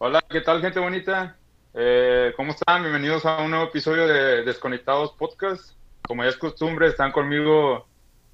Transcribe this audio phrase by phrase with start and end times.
[0.00, 1.36] Hola, ¿qué tal gente bonita?
[1.74, 2.82] Eh, ¿Cómo están?
[2.82, 5.72] Bienvenidos a un nuevo episodio de Desconectados Podcast.
[6.06, 7.84] Como ya es costumbre, están conmigo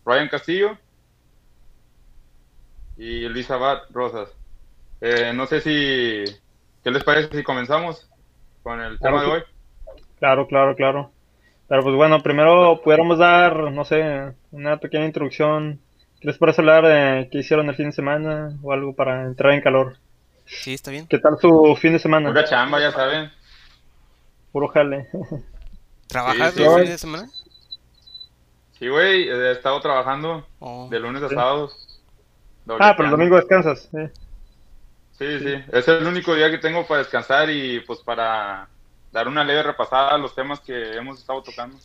[0.04, 0.77] Ryan Castillo
[2.98, 4.29] y Luis Abad Rosas.
[5.00, 6.30] Eh, no sé si,
[6.85, 8.10] ¿qué les parece si comenzamos
[8.62, 9.42] con el tema de hoy?
[10.19, 11.12] Claro, claro, claro.
[11.67, 15.81] Pero pues bueno, primero pudiéramos dar, no sé, una pequeña introducción.
[16.20, 19.55] ¿Qué les parece hablar de qué hicieron el fin de semana o algo para entrar
[19.55, 19.96] en calor?
[20.47, 21.06] Sí, está bien.
[21.06, 22.29] ¿Qué tal su fin de semana?
[22.29, 23.32] Pura chamba, ya saben.
[24.52, 25.09] Puro jale.
[26.06, 26.64] ¿Trabajas Sí, sí.
[26.64, 27.28] los fines de semana?
[28.78, 32.02] Sí, güey, he estado trabajando Oh, de lunes a sábados.
[32.78, 33.88] Ah, pero el domingo descansas.
[33.91, 33.98] Sí,
[35.16, 38.68] Sí, sí, es el único día que tengo para descansar y pues para
[39.12, 41.76] dar una leve repasada a los temas que hemos estado tocando.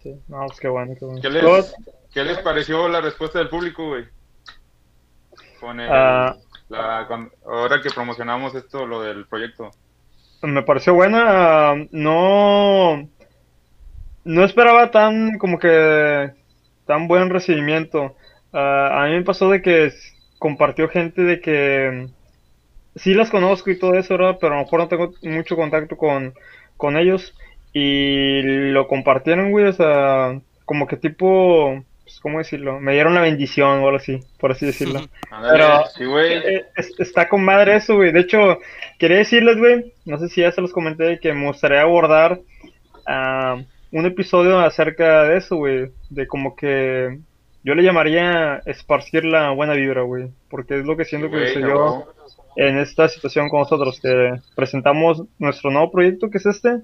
[0.00, 0.14] sí.
[0.28, 1.20] No, pues qué bueno, qué bueno.
[1.20, 1.74] ¿Qué les, Todos-
[2.14, 4.04] qué les pareció la respuesta del público, güey?
[5.58, 6.36] Con el, Ah.
[6.70, 9.70] Ahora que promocionamos esto, lo del proyecto.
[10.42, 11.74] Me pareció buena.
[11.90, 13.08] No,
[14.24, 16.32] no esperaba tan como que
[16.86, 18.16] tan buen recibimiento.
[18.52, 19.92] Ah, a mí me pasó de que
[20.38, 22.08] compartió gente de que
[22.96, 24.38] sí las conozco y todo eso, ¿verdad?
[24.40, 26.34] Pero a lo mejor no tengo mucho contacto con,
[26.76, 27.34] con ellos
[27.72, 29.66] y lo compartieron, güey.
[29.66, 31.84] O sea, como que tipo,
[32.20, 32.80] ¿cómo decirlo?
[32.80, 35.00] Me dieron la bendición o algo así, por así decirlo.
[35.30, 36.32] Ándale, Pero- sí, güey.
[36.34, 38.12] Eh, es- está con madre eso, güey.
[38.12, 38.58] De hecho,
[38.98, 42.40] quería decirles, güey, no sé si ya se los comenté, que me gustaría abordar
[43.06, 45.90] ah, un episodio acerca de eso, güey.
[46.10, 47.18] De como que
[47.64, 50.28] yo le llamaría esparcir la buena vibra, güey.
[50.50, 52.06] Porque es lo que siento Sí, que sucedió
[52.56, 56.80] en esta situación con nosotros, que presentamos nuestro nuevo proyecto, que es este.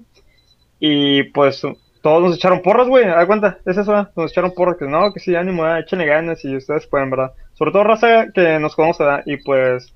[0.79, 1.61] Y pues
[2.05, 3.05] todos nos echaron porras, güey.
[3.05, 3.57] ¿A cuenta?
[3.65, 4.07] Es eso.
[4.15, 7.31] Nos echaron porras, que no, que sí, ánimo, ah, échenle ganas y ustedes pueden, ¿verdad?
[7.55, 9.23] Sobre todo raza que nos conoce, ¿verdad?
[9.25, 9.91] Y pues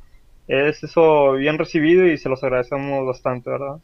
[0.47, 3.75] es eso bien recibido y se los agradecemos bastante, ¿verdad?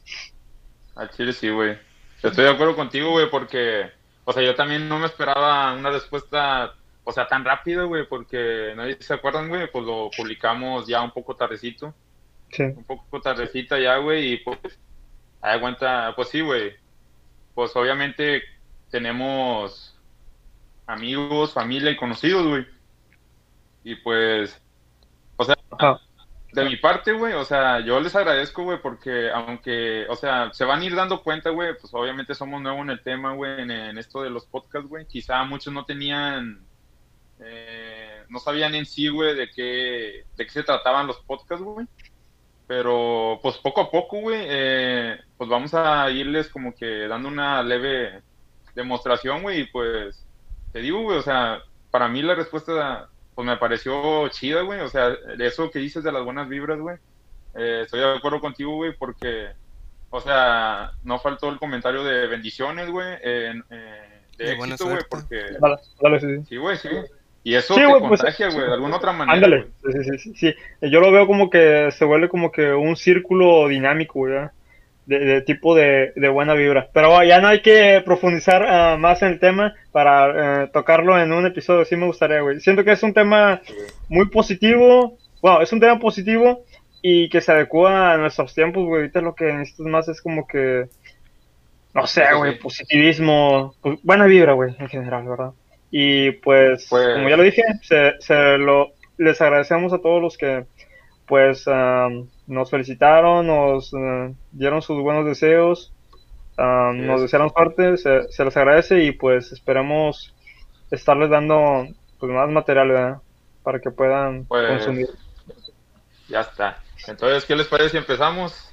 [0.96, 1.78] Al chile sí, güey.
[2.24, 3.92] Estoy de acuerdo contigo, güey, porque,
[4.24, 8.74] o sea, yo también no me esperaba una respuesta, o sea, tan rápida, güey, porque
[8.76, 11.94] nadie se acuerdan, güey, pues lo publicamos ya un poco tardecito,
[12.50, 12.64] Sí.
[12.64, 14.58] un poco tardecita ya, güey, y pues,
[15.42, 16.74] a cuenta, pues sí, güey,
[17.56, 18.44] pues obviamente
[18.92, 19.98] tenemos
[20.86, 22.68] amigos, familia y conocidos, güey,
[23.86, 24.60] y pues,
[25.38, 26.02] o sea, Ajá.
[26.52, 30.66] de mi parte, güey, o sea, yo les agradezco, güey, porque aunque, o sea, se
[30.66, 33.70] van a ir dando cuenta, güey, pues obviamente somos nuevos en el tema, güey, en,
[33.70, 35.06] en esto de los podcasts, güey.
[35.06, 36.66] Quizá muchos no tenían,
[37.40, 41.88] eh, no sabían en sí, güey, de qué, de qué se trataban los podcasts, güey.
[42.68, 47.62] Pero, pues poco a poco, güey, eh, pues vamos a irles como que dando una
[47.62, 48.22] leve
[48.74, 50.26] demostración, güey, y pues,
[50.74, 51.62] te digo, güey, o sea,
[51.92, 54.80] para mí la respuesta pues me pareció chida, güey.
[54.80, 56.98] O sea, de eso que dices de las buenas vibras, güey.
[57.54, 59.50] Eh, estoy de acuerdo contigo, güey, porque,
[60.10, 65.04] o sea, no faltó el comentario de bendiciones, güey, eh, eh, de, De éxito, güey,
[65.10, 65.42] porque,
[66.48, 66.90] sí, güey, sí.
[67.46, 69.36] Y eso Sí, te güey, pues, contagia, güey, de alguna otra manera.
[69.36, 70.56] Ándale, sí, sí, sí.
[70.82, 74.48] Yo lo veo como que se vuelve como que un círculo dinámico, güey,
[75.06, 76.90] de, de tipo de, de buena vibra.
[76.92, 81.32] Pero ya no hay que profundizar ah, más en el tema para eh, tocarlo en
[81.32, 82.60] un episodio, sí me gustaría, güey.
[82.62, 83.62] Siento que es un tema
[84.10, 86.66] muy positivo, bueno, es un tema positivo
[87.04, 89.02] y que se adecua a nuestros tiempos, güey.
[89.02, 90.88] Ahorita lo que necesitas más es como que,
[91.94, 95.52] no sé, güey, positivismo, pues, buena vibra, güey, en general, ¿verdad?
[95.98, 100.38] Y pues, Pues- como ya lo dije, se, se lo, les agradecemos a todos los
[100.38, 100.66] que,
[101.26, 105.94] pues, am, nos felicitaron, nos eh, dieron sus buenos deseos,
[106.58, 107.06] Yes.
[107.06, 110.34] nos desearon suerte, se, se les agradece y pues esperamos
[110.92, 111.88] estarles dando
[112.20, 113.18] pues más material, ¿verdad?
[113.64, 115.08] Para que puedan Pues, consumir.
[116.28, 116.78] Ya está.
[117.08, 118.70] Entonces, ¿qué les parece si empezamos?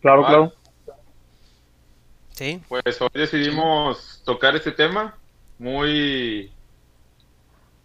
[0.00, 0.28] Claro, va.
[0.28, 0.52] claro.
[2.30, 5.16] Sí, Pues hoy decidimos tocar este tema
[5.58, 6.52] muy...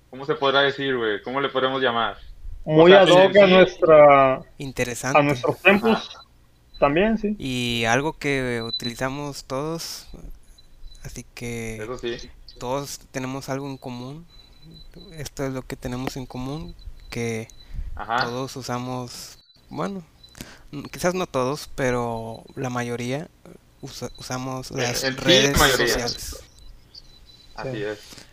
[0.09, 1.21] ¿Cómo se podrá decir, güey?
[1.21, 2.17] ¿Cómo le podemos llamar?
[2.65, 5.19] Muy sea, ad hoc sí, a nuestra, interesante.
[5.19, 6.09] a nuestros tiempos
[6.79, 7.35] también, sí.
[7.37, 10.07] Y algo que utilizamos todos,
[11.03, 12.29] así que Eso sí.
[12.57, 14.25] todos tenemos algo en común.
[15.13, 16.75] Esto es lo que tenemos en común,
[17.09, 17.47] que
[17.95, 18.17] Ajá.
[18.17, 19.39] todos usamos,
[19.69, 20.03] bueno,
[20.91, 23.29] quizás no todos, pero la mayoría
[23.81, 26.43] usa- usamos las en sí, la redes sociales.
[27.59, 27.83] Así Sí.
[27.83, 28.25] es.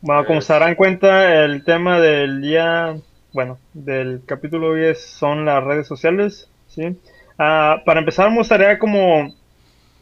[0.00, 2.96] Bueno, como Pues- se darán cuenta, el tema del día,
[3.32, 6.96] bueno, del capítulo hoy es, son las redes sociales, ¿sí?
[7.38, 9.34] Ah, para empezar, me gustaría como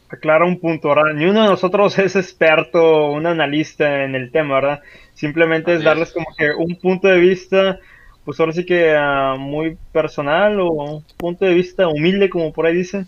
[0.09, 1.13] aclarar un punto, ¿verdad?
[1.13, 4.81] Ni uno de nosotros es experto, un analista en el tema, ¿verdad?
[5.13, 6.13] Simplemente es darles es.
[6.13, 7.79] como que un punto de vista
[8.25, 12.75] pues ahora sí que ah, muy personal o punto de vista humilde, como por ahí
[12.75, 13.05] dice,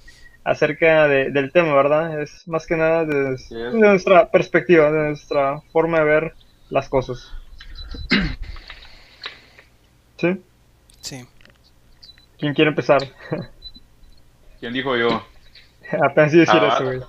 [0.48, 2.22] acerca de, del tema, ¿verdad?
[2.22, 6.36] Es más que nada de, de nuestra perspectiva, de nuestra forma de ver
[6.70, 7.34] las cosas.
[10.18, 10.42] ¿Sí?
[11.02, 11.28] Sí.
[12.40, 13.02] ¿Quién quiere empezar?
[14.62, 15.22] ¿Quién dijo yo?
[16.02, 17.02] Apenas sí decir eso, güey.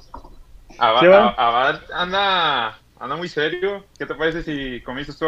[0.76, 3.84] Abad, anda, anda muy serio.
[3.96, 5.26] ¿Qué te parece si comienzas tú?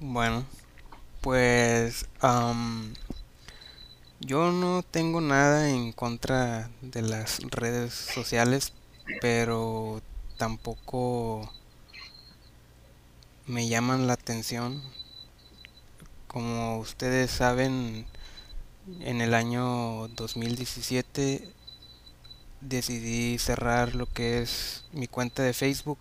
[0.00, 0.44] Bueno,
[1.20, 2.08] pues
[4.24, 8.72] yo no tengo nada en contra de las redes sociales,
[9.20, 10.00] pero
[10.38, 11.52] tampoco
[13.46, 14.80] me llaman la atención.
[16.28, 18.06] Como ustedes saben,
[19.00, 21.48] en el año 2017
[22.60, 25.98] decidí cerrar lo que es mi cuenta de Facebook.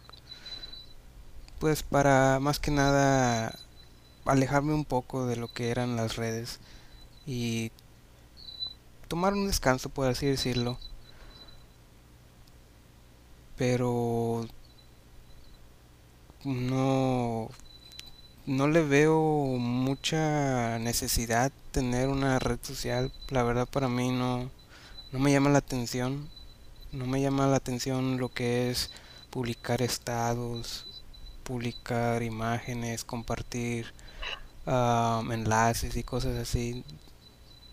[1.60, 3.58] Pues para más que nada
[4.26, 6.60] alejarme un poco de lo que eran las redes
[7.26, 7.72] y
[9.12, 10.80] tomar un descanso, por así decirlo.
[13.58, 14.46] Pero
[16.44, 17.50] no
[18.46, 19.20] no le veo
[19.60, 23.12] mucha necesidad tener una red social.
[23.30, 24.50] La verdad para mí no
[25.12, 26.30] no me llama la atención
[26.94, 28.92] no me llama la atención lo que es
[29.30, 30.88] publicar estados,
[31.44, 33.94] publicar imágenes, compartir
[35.32, 36.84] enlaces y cosas así.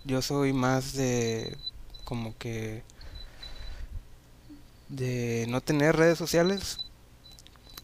[0.09, 1.57] Yo soy más de
[2.05, 2.83] como que
[4.89, 6.79] de no tener redes sociales.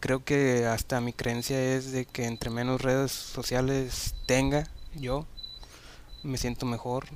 [0.01, 5.25] Creo que hasta mi creencia es de que entre menos redes sociales tenga yo,
[6.23, 7.07] me siento mejor.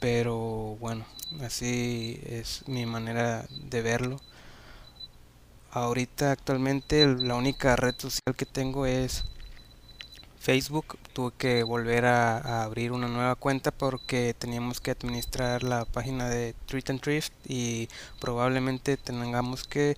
[0.00, 1.06] Pero bueno,
[1.42, 4.20] Así es mi manera de verlo.
[5.72, 9.24] Ahorita actualmente la única red social que tengo es
[10.44, 10.98] Facebook.
[11.14, 16.54] Tuve que volver a, abrir una nueva cuenta porque teníamos que administrar la página de
[16.66, 17.88] Treat and Thrift y
[18.20, 19.96] probablemente tengamos que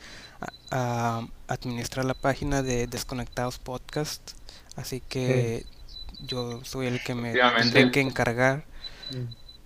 [1.49, 4.23] administrar la página de Desconectados Podcast.
[4.77, 5.67] Así que
[6.21, 8.65] yo soy el que me tendré que encargar.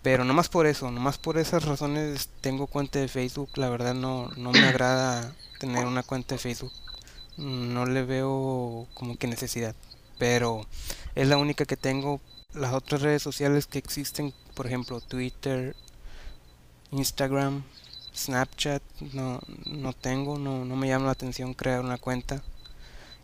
[0.02, 3.50] Pero no más por eso, nomás por esas razones tengo cuenta de Facebook.
[3.56, 6.72] La verdad no, no me agrada tener una cuenta de Facebook.
[7.36, 9.74] No le veo como que necesidad.
[10.20, 10.66] Pero
[11.16, 12.20] es la única que tengo.
[12.54, 15.74] Las otras redes sociales que existen, por ejemplo, Twitter,
[16.92, 17.64] Instagram,
[18.14, 18.82] Snapchat,
[19.12, 22.42] no, no tengo, no, no me llama la atención crear una cuenta.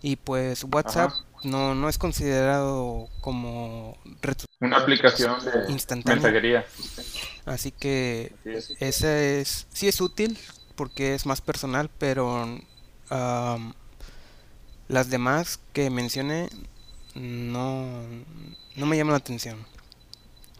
[0.01, 1.13] Y pues WhatsApp
[1.45, 3.99] no, no es considerado como
[4.61, 5.69] una aplicación de
[6.05, 6.65] mensajería.
[7.45, 8.33] Así que
[8.81, 10.39] esa es, sí es útil
[10.77, 12.59] porque es más personal, pero
[14.89, 16.49] las demás que mencioné
[17.17, 17.87] no,
[18.77, 19.59] no me llaman la atención.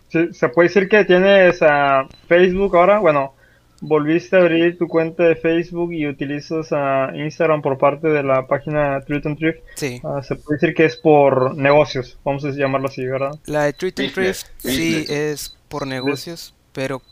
[0.09, 3.35] Sí, se puede decir que tienes a Facebook ahora, bueno,
[3.81, 8.47] volviste a abrir tu cuenta de Facebook y utilizas a Instagram por parte de la
[8.47, 10.01] página Truth and Thrift, sí.
[10.05, 13.39] Ah, se puede decir que es por negocios, vamos a llamarlo así, ¿verdad?
[13.47, 17.03] La de Truth and Thrift sí es por negocios, pero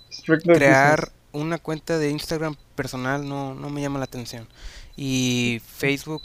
[0.42, 4.46] crear una cuenta de Instagram personal no, no me llama la atención.
[4.96, 6.22] Y Facebook,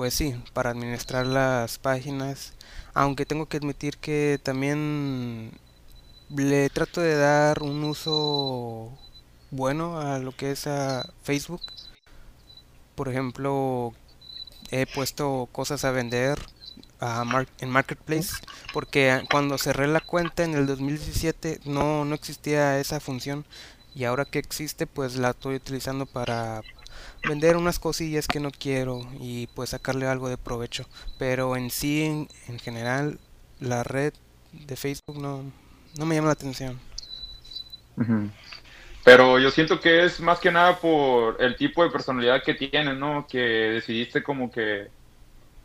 [0.00, 2.54] pues sí, para administrar las páginas,
[2.94, 5.52] aunque tengo que admitir que también
[6.34, 8.98] le trato de dar un uso
[9.50, 11.60] bueno a lo que es a Facebook.
[12.94, 13.92] Por ejemplo,
[14.70, 16.38] he puesto cosas a vender
[17.58, 18.36] en Marketplace
[18.72, 23.44] porque cuando cerré la cuenta en el 2017 no, no existía esa función
[23.94, 26.62] y ahora que existe pues la estoy utilizando para
[27.26, 30.86] vender unas cosillas que no quiero y pues sacarle algo de provecho.
[31.18, 33.18] Pero en sí en, en general
[33.60, 34.12] la red
[34.52, 35.44] de Facebook no,
[35.98, 36.78] no me llama la atención.
[39.04, 42.96] Pero yo siento que es más que nada por el tipo de personalidad que tienes,
[42.96, 43.26] ¿no?
[43.26, 44.88] Que decidiste como que...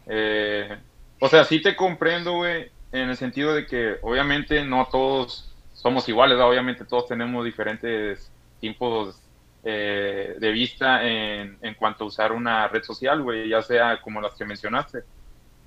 [0.08, 0.78] Eh,
[1.20, 6.08] o sea, sí te comprendo, güey, en el sentido de que obviamente no todos somos
[6.10, 9.22] iguales, obviamente todos tenemos diferentes tipos
[9.68, 14.22] eh, de vista en, en cuanto a usar una red social, güey, ya sea como
[14.22, 15.00] las que mencionaste.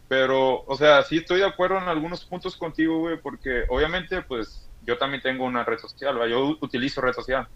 [0.07, 4.71] Pero, o sea, sí estoy de acuerdo en algunos puntos contigo, güey, porque obviamente, pues,
[4.85, 7.49] yo también tengo una red social, yo utilizo red social,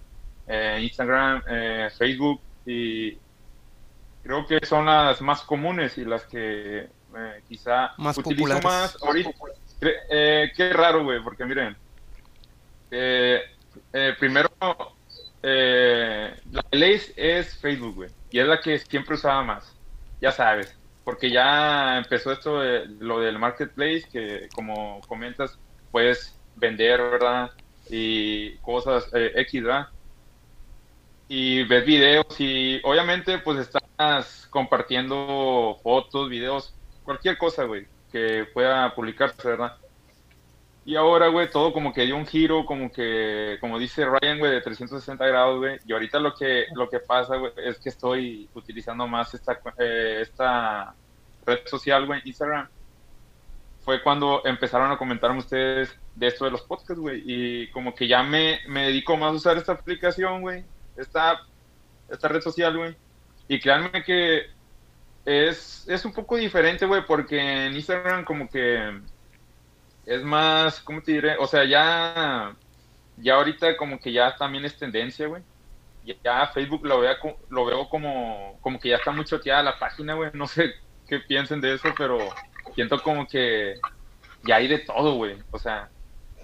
[0.49, 3.17] eh, Instagram, eh, Facebook y
[4.25, 6.89] creo que son las más comunes y las que
[7.47, 9.31] quizá más utilizo más ahorita.
[9.79, 11.77] qué raro, güey, porque miren,
[14.19, 14.51] primero
[15.43, 19.77] la ley es Facebook, güey, y es la que siempre usaba más,
[20.21, 22.63] ya sabes, porque ya empezó esto
[23.01, 25.59] lo del marketplace que como comentas
[25.91, 27.51] puedes vender, ¿verdad?
[27.89, 29.89] Y cosas eh, X, ¿verdad?
[31.29, 38.95] Y ves videos y obviamente pues estás compartiendo fotos, videos, cualquier cosa, güey, que pueda
[38.95, 39.77] publicarse, ¿verdad?
[40.85, 44.51] Y ahora, güey, todo como que dio un giro, como que, como dice Ryan, güey,
[44.51, 45.79] de 360 grados, güey.
[45.87, 50.19] Y ahorita lo que, lo que pasa, güey, es que estoy utilizando más esta, eh,
[50.23, 50.95] esta
[51.47, 52.69] red social, güey, Instagram.
[53.85, 57.23] Fue cuando empezaron a comentarme ustedes de esto de los podcasts, güey.
[57.25, 60.65] Y como que ya me, me dedico más a usar esta aplicación, güey.
[60.97, 61.43] Esta,
[62.11, 62.97] esta red social, güey.
[63.47, 64.47] Y créanme que
[65.25, 69.01] es, es un poco diferente, güey, porque en Instagram como que
[70.07, 71.37] es más, ¿cómo te diré?
[71.39, 72.55] O sea, ya,
[73.17, 75.43] ya ahorita como que ya también es tendencia, güey.
[76.25, 77.17] Ya Facebook lo, vea,
[77.49, 80.31] lo veo como, como que ya está muy choteada la página, güey.
[80.35, 80.73] No sé
[81.07, 82.19] qué piensen de eso, pero
[82.75, 83.75] siento como que
[84.45, 85.37] ya hay de todo, güey.
[85.51, 85.89] O sea,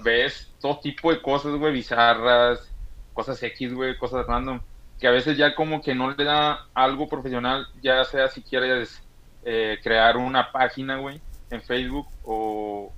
[0.00, 2.73] ves todo tipo de cosas, güey, bizarras,
[3.15, 4.61] cosas X, güey, cosas random,
[5.00, 9.03] que a veces ya como que no le da algo profesional, ya sea si quieres
[9.45, 12.93] eh, crear una página, güey, en Facebook o,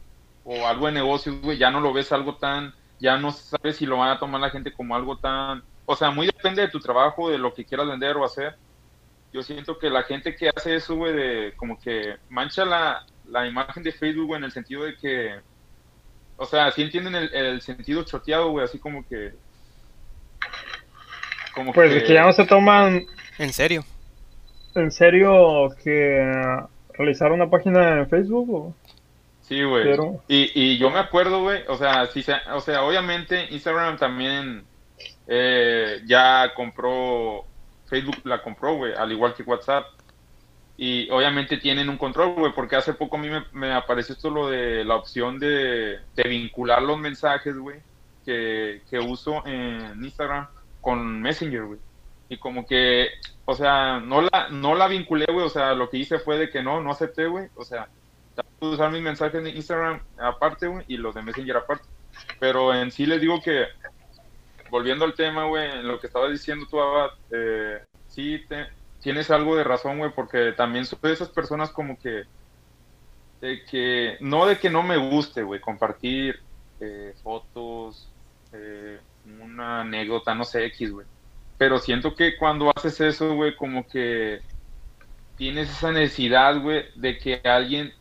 [0.52, 3.86] o algo de negocios, güey, ya no lo ves algo tan, ya no sabes si
[3.86, 6.80] lo van a tomar la gente como algo tan, o sea, muy depende de tu
[6.80, 8.56] trabajo, de lo que quieras vender o hacer.
[9.32, 13.46] Yo siento que la gente que hace eso, güey, de como que mancha la, la
[13.46, 15.38] imagen de Facebook, güey, en el sentido de que,
[16.36, 19.32] o sea, sí entienden el, el sentido choteado, güey, así como que...
[21.54, 23.06] Como pues que, que ya no se toman...
[23.38, 23.84] ¿En serio?
[24.74, 26.28] ¿En serio que
[26.94, 28.79] realizar una página en Facebook o...?
[29.50, 29.98] Sí, güey.
[30.28, 34.62] Y, y yo me acuerdo, güey, o sea, si se, o sea, obviamente Instagram también
[35.26, 37.44] eh, ya compró,
[37.86, 39.86] Facebook la compró, güey, al igual que WhatsApp.
[40.76, 44.48] Y obviamente tienen un control, güey, porque hace poco a mí me, apareció esto lo
[44.48, 47.80] de la opción de, de vincular los mensajes, güey,
[48.24, 50.46] que, que uso en Instagram
[50.80, 51.80] con Messenger, güey.
[52.28, 53.08] Y como que,
[53.46, 56.50] o sea, no la, no la vinculé, güey, o sea, lo que hice fue de
[56.50, 57.88] que no, no acepté, güey, o sea,
[58.60, 61.88] usar mis mensajes de Instagram aparte, güey, y los de Messenger aparte.
[62.38, 63.66] Pero en sí les digo que,
[64.70, 68.44] volviendo al tema, güey, en lo que estaba diciendo tú, Abad, eh, sí
[69.00, 72.24] tienes algo de razón, güey, porque también soy de esas personas como que,
[73.40, 76.38] de que, no de que no me guste, güey, compartir
[76.80, 78.08] eh, fotos,
[78.52, 81.06] eh, una anécdota, no sé, X, güey.
[81.56, 84.40] Pero siento que cuando haces eso, güey, como que
[85.36, 87.92] tienes esa necesidad, güey, de que alguien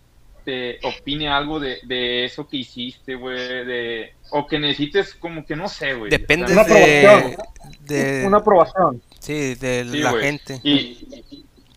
[0.50, 5.56] te opine algo de, de eso que hiciste, güey, de o que necesites como que
[5.56, 6.10] no sé, güey.
[6.10, 7.38] Depende una de,
[7.82, 9.01] de, una aprobación.
[9.20, 10.60] Sí, de la gente.
[10.63, 11.24] Y,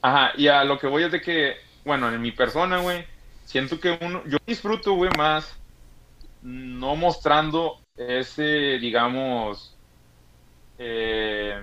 [0.00, 3.05] ajá, y a lo que voy es de que, bueno, en mi persona, güey,
[3.45, 5.55] siento que uno, yo disfruto, güey, más
[6.43, 9.76] no mostrando ese, digamos,
[10.79, 11.61] eh,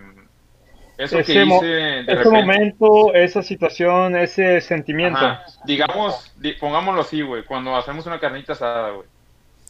[1.00, 5.40] eso ese, que hice ese momento, esa situación, ese sentimiento.
[5.64, 6.30] Digamos,
[6.60, 9.08] pongámoslo así, güey, cuando hacemos una carnita asada, güey.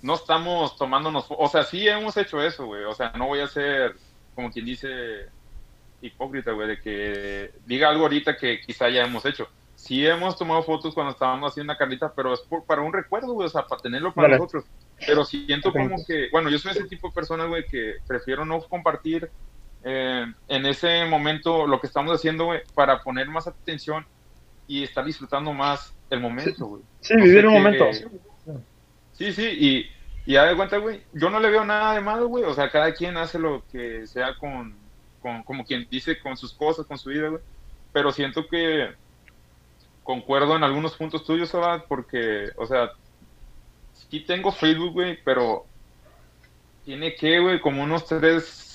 [0.01, 2.83] No estamos tomándonos, o sea, sí hemos hecho eso, güey.
[2.83, 3.93] O sea, no voy a ser,
[4.33, 4.87] como quien dice,
[6.01, 9.47] hipócrita, güey, de que diga algo ahorita que quizá ya hemos hecho.
[9.75, 13.33] Sí hemos tomado fotos cuando estábamos haciendo una carnita, pero es por, para un recuerdo,
[13.33, 14.65] güey, o sea, para tenerlo para nosotros.
[15.05, 18.61] Pero siento como que, bueno, yo soy ese tipo de persona, güey, que prefiero no
[18.61, 19.29] compartir
[19.83, 24.05] eh, en ese momento lo que estamos haciendo, güey, para poner más atención
[24.67, 26.81] y estar disfrutando más el momento, güey.
[27.01, 27.85] Sí, vivir un momento.
[29.13, 29.89] Sí, sí, y,
[30.25, 32.69] y ya de cuenta, güey, yo no le veo nada de malo, güey, o sea,
[32.69, 34.75] cada quien hace lo que sea con,
[35.21, 37.41] con como quien dice, con sus cosas, con su vida, güey,
[37.91, 38.93] pero siento que
[40.03, 42.91] concuerdo en algunos puntos tuyos, Abad, porque, o sea,
[44.09, 45.65] sí tengo Facebook, güey, pero
[46.85, 48.68] tiene que, güey, como unos tres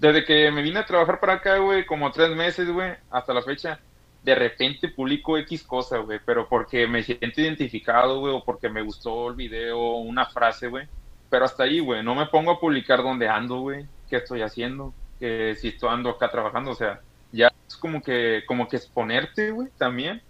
[0.00, 3.42] desde que me vine a trabajar para acá, güey, como tres meses, güey, hasta la
[3.42, 3.78] fecha,
[4.22, 8.80] de repente publico X cosa, güey, pero porque me siento identificado, güey, o porque me
[8.80, 10.88] gustó el video, una frase, güey.
[11.28, 14.94] Pero hasta ahí, güey, no me pongo a publicar dónde ando, güey, qué estoy haciendo,
[15.18, 19.50] que si estoy ando acá trabajando, o sea, ya es como que, como que exponerte,
[19.50, 20.22] güey, también.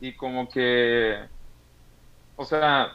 [0.00, 1.18] Y como que,
[2.36, 2.94] o sea,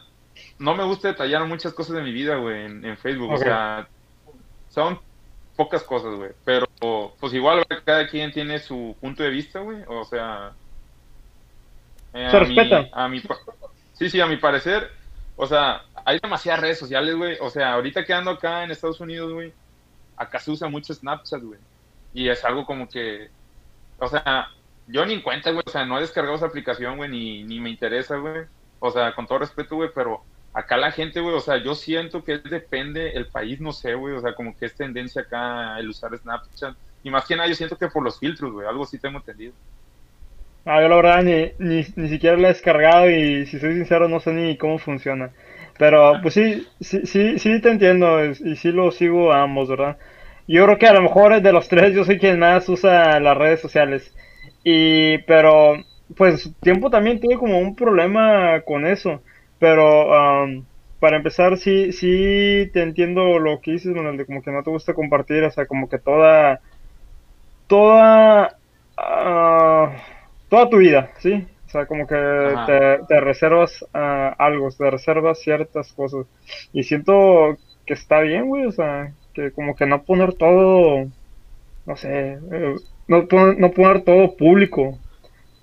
[0.58, 3.88] no me gusta detallar muchas cosas de mi vida, güey, en, Facebook, o sea,
[4.70, 4.98] son
[5.60, 6.30] pocas cosas, güey.
[6.42, 6.66] Pero,
[7.20, 9.82] pues igual cada quien tiene su punto de vista, güey.
[9.88, 10.52] O sea...
[12.14, 12.88] Eh, se respeta.
[12.92, 13.20] a mi,
[13.92, 14.90] sí, sí, a mi parecer,
[15.36, 17.36] o sea, hay demasiadas redes sociales, güey.
[17.42, 19.52] O sea, ahorita quedando acá en Estados Unidos, güey,
[20.16, 21.60] acá se usa mucho Snapchat, güey.
[22.14, 23.28] Y es algo como que,
[23.98, 24.48] o sea,
[24.86, 25.62] yo ni en cuenta, güey.
[25.66, 28.44] O sea, no he descargado esa aplicación, güey, ni, ni me interesa, güey.
[28.78, 32.22] O sea, con todo respeto, güey, pero acá la gente, güey, o sea, yo siento
[32.24, 35.88] que depende el país, no sé, güey, o sea, como que es tendencia acá el
[35.88, 36.76] usar Snapchat.
[37.02, 39.54] Y más que nada, yo siento que por los filtros, güey, algo sí tengo entendido.
[40.64, 44.08] Ah, yo la verdad ni, ni, ni siquiera lo he descargado y si soy sincero
[44.08, 45.32] no sé ni cómo funciona.
[45.78, 49.98] Pero pues sí, sí, sí, sí te entiendo y sí lo sigo a ambos, ¿verdad?
[50.46, 53.36] Yo creo que a lo mejor de los tres yo soy quien más usa las
[53.38, 54.14] redes sociales.
[54.64, 55.76] Y, pero,
[56.16, 59.22] pues tiempo también tiene como un problema con eso.
[59.60, 60.64] Pero, um,
[60.98, 64.94] para empezar, sí, sí te entiendo lo que dices, de como que no te gusta
[64.94, 66.60] compartir, o sea, como que toda,
[67.68, 68.56] toda,
[68.96, 69.92] ah,
[70.48, 71.46] toda tu vida, ¿sí?
[71.66, 72.16] O sea, como que
[73.06, 76.26] te, reservas uh, algo, te reservas ciertas cosas.
[76.72, 81.06] Y siento que está bien, güey, o sea, que como que no poner todo,
[81.86, 82.74] no sé, eh,
[83.06, 83.26] no,
[83.58, 84.98] no poner todo público.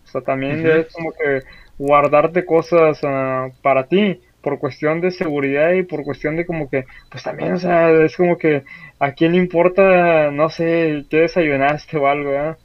[0.05, 1.41] O sea, también es como que
[1.77, 6.85] guardarte cosas uh, para ti por cuestión de seguridad y por cuestión de como que,
[7.11, 8.63] pues también, o sea, es como que
[8.99, 12.55] a quién le importa, no sé, qué desayunaste o algo, ¿eh?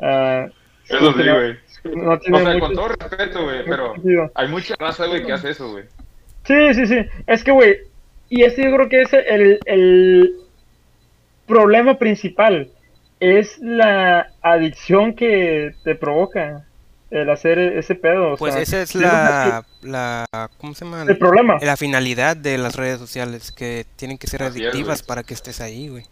[0.00, 0.50] Uh,
[0.88, 1.56] eso sí, güey.
[1.96, 3.94] No tiene o sea, con todo respeto, güey, pero
[4.34, 5.84] hay mucha raza, güey, que hace eso, güey.
[6.44, 7.06] Sí, sí, sí.
[7.26, 7.76] Es que, güey,
[8.28, 10.36] y este yo creo que es el, el
[11.46, 12.70] problema principal.
[13.20, 16.64] Es la adicción que te provoca
[17.12, 18.36] el hacer ese pedo.
[18.36, 20.24] pues esa es la, la,
[20.58, 21.02] ¿cómo se llama?
[21.02, 21.58] El problema.
[21.60, 25.88] La finalidad de las redes sociales, que tienen que ser adictivas para que estés ahí,
[25.88, 26.04] güey.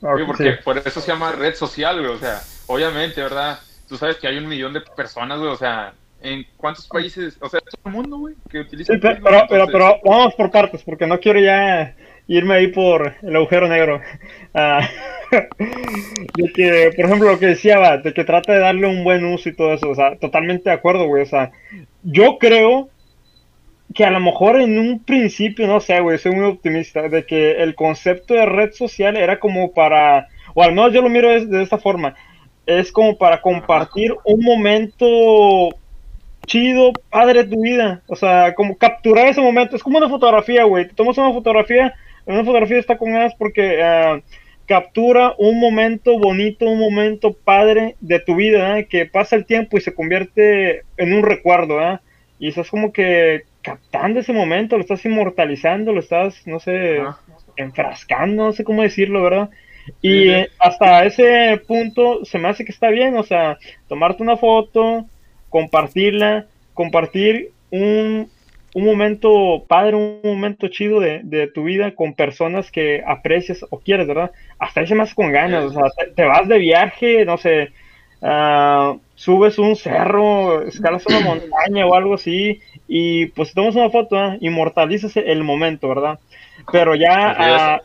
[0.00, 2.12] porque por eso se llama red social, güey.
[2.14, 3.58] O sea, obviamente, ¿verdad?
[3.88, 5.50] Tú sabes que hay un millón de personas, güey.
[5.50, 5.92] O sea,
[6.24, 7.36] ¿En cuántos países?
[7.40, 8.92] O sea, todo el mundo, güey, que utiliza.
[8.92, 11.96] Sí, pero, pero, pero, vamos por partes, porque no quiero ya
[12.28, 14.00] irme ahí por el agujero negro.
[14.54, 14.86] Ah,
[15.30, 19.48] de que, por ejemplo, lo que decía, de que trata de darle un buen uso
[19.48, 19.88] y todo eso.
[19.88, 21.22] O sea, totalmente de acuerdo, güey.
[21.22, 21.52] O sea,
[22.02, 22.90] yo creo
[23.94, 27.62] que a lo mejor en un principio, no sé, güey, soy muy optimista, de que
[27.62, 31.46] el concepto de red social era como para, o al menos yo lo miro de,
[31.46, 32.14] de esta forma,
[32.66, 35.70] es como para compartir un momento
[36.46, 38.02] chido, padre de tu vida.
[38.06, 39.76] O sea, como capturar ese momento.
[39.76, 40.88] Es como una fotografía, güey.
[40.88, 41.94] Te tomas una fotografía,
[42.26, 44.20] una fotografía está con ganas porque uh,
[44.66, 48.86] captura un momento bonito, un momento padre de tu vida, ¿eh?
[48.86, 51.98] que pasa el tiempo y se convierte en un recuerdo, ¿eh?
[52.38, 57.00] Y estás como que captando ese momento, lo estás inmortalizando, lo estás, no sé,
[57.56, 59.50] enfrascando, no sé cómo decirlo, ¿verdad?
[60.00, 63.58] Y hasta ese punto se me hace que está bien, o sea,
[63.88, 65.06] tomarte una foto,
[65.48, 68.30] compartirla, compartir un,
[68.74, 73.78] un momento padre, un momento chido de, de, tu vida con personas que aprecias o
[73.78, 74.30] quieres, ¿verdad?
[74.58, 77.70] Hasta ese más con ganas, o sea, te, vas de viaje, no sé,
[78.22, 84.16] uh, subes un cerro, escalas una montaña o algo así, y pues tomas una foto,
[84.16, 84.38] ¿eh?
[84.40, 86.18] inmortalizas el momento, ¿verdad?
[86.70, 87.82] Pero ya a,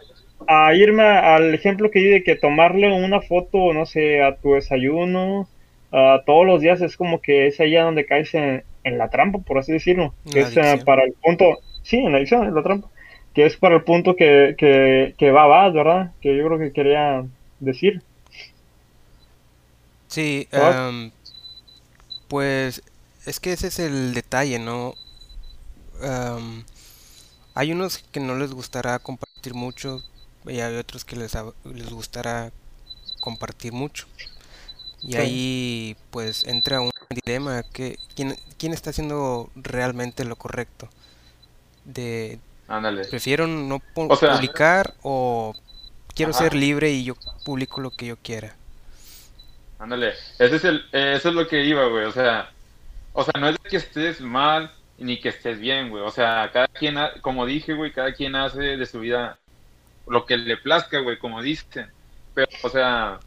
[0.47, 4.53] a, irme al ejemplo que di de que tomarle una foto, no sé, a tu
[4.53, 5.49] desayuno,
[5.91, 9.39] uh, todos los días es como que es allá donde caes en, en la trampa,
[9.39, 10.13] por así decirlo.
[10.31, 12.89] Que es uh, para el punto, sí, en la adicción, en la trampa.
[13.33, 16.11] Que es para el punto que, que, que va, va, ¿verdad?
[16.21, 17.23] Que yo creo que quería
[17.59, 18.01] decir.
[20.07, 21.11] Sí, um,
[22.27, 22.81] pues
[23.25, 24.95] es que ese es el detalle, ¿no?
[26.01, 26.63] Um,
[27.53, 30.01] hay unos que no les gustará compartir mucho
[30.45, 32.51] y hay otros que les, les gustará
[33.19, 34.07] compartir mucho.
[35.07, 40.89] Y ahí pues entra un dilema que ¿quién, quién está haciendo realmente lo correcto.
[41.85, 42.39] De
[43.09, 45.55] prefiero no publicar o
[46.13, 47.15] quiero ser libre y yo
[47.45, 48.53] publico lo que yo quiera.
[49.79, 52.51] Ándale, ese es el, eso es lo que iba, güey, o sea,
[53.13, 56.67] o sea, no es que estés mal ni que estés bien, güey, o sea, cada
[56.67, 59.37] quien, como dije, güey, cada quien hace de su vida
[60.07, 61.91] lo que le plazca, güey, como dicen,
[62.33, 63.19] pero, o sea,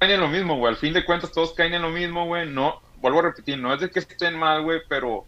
[0.00, 0.72] caen en lo mismo, güey.
[0.72, 2.48] Al fin de cuentas, todos caen en lo mismo, güey.
[2.48, 5.24] No, vuelvo a repetir, no es de que estén mal, güey, pero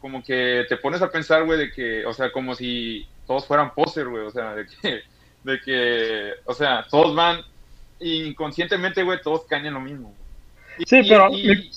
[0.00, 3.74] como que te pones a pensar, güey, de que, o sea, como si todos fueran
[3.74, 4.24] poser, güey.
[4.24, 5.02] O sea, de que,
[5.44, 7.40] de que, o sea, todos van
[8.00, 10.14] inconscientemente, güey, todos caen en lo mismo.
[10.86, 11.30] sí, pero.
[11.30, 11.70] Mi,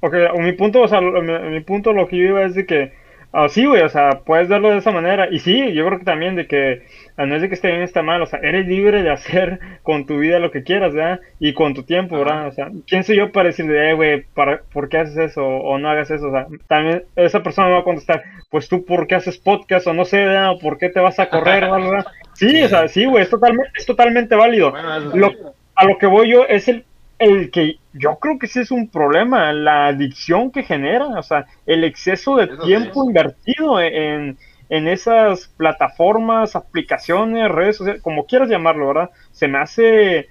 [0.00, 3.01] ok, mi punto, o sea, mi, mi punto, lo que yo iba es de que
[3.34, 5.28] Ah, sí, güey, o sea, puedes verlo de esa manera.
[5.30, 6.82] Y sí, yo creo que también de que,
[7.16, 10.04] no es de que esté bien, está mal, o sea, eres libre de hacer con
[10.04, 11.20] tu vida lo que quieras, ¿verdad?
[11.40, 12.48] Y con tu tiempo, ¿verdad?
[12.48, 15.42] O sea, ¿quién soy yo para decirle, eh, güey, ¿por qué haces eso?
[15.44, 18.84] O no hagas eso, o sea, también esa persona me va a contestar, pues tú,
[18.84, 19.86] ¿por qué haces podcast?
[19.86, 20.50] O no sé, ¿verdad?
[20.50, 21.62] O ¿por qué te vas a correr?
[21.70, 22.04] ¿verdad?
[22.34, 24.74] Sí, o sea, sí, güey, es totalmente, es totalmente válido.
[25.14, 25.30] lo,
[25.74, 26.84] a lo que voy yo es el
[27.22, 31.46] el que yo creo que sí es un problema, la adicción que genera, o sea,
[31.66, 38.88] el exceso de tiempo invertido en, en esas plataformas, aplicaciones, redes sociales, como quieras llamarlo,
[38.88, 39.10] ¿verdad?
[39.30, 40.28] Se me hace,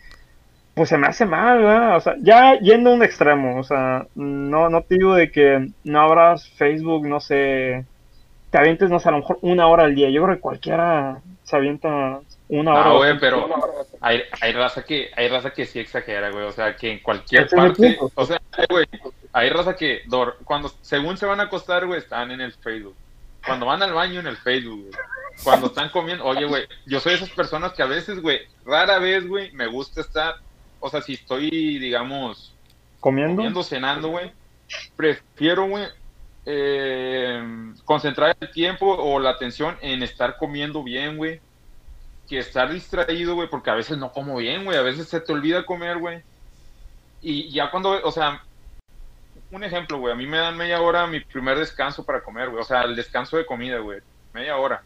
[0.73, 1.95] pues se me hace mal, ¿verdad?
[1.95, 5.69] O sea, ya yendo a un extremo, o sea, no, no te digo de que
[5.86, 7.86] no abras Facebook, no sé,
[8.49, 10.10] te avientes, no sé, a lo mejor una hora al día.
[10.10, 12.84] Yo creo que cualquiera se avienta una hora.
[12.84, 13.47] No, güey, pero
[14.01, 16.45] hay, hay, raza que, hay raza que sí exagera, güey.
[16.45, 18.85] O sea, que en cualquier parte, o sea, güey,
[19.31, 20.01] hay raza que
[20.43, 22.95] cuando, según se van a acostar, güey, están en el Facebook.
[23.45, 24.93] Cuando van al baño en el Facebook, güey.
[25.43, 28.99] Cuando están comiendo, oye, güey, yo soy de esas personas que a veces, güey, rara
[28.99, 30.35] vez, güey, me gusta estar,
[30.79, 32.53] o sea, si estoy, digamos,
[32.99, 34.31] comiendo, comiendo cenando, güey,
[34.95, 35.85] prefiero, güey,
[36.45, 41.39] eh, concentrar el tiempo o la atención en estar comiendo bien, güey,
[42.31, 45.33] que estar distraído, güey, porque a veces no como bien, güey, a veces se te
[45.33, 46.23] olvida comer, güey.
[47.21, 48.41] Y ya cuando, o sea,
[49.51, 52.61] un ejemplo, güey, a mí me dan media hora mi primer descanso para comer, güey,
[52.61, 53.99] o sea, el descanso de comida, güey,
[54.33, 54.81] media hora.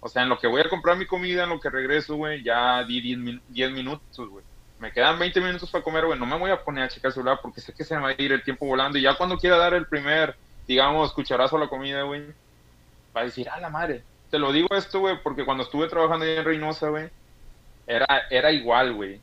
[0.00, 2.44] O sea, en lo que voy a comprar mi comida, en lo que regreso, güey,
[2.44, 3.00] ya di
[3.48, 4.44] 10 minutos, güey.
[4.78, 7.14] Me quedan 20 minutos para comer, güey, no me voy a poner a checar el
[7.14, 9.38] celular porque sé que se me va a ir el tiempo volando y ya cuando
[9.38, 12.34] quiera dar el primer digamos, cucharazo a la comida, güey,
[13.16, 14.06] va a decir, ah, la madre.
[14.34, 17.08] Te lo digo esto, güey, porque cuando estuve trabajando en Reynosa, güey,
[17.86, 19.20] era, era igual, güey.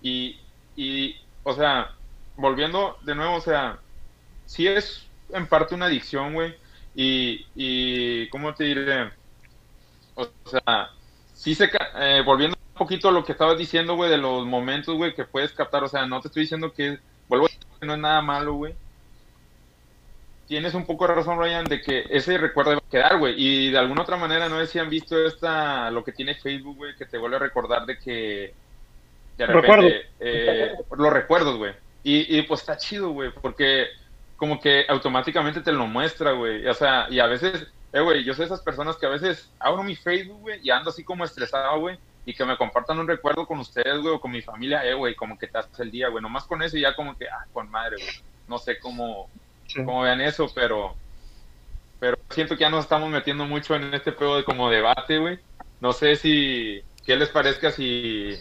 [0.00, 0.38] Y,
[0.76, 1.90] y, o sea,
[2.36, 3.80] volviendo de nuevo, o sea,
[4.46, 6.54] sí es en parte una adicción, güey.
[6.94, 9.10] Y, y, ¿cómo te diré?
[10.14, 10.90] O sea,
[11.32, 14.94] sí se, eh, volviendo un poquito a lo que estabas diciendo, güey, de los momentos,
[14.96, 17.86] güey, que puedes captar, o sea, no te estoy diciendo que, vuelvo a decir que
[17.86, 18.76] no es nada malo, güey,
[20.46, 23.34] tienes un poco de razón, Ryan, de que ese recuerdo va a quedar, güey.
[23.36, 26.76] Y de alguna otra manera, no sé si han visto esta, lo que tiene Facebook,
[26.76, 28.54] güey, que te vuelve a recordar de que
[29.36, 31.72] de repente, eh, los recuerdos, güey.
[32.02, 33.86] Y, y, pues está chido, güey, porque
[34.36, 36.66] como que automáticamente te lo muestra, güey.
[36.66, 39.82] O sea, y a veces, eh, güey, yo soy esas personas que a veces abro
[39.82, 43.46] mi Facebook, güey, y ando así como estresado, güey, y que me compartan un recuerdo
[43.46, 46.08] con ustedes, güey, o con mi familia, eh, güey, como que te haces el día,
[46.08, 46.22] güey.
[46.22, 48.14] Nomás con eso ya como que, ah, con madre, güey.
[48.46, 49.28] No sé cómo,
[49.74, 50.94] como vean eso, pero
[52.00, 55.38] pero siento que ya nos estamos metiendo mucho en este juego de como debate, güey.
[55.80, 58.36] No sé si qué les parezca si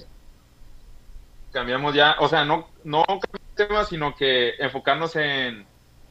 [1.51, 3.05] cambiamos ya, o sea, no no
[3.55, 5.65] tema, sino que enfocarnos en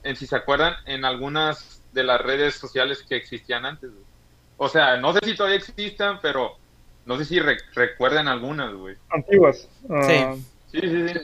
[0.05, 3.91] en si se acuerdan en algunas de las redes sociales que existían antes.
[4.57, 6.57] O sea, no sé si todavía existan, pero
[7.05, 8.97] no sé si recuerdan algunas, güey.
[9.11, 9.69] Antiguas.
[9.91, 10.35] Ah,
[10.71, 11.21] sí, sí, sí.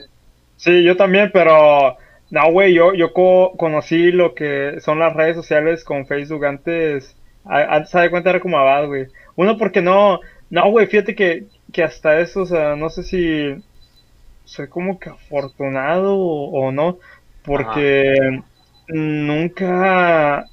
[0.57, 1.97] Sí, yo también, pero
[2.31, 7.15] no, güey, yo, yo conocí lo que son las redes sociales con Facebook antes.
[7.43, 9.07] Antes de cuenta era como abad, güey.
[9.35, 13.55] Uno porque no, no, güey, fíjate que, que hasta eso, o sea, no sé si
[14.45, 16.99] soy como que afortunado o, no,
[17.43, 18.41] porque
[18.87, 20.45] nunca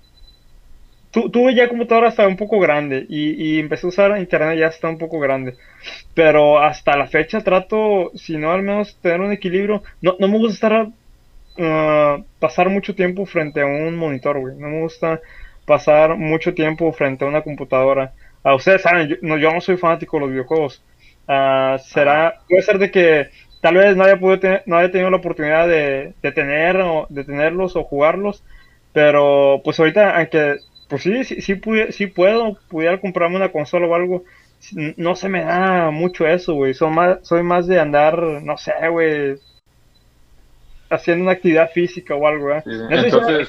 [1.10, 4.88] tuve ya computadora hasta un poco grande y, y, empecé a usar internet ya hasta
[4.88, 5.56] un poco grande.
[6.14, 9.82] Pero hasta la fecha trato, si no al menos tener un equilibrio.
[10.02, 10.88] No, no me gusta estar
[11.58, 14.56] Ah, pasar mucho tiempo frente a un monitor, güey.
[14.56, 15.20] No me gusta
[15.64, 18.14] pasar mucho tiempo frente a una computadora.
[18.42, 20.84] a ustedes saben, yo no, yo no soy fanático de los videojuegos.
[21.28, 23.28] Uh, será, puede ser de que
[23.60, 27.24] tal vez no haya, podido no haya tenido la oportunidad de, de, tener, o, de
[27.24, 28.44] tenerlos o jugarlos,
[28.92, 33.94] pero pues ahorita, aunque, pues sí, sí, sí, sí puedo, pudiera comprarme una consola o
[33.96, 34.24] algo,
[34.96, 36.74] no se me da mucho eso, güey.
[36.74, 39.36] Soy más, soy más de andar, no sé, güey,
[40.90, 42.62] haciendo una actividad física o algo, ¿eh?
[42.64, 43.48] Entonces,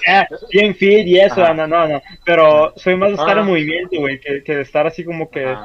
[0.51, 4.19] bien fit y eso, no, no, no, pero soy más de estar en movimiento, güey,
[4.19, 5.55] que, que, de estar así como que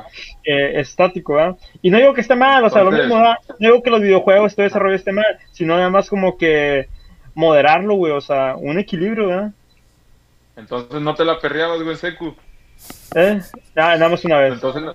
[0.44, 1.54] eh, estático, ¿eh?
[1.80, 4.54] Y no digo que esté mal, o sea, lo mismo, no digo que los videojuegos,
[4.54, 6.88] todo desarrollo esté mal, sino nada más como que
[7.34, 9.52] moderarlo, güey, o sea, un equilibrio, ¿verdad?
[10.56, 12.36] Entonces no te la perreabas, güey, Secu.
[13.14, 13.40] ¿Eh?
[13.76, 14.54] Ah, nada más una vez.
[14.54, 14.94] Entonces no.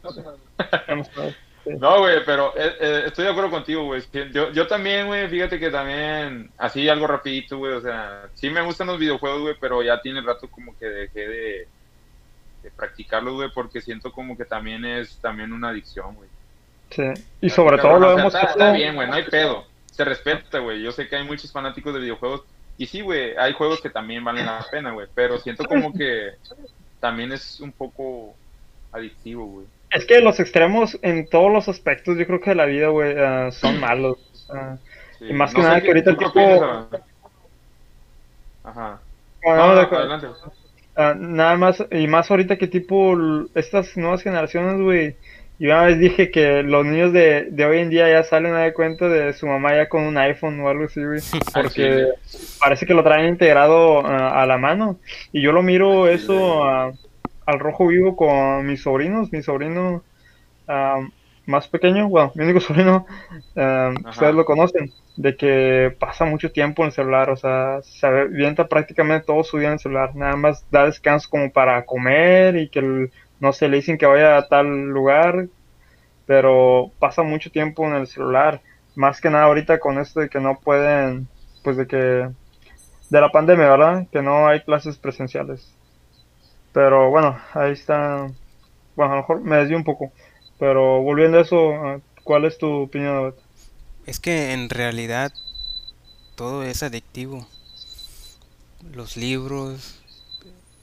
[1.80, 4.02] No, güey, pero eh, eh, estoy de acuerdo contigo, güey.
[4.32, 8.62] Yo, yo también, güey, fíjate que también, así algo rapidito, güey, o sea, sí me
[8.62, 11.68] gustan los videojuegos, güey, pero ya tiene rato como que dejé de,
[12.64, 16.30] de practicarlos, güey, porque siento como que también es también una adicción, güey.
[16.90, 17.04] Sí,
[17.42, 18.34] y sobre todo lo vemos...
[18.34, 20.82] Está, bien, güey, no hay pedo, se respeta, güey.
[20.82, 22.44] Yo sé que hay muchos fanáticos de videojuegos,
[22.78, 26.32] y sí, güey, hay juegos que también valen la pena, güey, pero siento como que
[27.00, 28.36] también es un poco
[28.92, 29.66] adictivo, güey.
[29.92, 33.14] Es que los extremos en todos los aspectos, yo creo que de la vida, güey,
[33.14, 34.18] uh, son malos.
[34.50, 34.78] Uh,
[35.20, 35.26] sí.
[35.30, 36.40] Y más que no nada que ahorita el tipo...
[38.64, 39.00] Ajá.
[39.42, 40.28] Bueno, no, no, adelante.
[40.98, 43.16] Uh, nada más, y más ahorita que tipo
[43.56, 45.16] estas nuevas generaciones, güey,
[45.58, 48.60] Yo una vez dije que los niños de, de hoy en día ya salen a
[48.60, 51.22] dar cuenta de su mamá ya con un iPhone o algo así, güey.
[51.54, 52.08] Porque
[52.60, 55.00] parece que lo traen integrado a la mano.
[55.32, 56.94] Y yo lo miro eso
[57.48, 59.32] al rojo vivo con mis sobrinos.
[59.32, 60.04] Mi sobrino
[61.48, 63.08] más pequeño, bueno, mi único sobrino,
[64.10, 67.32] ustedes lo conocen, de que pasa mucho tiempo en el celular.
[67.32, 70.16] O sea, se avienta prácticamente todo su día en el celular.
[70.16, 74.06] Nada más da descanso como para comer y que el no sé, le dicen que
[74.06, 75.48] vaya a tal lugar,
[76.26, 78.62] pero pasa mucho tiempo en el celular.
[78.96, 81.28] Más que nada ahorita con esto de que no pueden,
[81.64, 81.98] pues de que,
[83.10, 84.08] de la pandemia, ¿verdad?
[84.12, 85.77] Que no hay clases presenciales.
[86.78, 88.30] Pero bueno, ahí está.
[88.96, 90.12] Bueno, a lo mejor me desvío un poco.
[90.60, 91.74] Pero volviendo a eso,
[92.24, 93.34] ¿cuál es tu opinión?
[94.06, 95.34] Es que en realidad
[96.36, 97.48] todo es adictivo.
[98.94, 100.00] Los libros,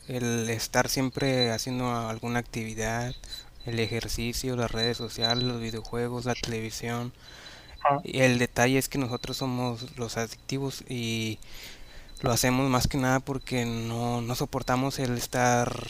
[0.09, 3.15] el estar siempre haciendo alguna actividad,
[3.65, 7.13] el ejercicio, las redes sociales, los videojuegos, la televisión.
[8.03, 11.39] Y el detalle es que nosotros somos los adictivos y
[12.25, 15.87] lo hacemos más que nada porque no, no soportamos el estar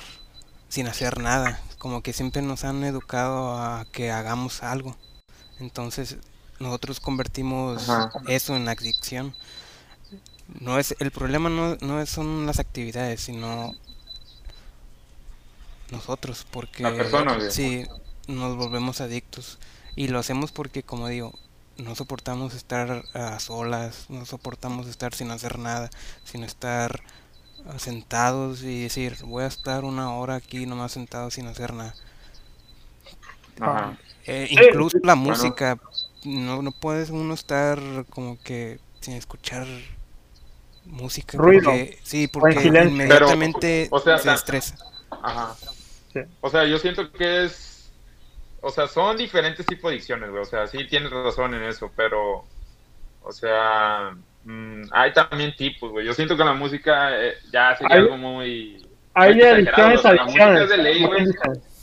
[0.69, 1.61] sin hacer nada.
[1.79, 4.97] Como que siempre nos han educado a que hagamos algo.
[5.61, 6.17] Entonces
[6.59, 7.87] nosotros convertimos
[8.27, 9.33] eso en adicción.
[10.49, 13.73] No es el problema no, no son las actividades, sino
[15.93, 16.85] nosotros, porque
[17.51, 17.87] si
[18.27, 19.61] nos volvemos adictos
[19.95, 21.33] y lo hacemos porque, como digo,
[21.79, 25.91] no soportamos estar a solas, no soportamos estar sin hacer nada,
[26.25, 27.03] sin estar
[27.79, 31.95] sentados y decir, voy a estar una hora aquí nomás sentado sin hacer nada.
[34.27, 35.79] Eh, incluso la música,
[36.25, 37.79] no, no puedes uno estar
[38.11, 39.67] como que sin escuchar
[40.85, 41.39] música.
[41.39, 41.71] Ruido.
[42.03, 44.77] sí, porque inmediatamente se estresa.
[45.11, 45.55] Ajá.
[46.41, 47.74] O sea, yo siento que es.
[48.65, 50.43] O sea, son diferentes tipos de adicciones, güey.
[50.43, 52.45] O sea, sí tienes razón en eso, pero.
[53.23, 54.17] O sea.
[54.45, 56.07] Mm, hay también tipos, güey.
[56.07, 58.83] Yo siento que la música eh, ya sería algo muy.
[59.13, 60.69] Hay adicciones, adicciones.
[60.69, 61.27] de ley, güey.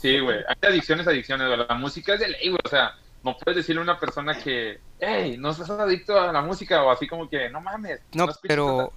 [0.00, 0.38] Sí, güey.
[0.48, 1.66] Hay adicciones, adicciones, güey.
[1.68, 2.60] La música es de ley, güey.
[2.64, 6.42] O sea, no puedes decirle a una persona que, hey, no estás adicto a la
[6.42, 8.00] música o así como que, no mames.
[8.12, 8.92] No, pero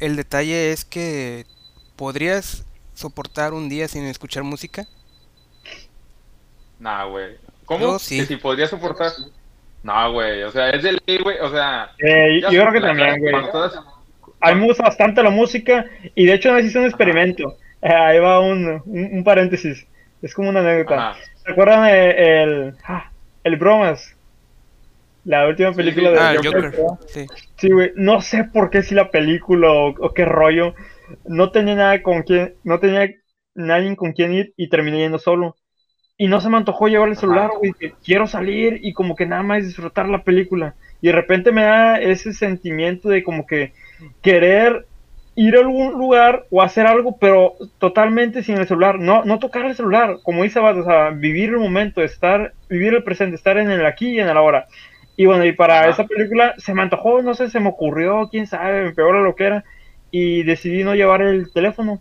[0.00, 1.44] el detalle es que
[1.96, 4.86] podrías soportar un día sin escuchar música?
[6.78, 7.36] Nah, güey.
[7.64, 7.98] ¿Cómo?
[7.98, 8.24] Sí.
[8.24, 9.12] si podría soportar.
[9.82, 10.42] No, güey.
[10.42, 11.38] O sea, es de ley, güey.
[11.40, 11.90] O sea.
[11.98, 13.34] Eh, yo creo que también, güey.
[14.40, 17.56] A mí me gusta bastante la música y de hecho no hice un experimento.
[17.82, 19.86] Eh, ahí va un, un, paréntesis.
[20.22, 21.16] Es como una anécdota.
[21.44, 23.10] ¿Se acuerdan de, el, ah,
[23.42, 24.14] el Bromas?
[25.24, 26.72] La última película de ah, Joker.
[27.08, 27.26] Sí.
[27.56, 27.92] sí, güey.
[27.96, 30.74] No sé por qué si la película o qué rollo
[31.24, 33.10] no tenía nada con quien, no tenía
[33.54, 35.56] nadie con quien ir y terminé yendo solo.
[36.18, 37.72] Y no se me antojó llevar el celular, güey,
[38.04, 40.74] quiero salir y como que nada más disfrutar la película.
[41.00, 43.72] Y de repente me da ese sentimiento de como que
[44.20, 44.84] querer
[45.36, 48.98] ir a algún lugar o hacer algo, pero totalmente sin el celular.
[48.98, 52.94] No, no tocar el celular, como dice Bad, o sea, vivir el momento, estar, vivir
[52.94, 54.66] el presente, estar en el aquí y en el ahora.
[55.16, 58.48] Y bueno, y para esa película se me antojó, no sé, se me ocurrió, quién
[58.48, 59.64] sabe, me pegó lo que era
[60.10, 62.00] y decidí no llevar el teléfono.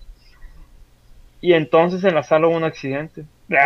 [1.39, 3.25] Y entonces en la sala hubo un accidente.
[3.47, 3.57] No,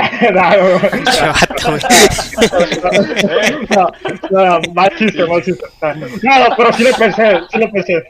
[4.29, 5.65] no, mal chiste, mal chiste.
[6.21, 8.03] No, pero sí lo pensé, sí lo pensé.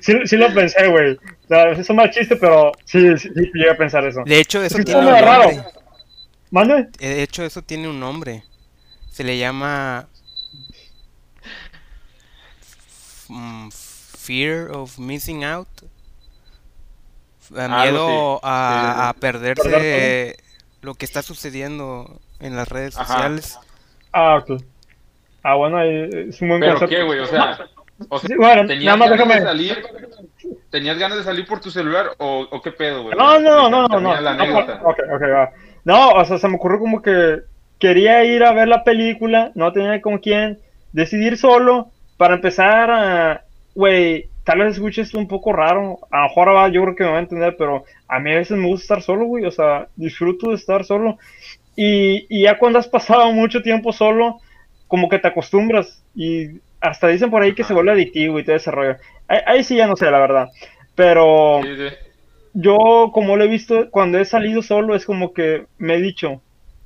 [0.00, 1.18] Sí, sí lo pensé, güey.
[1.78, 4.22] es un mal chiste, pero sí, sí, llegué a pensar eso.
[4.24, 5.64] De hecho, eso tiene un nombre.
[6.50, 6.88] ¿Mande?
[6.98, 8.44] De hecho, eso tiene un nombre.
[9.10, 10.06] Se le llama...
[13.28, 15.66] Mm, fear of missing out.
[17.50, 20.36] miedo a, perderse
[20.86, 23.58] lo que está sucediendo en las redes sociales.
[24.12, 24.62] Ah, ok.
[25.42, 27.18] Ah, bueno, es un buen ¿Pero qué, güey?
[27.18, 27.58] O sea,
[28.36, 29.82] bueno, ¿tenías, ganas de salir,
[30.70, 33.18] ¿tenías ganas de salir por tu celular o, o qué pedo, güey?
[33.18, 34.20] No, no, no, no, no.
[34.20, 34.34] No,
[34.84, 35.50] okay, okay, va.
[35.82, 37.40] no, o sea, se me ocurrió como que
[37.80, 40.60] quería ir a ver la película, no tenía con quién,
[40.92, 43.44] decidir solo para empezar a,
[43.74, 47.10] güey, tal vez escuches un poco raro, a lo mejor va, yo creo que me
[47.10, 49.88] va a entender, pero a mí a veces me gusta estar solo, güey, o sea,
[49.96, 51.18] disfruto de estar solo.
[51.74, 54.38] Y, y ya cuando has pasado mucho tiempo solo,
[54.86, 58.54] como que te acostumbras y hasta dicen por ahí que se vuelve adictivo y todo
[58.54, 58.96] ese rollo.
[59.26, 60.48] Ahí, sí ya no sé, la verdad.
[60.94, 61.62] Pero
[62.54, 66.40] yo, como lo he visto, cuando he salido solo, es como que me he dicho,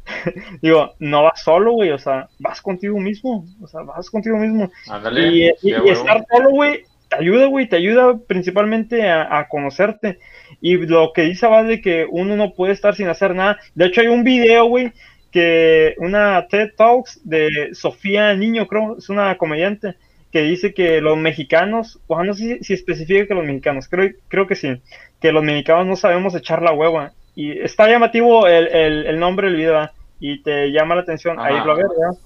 [0.62, 4.70] digo, no vas solo, güey, o sea, vas contigo mismo, o sea, vas contigo mismo.
[5.14, 5.46] y,
[5.90, 10.20] estar solo, güey, te ayuda, güey, te ayuda principalmente a, conocerte.
[10.60, 13.58] Y lo que dice va de que uno no puede estar sin hacer nada.
[13.74, 14.92] De hecho, hay un video, güey,
[15.32, 19.96] que una TED Talks de Sofía Niño, creo, es una comediante,
[20.30, 24.46] que dice que los mexicanos, o no sé si, especifica que los mexicanos, creo, creo
[24.46, 24.80] que sí,
[25.20, 27.12] que los mexicanos no sabemos echar la hueva.
[27.34, 31.74] Y está llamativo el, el, nombre del video, y te llama la atención, ahí lo
[31.74, 32.18] ves, ¿verdad?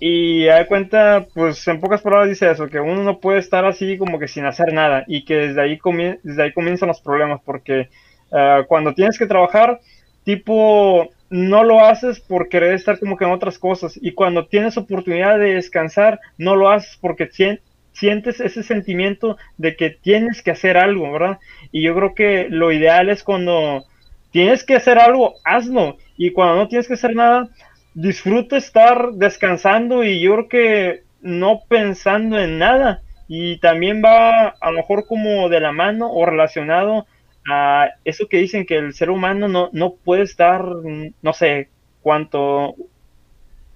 [0.00, 3.98] Y da cuenta, pues en pocas palabras dice eso, que uno no puede estar así
[3.98, 5.78] como que sin hacer nada y que desde ahí,
[6.22, 7.90] desde ahí comienzan los problemas, porque
[8.30, 9.80] uh, cuando tienes que trabajar,
[10.24, 14.78] tipo, no lo haces por querer estar como que en otras cosas y cuando tienes
[14.78, 17.28] oportunidad de descansar, no lo haces porque
[17.92, 21.38] sientes ese sentimiento de que tienes que hacer algo, ¿verdad?
[21.72, 23.84] Y yo creo que lo ideal es cuando
[24.30, 25.98] tienes que hacer algo, hazlo.
[26.16, 27.48] Y cuando no tienes que hacer nada,
[27.94, 33.02] disfruto estar descansando y yo creo que no pensando en nada.
[33.28, 37.06] Y también va a lo mejor como de la mano o relacionado
[37.48, 40.64] a eso que dicen que el ser humano no, no puede estar,
[41.22, 41.68] no sé
[42.02, 42.74] cuánto,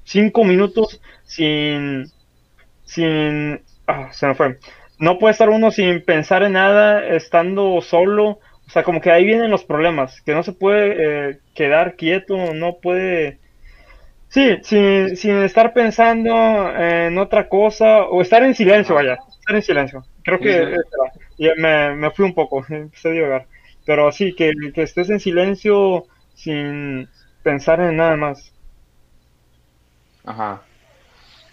[0.04, 2.10] cinco minutos sin,
[2.84, 4.58] sin, ah, se me fue.
[4.98, 8.38] No puede estar uno sin pensar en nada, estando solo.
[8.66, 12.54] O sea, como que ahí vienen los problemas, que no se puede eh, quedar quieto,
[12.54, 13.38] no puede
[14.34, 16.34] Sí, sin, sin estar pensando
[16.76, 20.04] en otra cosa o estar en silencio, vaya, estar en silencio.
[20.24, 20.76] Creo que
[21.56, 23.46] me, me, fui un poco, empecé a divagar.
[23.86, 27.08] Pero sí, que, que estés en silencio sin
[27.44, 28.52] pensar en nada más.
[30.24, 30.62] Ajá.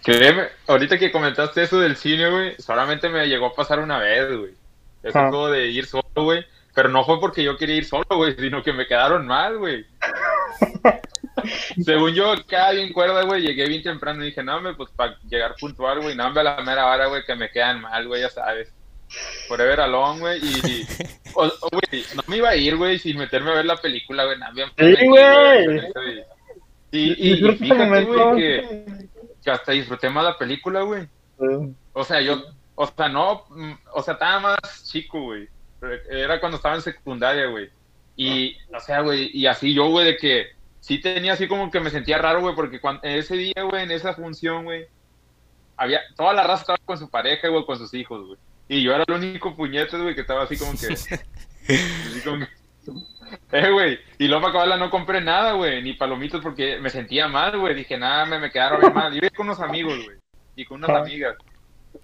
[0.04, 4.28] Créeme, ahorita que comentaste eso del cine, güey, solamente me llegó a pasar una vez,
[4.36, 4.54] güey.
[5.04, 5.52] Eso ah.
[5.52, 6.44] de ir solo, güey.
[6.74, 9.86] Pero no fue porque yo quería ir solo, güey, sino que me quedaron mal, güey.
[11.84, 15.18] Según yo, cada bien cuerda, güey, llegué bien temprano y dije, no, me, pues para
[15.30, 18.22] llegar puntual, güey, no, me a la mera hora, güey, que me quedan mal, güey,
[18.22, 18.74] ya sabes.
[19.48, 20.88] Forever Alone, güey, y,
[22.16, 24.70] no me iba a ir, güey, sin meterme a ver la película, güey, nada, bien.
[24.78, 26.24] Sí, güey.
[26.92, 29.08] Y, y, fíjate, güey, que,
[29.44, 31.08] que, hasta disfruté más la película, güey.
[31.94, 32.44] O sea, yo,
[32.76, 35.48] o sea, no, mm, o sea, estaba más chico, güey.
[36.10, 37.70] Era cuando estaba en secundaria, güey.
[38.16, 41.80] Y, o sea, güey, y así yo, güey, de que sí tenía así como que
[41.80, 44.88] me sentía raro, güey, porque cuando, ese día, güey, en esa función, güey,
[45.78, 48.40] había, toda la raza estaba con su pareja, güey, con sus hijos, güey.
[48.68, 50.88] Y yo era el único puñete, güey, que estaba así como que...
[50.94, 52.46] así como
[53.52, 57.28] eh, güey, y luego para acabarla no compré nada, güey, ni palomitos porque me sentía
[57.28, 57.74] mal, güey.
[57.74, 59.12] Dije, nada, me, me quedaron bien mal.
[59.12, 60.18] Yo iba con unos amigos, güey,
[60.56, 61.00] y con unas ah.
[61.00, 61.38] amigas.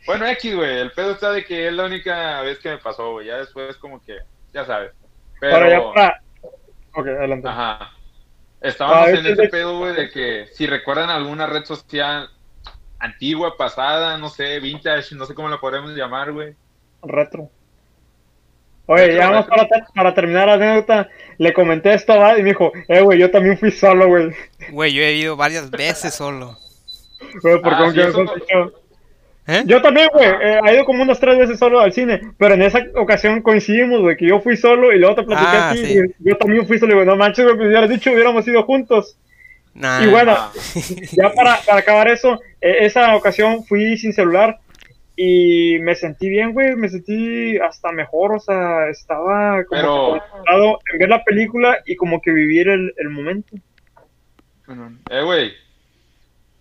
[0.06, 3.12] Bueno, X, güey, el pedo está de que es la única vez que me pasó,
[3.14, 3.28] güey.
[3.28, 4.20] Ya después como que,
[4.54, 4.92] ya sabes.
[5.40, 5.70] Pero...
[5.70, 6.22] ya para...
[6.94, 7.48] Ok, adelante.
[7.48, 7.92] Ajá.
[8.62, 12.30] Estábamos ah, en ese pedo, güey, de que si recuerdan alguna red social
[13.00, 16.56] antigua, pasada, no sé, vintage, no sé cómo la podemos llamar, güey.
[17.04, 17.50] Retro.
[18.88, 21.10] Oye, ya vamos para, para, terminar la anécdota.
[21.38, 24.34] Le comenté esto a y me dijo, eh, güey, yo también fui solo, güey.
[24.72, 26.58] Güey, yo he ido varias veces solo.
[27.42, 27.92] Güey, ¿por ah,
[29.50, 29.64] ¿Eh?
[29.66, 32.64] Yo también, güey, eh, he ido como unas tres veces solo al cine, pero en
[32.64, 36.30] esa ocasión coincidimos, güey, que yo fui solo y luego te platiqué ah, aquí y
[36.30, 39.18] yo también fui solo, y güey, no manches, güey, pues hubieras dicho, hubiéramos ido juntos.
[39.74, 40.36] y bueno,
[41.14, 44.60] ya para, para, acabar eso, e, esa ocasión fui sin celular
[45.16, 50.80] y me sentí bien, güey, me sentí hasta mejor, o sea, estaba como pero...
[50.92, 53.56] en ver la película y como que vivir el, el momento.
[55.10, 55.54] Eh, güey,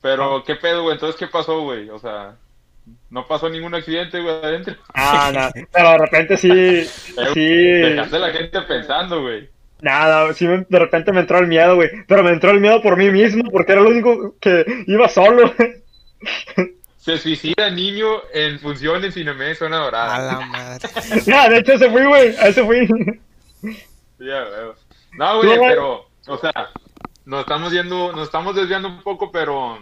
[0.01, 2.37] pero qué pedo, güey, entonces qué pasó, güey, o sea...
[3.10, 4.74] No pasó ningún accidente, güey, adentro.
[4.94, 5.66] Ah, no.
[5.72, 6.84] Pero de repente sí.
[7.34, 7.46] sí.
[7.46, 9.48] Dejaste la gente pensando, güey.
[9.80, 11.90] Nada, sí, de repente me entró el miedo, güey.
[12.08, 15.52] Pero me entró el miedo por mí mismo, porque era lo único que iba solo.
[16.96, 20.14] Se suicida niño en función en Cinemé Zona Dorada.
[20.14, 20.88] A la madre.
[21.26, 22.34] no, de hecho ese fui, güey.
[22.42, 22.88] Ese fui.
[24.18, 24.74] Ya, veo.
[25.16, 26.70] No, güey, pero, o sea,
[27.24, 29.78] nos estamos yendo, nos estamos desviando un poco, pero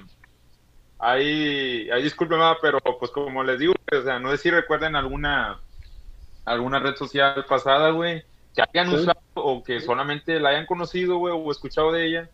[1.07, 5.61] Ahí, ahí discúlpeme, pero pues como les digo, o sea, no sé si recuerden alguna
[6.47, 11.35] alguna red social pasada, güey, que hayan usado o que solamente la hayan conocido, güey,
[11.37, 12.31] o escuchado de ella.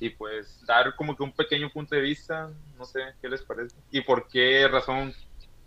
[0.00, 3.76] Y pues dar como que un pequeño punto de vista, no sé, ¿qué les parece?
[3.90, 5.12] ¿Y por qué razón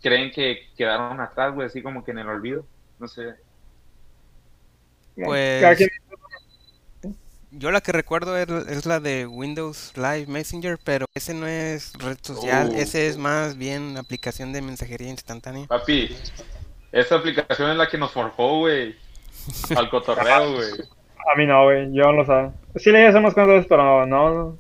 [0.01, 2.65] creen que quedaron atrás, güey, así como que en el olvido?
[2.97, 3.35] No sé.
[5.15, 5.79] Pues
[7.51, 12.17] yo la que recuerdo es, la de Windows Live Messenger, pero ese no es red
[12.21, 12.75] social, oh.
[12.75, 15.67] ese es más bien aplicación de mensajería instantánea.
[15.67, 16.15] Papi,
[16.91, 18.95] esa aplicación es la que nos forjó, güey.
[19.75, 20.69] Al cotorreo, güey.
[21.31, 22.51] A mí no, güey, yo no lo sé.
[22.79, 24.57] Sí le hacemos cosas, pero no.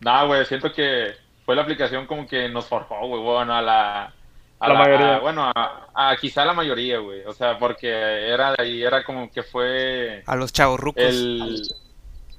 [0.00, 1.14] No, güey, siento que
[1.44, 4.15] fue la aplicación como que nos forjó, güey, bueno, a la
[4.58, 5.18] a la, mayoría.
[5.18, 7.22] bueno, a, quizá la mayoría, güey.
[7.24, 10.22] O sea, porque era de ahí, era como que fue.
[10.26, 11.02] A los chavos rucos.
[11.02, 11.62] El...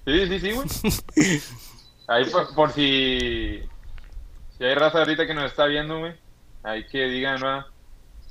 [0.05, 0.68] Sí, sí, sí, güey.
[2.07, 2.24] Ahí
[2.55, 3.61] por, si...
[4.57, 6.13] Si hay raza ahorita que nos está viendo, güey.
[6.63, 7.65] Ahí que digan, ¿no?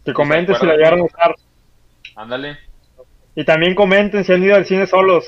[0.04, 1.34] Que comenten si la llegaron a usar.
[2.16, 2.58] Ándale.
[3.34, 5.26] Y también comenten si han ido al cine solos.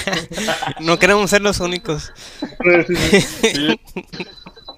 [0.80, 2.12] no queremos ser los únicos.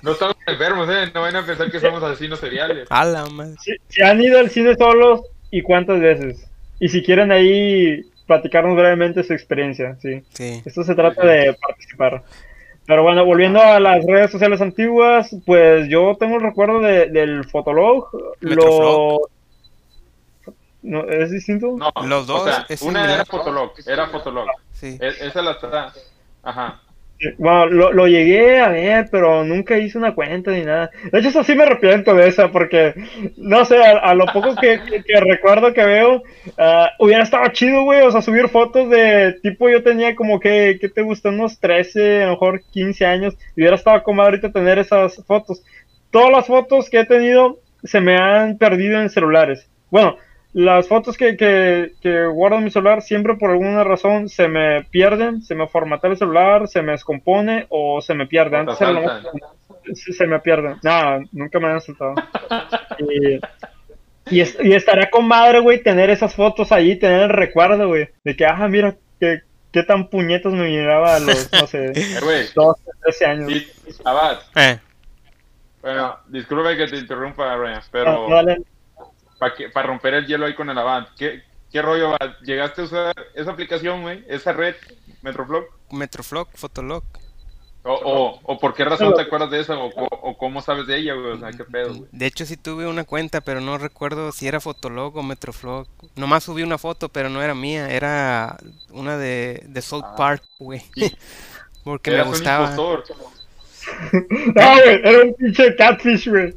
[0.02, 1.10] No estamos enfermos, ¿eh?
[1.14, 2.86] No van a pensar que somos asesinos seriales.
[2.90, 3.56] A la madre.
[3.88, 5.20] Si, han ido al cine solos
[5.50, 6.48] y cuántas veces.
[6.78, 10.22] Y si quieren ahí platicarnos brevemente su experiencia, sí.
[10.30, 10.62] sí.
[10.64, 12.22] Esto se trata de participar.
[12.86, 17.44] Pero bueno, volviendo a las redes sociales antiguas, pues yo tengo el recuerdo de, del
[17.44, 18.08] Fotolog.
[18.40, 19.20] Lo...
[20.82, 21.76] ¿No, ¿Es distinto?
[21.76, 22.48] No, los dos.
[22.80, 24.48] una era Fotolog, era Fotolog.
[24.72, 24.98] Sí.
[24.98, 25.92] E, esa la está.
[26.42, 26.80] Ajá.
[27.36, 30.90] Bueno, lo, lo, llegué a ver, pero nunca hice una cuenta ni nada.
[31.12, 32.94] De hecho, eso sí me arrepiento de esa, porque,
[33.36, 36.22] no sé, a, lo poco que, que, recuerdo que veo,
[36.56, 40.78] ah, hubiera estado chido, güey, o sea, subir fotos de tipo, yo tenía como que,
[40.80, 41.28] ¿qué te gusta?
[41.28, 45.62] Unos 13, a lo mejor 15 años, y hubiera estado como ahorita tener esas fotos.
[46.10, 49.68] Todas las fotos que he tenido se me han perdido en celulares.
[49.90, 50.16] Bueno,
[50.52, 54.82] las fotos que, que, que, guardo en mi celular siempre por alguna razón se me
[54.84, 58.56] pierden, se me formatea el celular, se me descompone o se me pierde.
[58.56, 60.76] Antes se me pierden.
[60.82, 62.14] Nada, nunca me han saltado.
[62.98, 68.36] y, y, estaría con madre, güey, tener esas fotos ahí, tener el recuerdo, güey, de
[68.36, 69.42] que, ajá, mira, que,
[69.72, 72.48] qué tan puñetos me miraba a los, no sé, 12, eh,
[73.02, 73.52] 13 años.
[74.04, 74.38] Abad.
[74.56, 74.78] Eh.
[75.80, 78.28] Bueno, disculpe que te interrumpa, Ryan, pero...
[78.28, 78.42] No,
[79.40, 81.08] para romper el hielo ahí con el Avant.
[81.16, 82.14] ¿Qué, qué rollo?
[82.42, 84.24] ¿Llegaste a usar esa aplicación, güey?
[84.28, 84.76] ¿Esa red,
[85.22, 85.64] Metroflog?
[85.90, 87.02] Metroflog, Fotolog.
[87.82, 90.98] O, o, o, por qué razón te acuerdas de esa o, o, cómo sabes de
[90.98, 92.10] ella, güey, o sea, qué pedo, güey.
[92.12, 95.86] De hecho sí tuve una cuenta, pero no recuerdo si era Fotolog o Metroflog.
[96.14, 98.58] Nomás subí una foto, pero no era mía, era
[98.90, 100.14] una de, de South ah.
[100.14, 100.82] Park, güey.
[101.84, 102.76] Porque me gustaba.
[102.76, 103.02] no,
[104.52, 106.54] güey, era un pinche catfish, güey.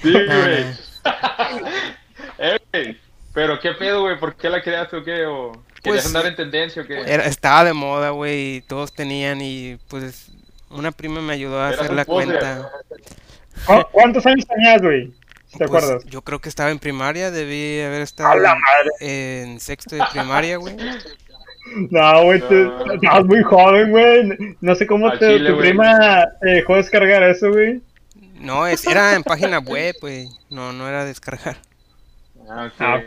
[0.00, 0.64] sí, güey.
[2.38, 2.96] Eh,
[3.32, 5.26] pero qué pedo, güey, ¿por qué la creaste o qué?
[5.26, 7.02] ¿O querías pues, andar en tendencia o qué?
[7.24, 10.30] estaba de moda, güey, todos tenían y pues
[10.70, 12.70] una prima me ayudó a hacer la cuenta.
[13.92, 15.12] ¿Cuántos años tenías, güey?
[15.58, 16.04] ¿Te pues, acuerdas?
[16.06, 18.40] Yo creo que estaba en primaria, debí haber estado
[19.00, 20.76] en sexto de primaria, güey.
[21.90, 22.42] No, güey,
[22.94, 24.56] estabas muy joven, güey.
[24.60, 27.82] No sé cómo te, tu prima te dejó descargar eso, güey.
[28.38, 30.28] No, es, era en página web, güey.
[30.48, 31.56] No, no era descargar.
[32.48, 33.00] Ah, ah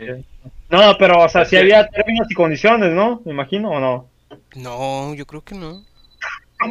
[0.68, 3.22] No, pero, o sea, si había términos y condiciones, ¿no?
[3.24, 4.08] Me imagino, ¿o no?
[4.54, 5.84] No, yo creo que no.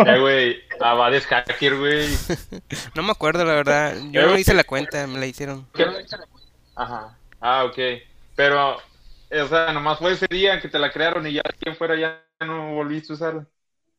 [0.05, 2.07] Eh, güey, ah, va a descargar, güey.
[2.95, 3.95] no me acuerdo, la verdad.
[4.11, 5.67] Yo no hice la cuenta, me la hicieron.
[6.75, 7.17] Ajá.
[7.41, 7.77] Ah, ok.
[8.35, 11.95] Pero, o sea, nomás fue ese día que te la crearon y ya quien fuera
[11.95, 13.45] ya no volviste a usarla.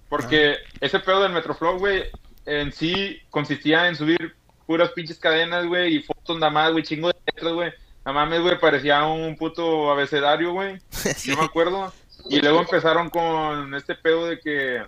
[0.09, 0.79] Porque ah.
[0.81, 2.05] ese pedo del Metroflow, güey,
[2.47, 4.35] en sí consistía en subir
[4.67, 7.73] puras pinches cadenas, güey, y fotos nada más, güey, chingo de letras, güey.
[8.05, 10.81] Nada mames, güey, parecía un puto abecedario, güey.
[11.25, 11.93] Yo me acuerdo.
[12.29, 14.83] Y luego empezaron con este pedo de que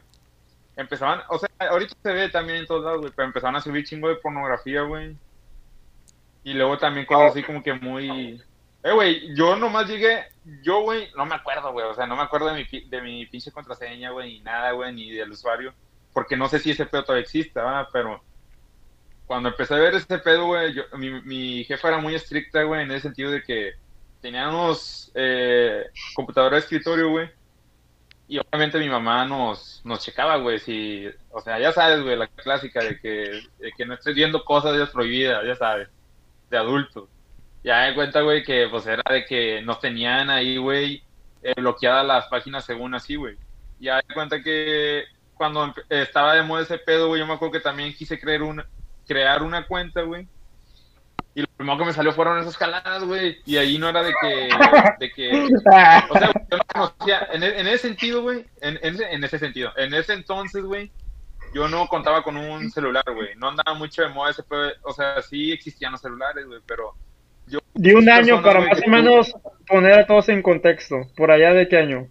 [0.76, 3.84] empezaban, o sea, ahorita se ve también en todos lados, güey, pero empezaron a subir
[3.84, 5.16] chingo de pornografía, güey.
[6.44, 8.42] Y luego también cosas así como que muy...
[8.82, 10.24] Eh, güey, yo nomás llegué,
[10.62, 13.26] yo, güey, no me acuerdo, güey, o sea, no me acuerdo de mi, de mi
[13.26, 15.72] pinche contraseña, güey, ni nada, güey, ni del usuario,
[16.12, 17.86] porque no sé si ese pedo todavía existe, ¿verdad?
[17.92, 18.20] Pero
[19.32, 22.90] cuando empecé a ver este pedo, güey, mi, mi jefa era muy estricta, güey, en
[22.90, 23.72] el sentido de que
[24.20, 27.30] teníamos eh, computadora de escritorio, güey.
[28.28, 30.58] Y obviamente mi mamá nos, nos checaba, güey,
[31.30, 35.56] o sea, ya sabes, güey, la clásica de que, no estés viendo cosas prohibidas, ya
[35.56, 35.88] sabes,
[36.50, 37.08] de adultos.
[37.64, 41.02] Ya me cuenta, güey, que pues era de que nos tenían ahí, güey,
[41.42, 43.38] eh, bloqueadas las páginas según así, güey.
[43.80, 47.60] Ya me cuenta que cuando estaba de moda ese pedo, güey, yo me acuerdo que
[47.60, 48.66] también quise creer una,
[49.06, 50.26] crear una cuenta, güey.
[51.34, 53.38] Y lo primero que me salió fueron esas jaladas, güey.
[53.46, 54.48] Y ahí no era de que.
[54.98, 56.06] De que o sea,
[56.50, 57.28] yo no conocía.
[57.32, 58.44] En, e, en ese sentido, güey.
[58.60, 59.72] En, en, ese sentido.
[59.76, 60.90] En ese entonces, güey.
[61.54, 63.34] Yo no contaba con un celular, güey.
[63.36, 64.42] No andaba mucho de moda ese.
[64.82, 66.60] O sea, sí existían los celulares, güey.
[66.66, 66.94] Pero.
[67.46, 69.34] Yo, Di un año para más o menos
[69.66, 71.06] poner a todos en contexto.
[71.16, 72.08] ¿Por allá de qué año?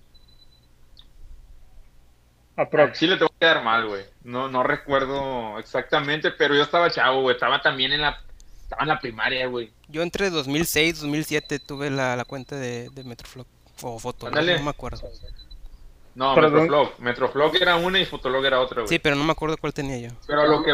[2.61, 2.97] Aprox.
[2.97, 4.03] Sí le tengo que dar mal, güey.
[4.23, 7.35] No, no recuerdo exactamente, pero yo estaba chavo, güey.
[7.35, 8.21] Estaba también en la,
[8.63, 9.71] estaba en la primaria, güey.
[9.87, 13.47] Yo entre 2006 y 2007 tuve la, la cuenta de, de Metroflog
[13.83, 15.01] o Fotolog, no me acuerdo.
[16.13, 16.99] No, Metroflog.
[16.99, 18.89] Metroflog era una y Fotolog era otra, güey.
[18.89, 20.09] Sí, pero no me acuerdo cuál tenía yo.
[20.27, 20.71] Pero a lo que,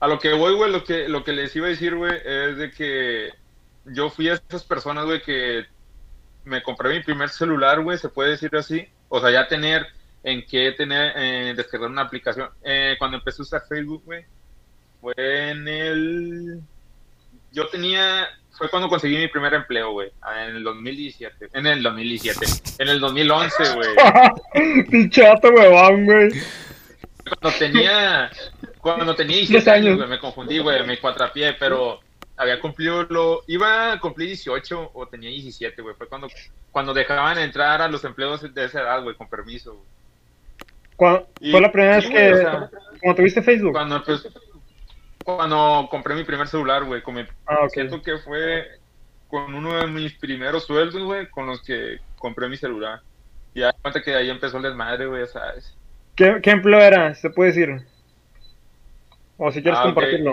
[0.00, 2.56] a lo que voy, güey, lo que, lo que les iba a decir, güey, es
[2.56, 3.30] de que
[3.86, 5.64] yo fui a esas personas, güey, que
[6.44, 8.88] me compré mi primer celular, güey, se puede decir así.
[9.08, 9.86] O sea, ya tener
[10.24, 12.48] en qué tener, eh, descargar una aplicación.
[12.64, 14.24] Eh, cuando empecé a usar Facebook, güey,
[15.00, 15.14] fue
[15.50, 16.60] en el...
[17.52, 18.26] Yo tenía...
[18.52, 20.10] Fue cuando conseguí mi primer empleo, güey,
[20.48, 21.50] en el 2017.
[21.52, 22.46] En el 2017.
[22.78, 24.84] En el 2011, güey.
[24.90, 26.30] Pinchato, huevón, güey.
[27.40, 28.30] Cuando tenía...
[28.80, 32.00] Cuando tenía 17 años, güey, me confundí, güey, me cuatrapié, pero
[32.36, 33.42] había cumplido lo...
[33.46, 35.94] Iba a cumplir 18 o tenía 17, güey.
[35.96, 36.28] Fue cuando,
[36.70, 39.82] cuando dejaban entrar a los empleos de esa edad, güey, con permiso,
[40.96, 41.50] güey.
[41.50, 42.68] fue la primera vez que...
[43.00, 43.72] cuando tuviste Facebook.
[43.72, 44.28] Cuando, pues,
[45.24, 47.02] cuando compré mi primer celular, güey.
[47.46, 48.66] Ah, Siento que fue
[49.28, 53.00] con uno de mis primeros sueldos, güey, con los que compré mi celular.
[53.54, 55.74] Y ya cuenta que ahí empezó el desmadre, güey, ¿sabes?
[56.14, 57.14] ¿Qué, ¿Qué empleo era?
[57.14, 57.84] ¿Se puede decir?
[59.36, 60.32] O si quieres ah, compartirlo.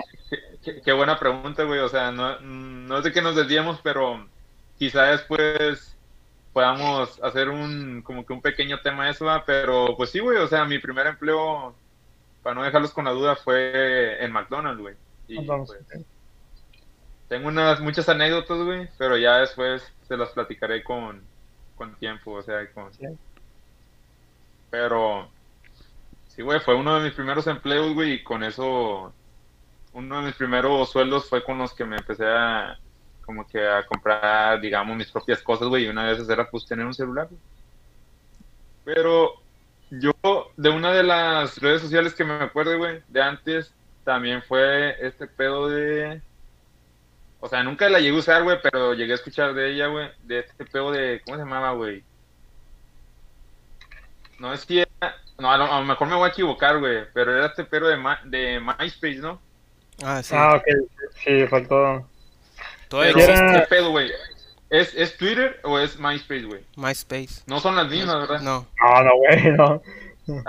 [0.84, 1.80] Qué, buena pregunta, güey.
[1.80, 4.26] O sea, no, no es de que nos desviemos, pero
[4.78, 5.91] quizá después
[6.52, 10.38] podamos hacer un como que un pequeño tema eso, pero pues sí, güey.
[10.38, 11.74] O sea, mi primer empleo
[12.42, 14.94] para no dejarlos con la duda, fue en McDonald's, güey.
[15.26, 16.06] Pues,
[17.28, 21.22] tengo unas muchas anécdotas, güey, pero ya después se las platicaré con,
[21.76, 22.90] con tiempo, o sea, con...
[24.70, 25.28] Pero,
[26.28, 29.12] sí, güey, fue uno de mis primeros empleos, güey, y con eso,
[29.92, 32.78] uno de mis primeros sueldos fue con los que me empecé a,
[33.24, 36.66] como que a comprar, digamos, mis propias cosas, güey, y una de esas era, pues,
[36.66, 37.28] tener un celular,
[38.84, 39.34] Pero
[39.90, 40.12] yo,
[40.56, 43.72] de una de las redes sociales que me acuerdo, güey, de antes,
[44.04, 46.20] también fue este pedo de.
[47.40, 50.10] O sea, nunca la llegué a usar, güey, pero llegué a escuchar de ella, güey,
[50.22, 51.20] de este pedo de.
[51.24, 52.02] ¿Cómo se llamaba, güey?
[54.38, 54.86] No es que
[55.38, 58.60] No, a lo, mejor me voy a equivocar, güey, pero era este pedo de, de
[58.60, 59.40] MySpace, ¿no?
[60.02, 60.34] Ah, sí.
[60.36, 60.64] Ah, ok,
[61.22, 62.08] sí, faltó.
[62.92, 63.66] Todo era...
[63.70, 64.10] pedo, güey?
[64.68, 66.60] ¿Es, ¿Es Twitter o es MySpace, güey?
[66.76, 67.42] MySpace.
[67.46, 68.42] No son las mismas, ¿verdad?
[68.42, 68.66] No.
[68.78, 69.82] No, no, güey, no.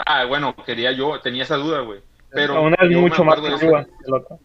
[0.06, 2.02] Ah, bueno, quería yo, tenía esa duda, güey.
[2.32, 4.38] Pero una es mucho más antigua que la otra.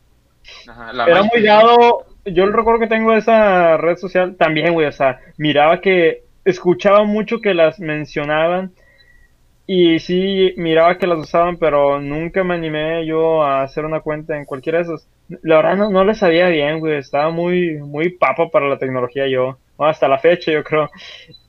[1.08, 4.92] Era muy dado, yo el recuerdo que tengo de esa red social también, güey, o
[4.92, 8.72] sea, miraba que, escuchaba mucho que las mencionaban
[9.66, 14.36] y sí, miraba que las usaban, pero nunca me animé yo a hacer una cuenta
[14.36, 15.08] en cualquiera de esos.
[15.42, 19.28] La verdad no, no le sabía bien, güey, estaba muy, muy papa para la tecnología
[19.28, 20.90] yo hasta la fecha yo creo.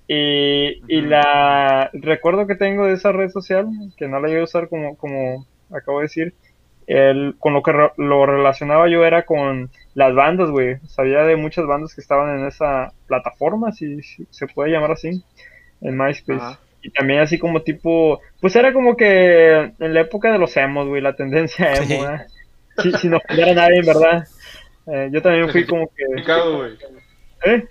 [0.08, 4.46] Y, y, la recuerdo que tengo de esa red social, que no la iba a
[4.46, 6.34] usar como, como acabo de decir,
[6.88, 10.78] el, con lo que lo relacionaba yo era con las bandas, güey.
[10.88, 15.24] Sabía de muchas bandas que estaban en esa plataforma, si, se puede llamar así,
[15.82, 16.58] en MySpace.
[16.82, 20.88] Y también así como tipo, pues era como que en la época de los emos,
[20.88, 22.26] güey, la tendencia emo, ¿eh?
[22.82, 24.28] Si, si, no fuera nadie, en verdad.
[24.88, 26.04] Eh, yo también fui como que...
[27.46, 27.64] ¿Eh?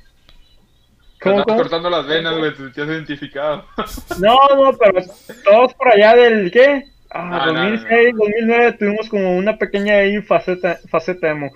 [1.20, 3.64] ¿Cómo, cortando las venas, güey, te sentías identificado.
[4.20, 5.00] No, no, pero
[5.44, 6.84] todos por allá del, ¿qué?
[7.10, 11.50] Ah, 2006, 2009 tuvimos como una pequeña ahí faceta, faceta emo.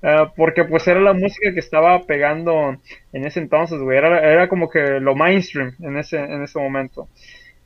[0.00, 2.76] Uh, porque pues era la música que estaba pegando
[3.12, 3.98] en ese entonces, güey.
[3.98, 7.08] Era, era como que lo mainstream en ese, en ese momento.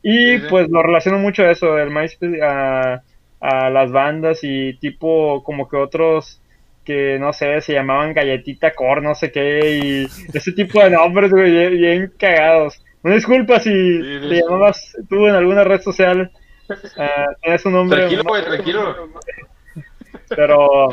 [0.03, 3.03] Y pues lo relaciono mucho a eso, del MySpace a,
[3.43, 6.41] a las bandas y tipo como que otros
[6.85, 11.31] que no sé, se llamaban Galletita Core, no sé qué, y ese tipo de nombres,
[11.31, 12.81] güey, bien, cagados.
[13.03, 16.31] Una disculpa si te llamabas tú en alguna red social,
[16.69, 17.99] uh, un nombre.
[17.99, 19.09] Tranquilo, güey, tranquilo.
[20.29, 20.93] Pero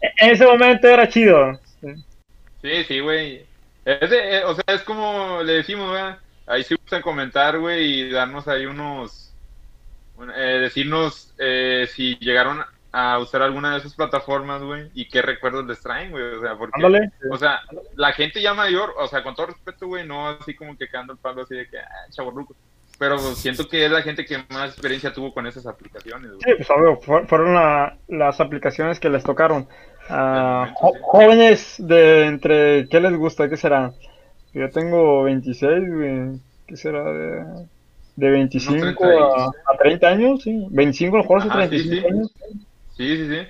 [0.00, 1.58] en ese momento era chido.
[2.62, 3.46] Sí, sí, güey.
[3.84, 6.02] Eh, o sea, es como le decimos, güey.
[6.46, 9.27] Ahí sí gustan comentar, güey, y darnos ahí unos.
[10.36, 12.60] Eh, decirnos eh, si llegaron
[12.90, 16.56] a usar alguna de esas plataformas, güey, y qué recuerdos les traen, güey, o sea,
[16.56, 16.80] porque,
[17.30, 17.60] o sea,
[17.94, 21.12] la gente ya mayor, o sea, con todo respeto, güey, no así como que quedando
[21.12, 22.56] el palo así de que, ah, chaborruco,
[22.98, 26.40] pero siento que es la gente que más experiencia tuvo con esas aplicaciones, güey.
[26.42, 27.54] Sí, pues obvio, fueron
[28.08, 29.68] las aplicaciones que les tocaron.
[30.08, 33.48] a jóvenes de entre, ¿qué les gusta?
[33.48, 33.92] ¿Qué será?
[34.52, 37.04] Yo tengo 26, güey, ¿qué será?
[37.04, 37.68] De,
[38.18, 42.32] de 25 a, a, 30 años, sí, 25 a lo mejor, 35 años.
[42.96, 43.46] Sí, sí, sí.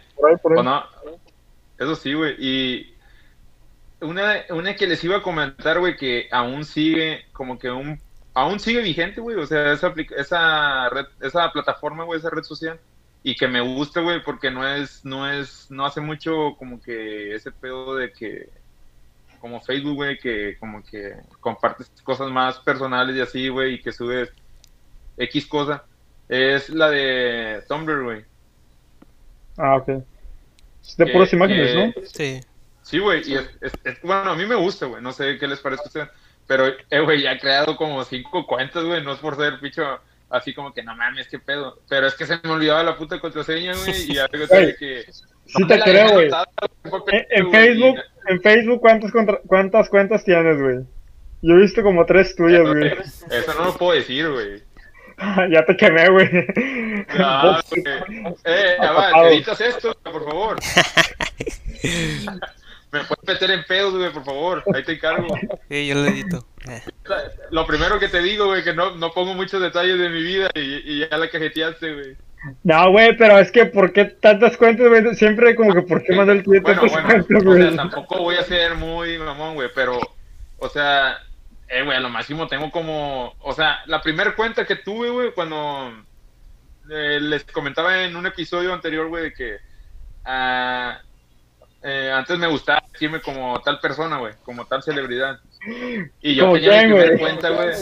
[1.78, 2.34] eso sí, güey.
[2.38, 2.94] Y
[4.02, 7.98] una, una que les iba a comentar, güey, que aún sigue, como que un,
[8.34, 9.38] aún sigue vigente, güey.
[9.38, 12.78] O sea, esa, esa, red, esa plataforma, güey, esa red social.
[13.22, 17.34] Y que me gusta, güey, porque no es, no es, no hace mucho como que
[17.34, 18.50] ese pedo de que,
[19.40, 23.92] como Facebook, güey, que como que compartes cosas más personales y así, güey, y que
[23.92, 24.30] subes
[25.18, 25.84] X cosa.
[26.28, 28.24] Es la de Tumblr, güey.
[29.56, 29.88] Ah, ok.
[30.82, 32.02] Es de puras imágenes, ¿no?
[32.06, 32.40] Sí.
[32.82, 33.46] Sí, güey, y es,
[34.02, 36.08] bueno, a mí me gusta, güey, no sé qué les parece a ustedes,
[36.46, 40.00] pero, eh, güey, ya he creado como cinco cuentas, güey, no es por ser picho
[40.30, 41.78] así como que no mames, qué pedo.
[41.88, 45.04] Pero es que se me olvidaba la puta contraseña, güey, y algo de que.
[45.46, 46.30] Sí te creo, güey.
[47.30, 49.12] En, Facebook, en Facebook, ¿cuántas,
[49.46, 50.78] ¿cuántas cuentas tienes, güey?
[51.40, 52.92] Yo he visto como tres tuyas, güey.
[53.30, 54.62] Eso no lo puedo decir, güey.
[55.50, 56.28] ya te quemé, güey.
[57.18, 57.58] No,
[58.44, 60.56] Eh, ya va, editas esto, por favor.
[62.90, 64.64] Me puedes meter en pedos, güey, por favor.
[64.74, 65.26] Ahí te encargo.
[65.68, 66.46] Sí, yo lo edito.
[67.50, 70.48] Lo primero que te digo, güey, que no, no pongo muchos detalles de mi vida
[70.54, 72.16] y, y ya la cajeteaste, güey.
[72.62, 75.14] No, güey, pero es que ¿por qué tantas cuentas, güey?
[75.16, 77.62] Siempre como que ¿por qué mandó el tío bueno, bueno, güey?
[77.62, 79.98] O sea, tampoco voy a ser muy mamón, güey, pero,
[80.58, 81.18] o sea,
[81.68, 85.32] eh, güey, a lo máximo tengo como, o sea, la primera cuenta que tuve, güey,
[85.32, 85.92] cuando
[86.90, 89.56] eh, les comentaba en un episodio anterior, güey, de que
[90.24, 91.00] ah,
[91.82, 95.38] eh, antes me gustaba decirme como tal persona, güey, como tal celebridad.
[96.20, 97.74] Y yo tenía mi primera cuenta, güey.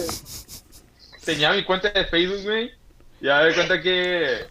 [1.25, 2.73] Tenía mi cuenta de Facebook, güey
[3.21, 4.47] ya me cuenta que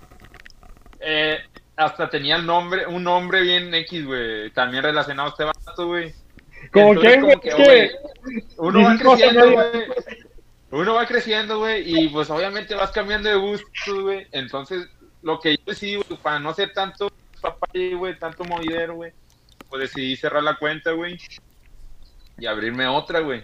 [1.00, 1.38] eh,
[1.76, 6.14] hasta tenía el nombre, un nombre bien X, güey, también relacionado a este vato, güey.
[6.76, 7.92] ¿Cómo que, güey?
[8.58, 9.84] Uno va creciendo, güey.
[10.72, 14.28] Uno va creciendo, güey, y pues obviamente vas cambiando de gusto, güey.
[14.34, 14.90] Entonces,
[15.22, 17.10] lo que yo decidí, güey, para no ser tanto
[17.42, 19.14] papá, güey, tanto movidero, güey,
[19.70, 21.18] pues decidí cerrar la cuenta, güey,
[22.38, 23.44] y abrirme otra, güey.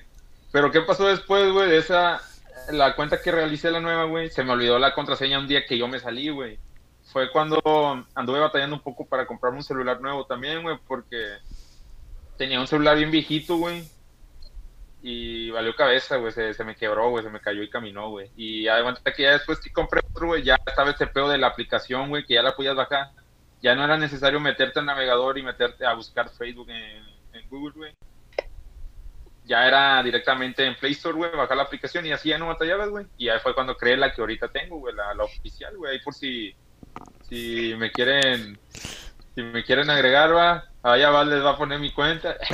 [0.51, 2.21] Pero ¿qué pasó después, güey, de esa
[2.69, 5.77] la cuenta que realicé la nueva, güey, se me olvidó la contraseña un día que
[5.77, 6.59] yo me salí, güey.
[7.13, 7.61] Fue cuando
[8.13, 11.37] anduve batallando un poco para comprarme un celular nuevo también, güey, porque
[12.41, 13.83] tenía un celular bien viejito, güey.
[15.03, 18.31] Y valió cabeza, güey, se, me quebró, güey, se me cayó y caminó, güey.
[18.35, 21.47] Y además que ya después que compré otro, güey, ya estaba este pedo de la
[21.47, 23.11] aplicación, güey, que ya la podías bajar.
[23.61, 27.73] Ya no era necesario meterte al navegador y meterte a buscar Facebook en, en Google,
[27.75, 27.93] güey
[29.43, 32.89] ya era directamente en Play Store, güey, bajar la aplicación y así ya no batallabas,
[32.89, 33.05] güey.
[33.17, 35.99] Y ahí fue cuando creé la que ahorita tengo, güey, la, la oficial, güey, ahí
[35.99, 36.55] por si,
[37.27, 38.57] si me quieren,
[39.35, 42.35] si me quieren agregar, va, allá va, les va a poner mi cuenta.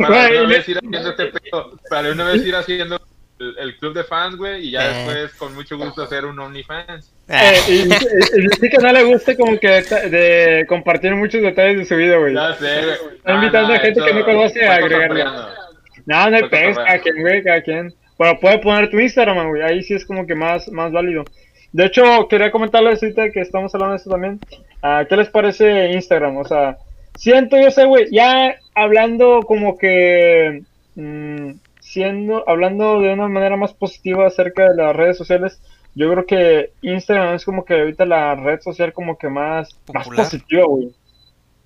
[0.00, 3.00] para una vez ir haciendo este pedo, para una vez ir haciendo
[3.38, 4.94] el, club de fans, güey, y ya eh.
[4.94, 7.12] después con mucho gusto hacer un OnlyFans.
[7.28, 11.96] Eh, y, y, que no le guste como que de compartir muchos detalles de su
[11.96, 12.34] vida, güey.
[12.34, 13.16] Ya sé, güey.
[13.16, 15.24] Está invitando a gente que no conoce a agregarle.
[16.06, 17.94] No, no hay pez, cada quien, güey, cada quien.
[18.16, 21.24] Bueno, puede poner tu Instagram, güey, ahí sí es como que más, más válido.
[21.72, 24.40] De hecho, quería comentarles ahorita que estamos hablando de esto también.
[24.82, 26.36] Uh, ¿Qué les parece Instagram?
[26.38, 26.78] O sea,
[27.16, 30.62] siento, yo sé, güey, ya hablando como que...
[30.94, 31.52] Mmm,
[31.88, 35.58] siendo, hablando de una manera más positiva acerca de las redes sociales,
[35.94, 40.06] yo creo que Instagram es como que ahorita la red social como que más, más
[40.06, 40.90] positiva, güey.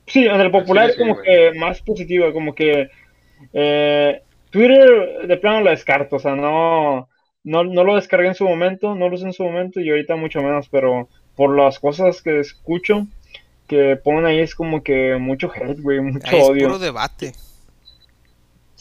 [0.06, 2.88] Sí, en el popular es como que más positiva, como que
[3.52, 7.08] eh, Twitter de plano la descarto, o sea, no,
[7.44, 10.16] no, no lo descargué en su momento, no lo usé en su momento y ahorita
[10.16, 13.06] mucho menos, pero por las cosas que escucho
[13.66, 16.56] que ponen ahí es como que mucho hate, güey, mucho odio.
[16.56, 17.32] Es puro debate.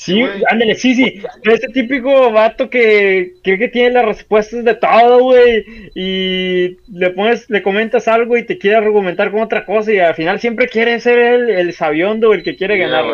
[0.01, 1.21] Sí, ándale, sí, sí.
[1.43, 5.63] Este típico vato que cree que tiene las respuestas de todo, güey.
[5.93, 9.93] Y le pones, le comentas algo y te quiere argumentar con otra cosa.
[9.93, 13.05] Y al final siempre quiere ser el, el sabiondo, el que quiere ganar,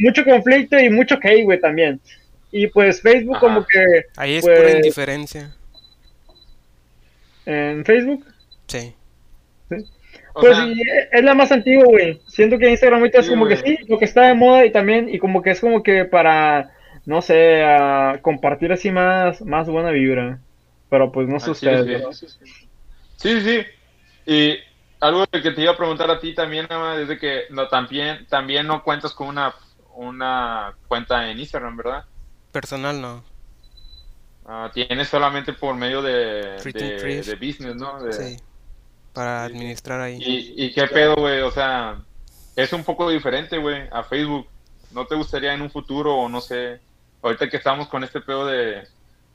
[0.00, 2.00] Mucho conflicto y mucho hate, güey, también.
[2.52, 4.06] Y pues Facebook, como que.
[4.16, 5.54] Ahí es pues, indiferencia.
[7.46, 8.24] ¿En Facebook?
[8.66, 8.94] Sí.
[9.68, 9.86] ¿Sí?
[10.34, 10.56] Pues
[11.12, 12.20] es la más antigua, güey.
[12.28, 15.08] Siento que Instagram ahorita es como que sí, lo que está de moda y también,
[15.08, 16.70] y como que es como que para,
[17.04, 17.62] no sé,
[18.22, 20.38] compartir así más, más buena vibra.
[20.88, 22.36] Pero pues no sé ustedes.
[23.16, 23.60] Sí, sí.
[24.26, 24.58] Y
[25.00, 26.66] algo que te iba a preguntar a ti también,
[26.98, 29.54] es de que no, también, también no cuentas con una,
[29.94, 32.04] una cuenta en Instagram, ¿verdad?
[32.52, 33.24] Personal no.
[34.44, 38.12] Ah, tienes solamente por medio de, de, business, ¿no?
[38.12, 38.36] sí
[39.12, 40.18] para administrar ahí.
[40.20, 41.40] ¿Y, qué pedo, güey?
[41.40, 42.00] O sea,
[42.56, 44.46] es un poco diferente, güey, a Facebook.
[44.92, 46.80] ¿No te gustaría en un futuro o no sé?
[47.22, 48.82] Ahorita que estamos con este pedo de,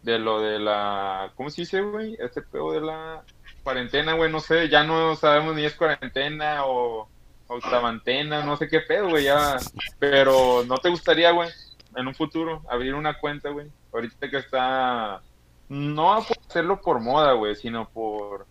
[0.04, 1.32] de lo de la...
[1.36, 2.18] ¿Cómo se dice, güey?
[2.20, 3.24] Este pedo de la
[3.64, 7.08] cuarentena, güey, no sé, ya no sabemos ni es cuarentena o
[7.48, 9.58] octavantena, no sé qué pedo, güey, ya.
[10.00, 11.50] Pero ¿no te gustaría, güey,
[11.96, 13.72] en un futuro abrir una cuenta, güey?
[13.94, 15.22] Ahorita que está...
[15.68, 18.46] No hacerlo por moda, güey, sino por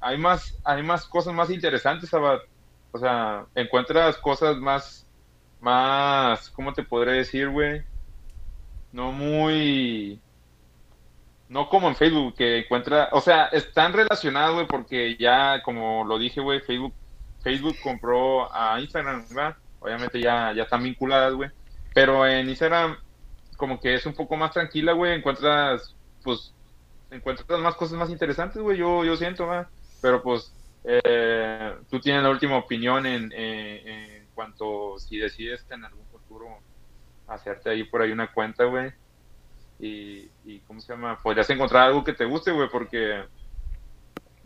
[0.00, 5.06] hay más, hay más cosas más interesantes, O sea, encuentras cosas más,
[5.60, 7.82] más, ¿cómo te podré decir, güey?
[8.92, 10.20] No muy,
[11.48, 16.18] no como en Facebook, que encuentra, o sea, están relacionados, güey, porque ya, como lo
[16.18, 16.94] dije, güey, Facebook,
[17.42, 19.56] Facebook compró a Instagram, ¿verdad?
[19.80, 21.50] Obviamente ya, ya están vinculadas, güey.
[21.96, 22.98] Pero en Instagram,
[23.56, 26.52] como que es un poco más tranquila, güey, encuentras pues
[27.10, 29.66] encuentras más cosas más interesantes, güey, yo, yo siento, ¿verdad?
[30.02, 30.52] Pero pues
[30.84, 36.58] eh, tú tienes la última opinión en, en cuanto si decides en algún futuro
[37.28, 38.92] hacerte ahí por ahí una cuenta, güey.
[39.78, 41.18] Y, y, ¿cómo se llama?
[41.22, 43.24] Podrías encontrar algo que te guste, güey, porque,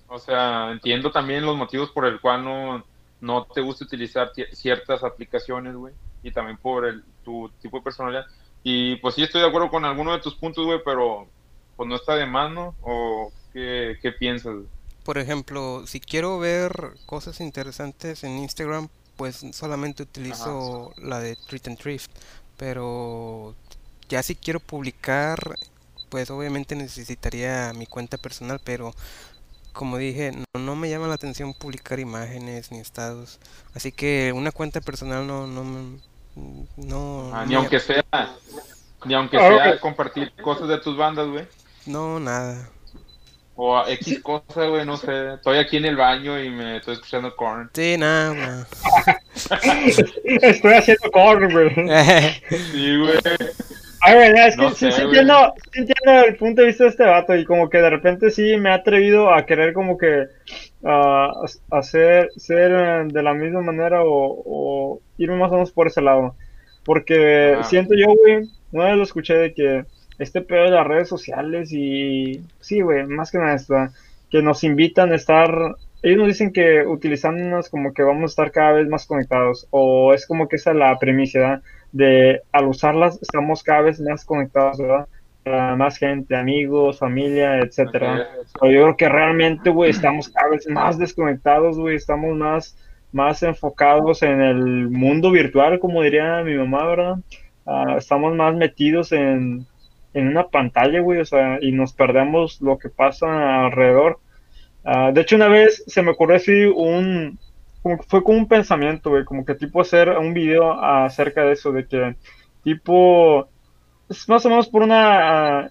[0.07, 2.85] o sea, entiendo también los motivos por el cual no,
[3.21, 8.27] no te gusta utilizar ciertas aplicaciones, güey, y también por el, tu tipo de personalidad.
[8.63, 11.27] Y pues sí estoy de acuerdo con alguno de tus puntos, güey, pero
[11.77, 14.57] pues no está de mano, ¿O qué, qué piensas?
[15.05, 21.69] Por ejemplo, si quiero ver cosas interesantes en Instagram, pues solamente utilizo la de Treat
[21.69, 22.11] and Thrift.
[22.57, 23.55] Pero
[24.09, 25.39] ya si quiero publicar,
[26.11, 28.95] pues obviamente necesitaría mi cuenta personal, pero
[29.73, 33.39] como dije, no, me llama la atención publicar imágenes ni estados.
[33.75, 35.99] Así que una cuenta personal no, no,
[36.77, 37.31] no.
[37.35, 38.05] Ah, ni aunque sea,
[39.05, 41.47] ni aunque ah, sea compartir cosas de tus bandas, güey.
[41.87, 42.69] No, nada.
[43.57, 45.35] O X cosa, güey, no sé.
[45.35, 47.71] Estoy aquí en el baño y me estoy escuchando corn.
[47.75, 48.67] Sí, nada,
[50.25, 51.71] Estoy haciendo corn, güey.
[52.73, 53.19] sí, güey.
[54.03, 57.45] Ay, güey, es que sí, entiendo, entiendo, el punto de vista de este vato y
[57.45, 60.27] como que de repente sí me ha atrevido a querer como que
[60.83, 65.87] uh, hacer ser eh, de la misma manera o, o, irme más o menos por
[65.87, 66.35] ese lado.
[66.85, 69.85] Porque siento yo, güey, una vez lo escuché de que
[70.19, 73.75] este pedo de las redes sociales y sí, güey, más que nada esto,
[74.31, 78.53] que nos invitan a estar, ellos nos dicen que utilizándonos como que vamos a estar
[78.53, 81.63] cada vez más conectados o es como que esa es la premisa,
[81.93, 85.09] De al usarlas estamos cada vez más conectados, ¿verdad?
[85.45, 88.29] A más gente, amigos, familia, etcétera.
[88.61, 92.77] Pero yo creo que realmente, güey, estamos cada vez más desconectados, güey, estamos más
[93.13, 97.17] más enfocados en el mundo virtual, como diría mi mamá, ¿verdad?
[97.67, 99.67] Ah, estamos más metidos en,
[100.15, 104.21] en una pantalla, güey, o sea, y nos perdemos lo que pasa alrededor.
[104.85, 107.39] Ah, de hecho, una vez se me ocurrió así un,
[108.09, 111.87] fue como un pensamiento, güey, como que tipo hacer un video acerca de eso, de
[111.87, 112.17] que
[112.63, 113.49] tipo,
[114.09, 115.71] es más o menos por una,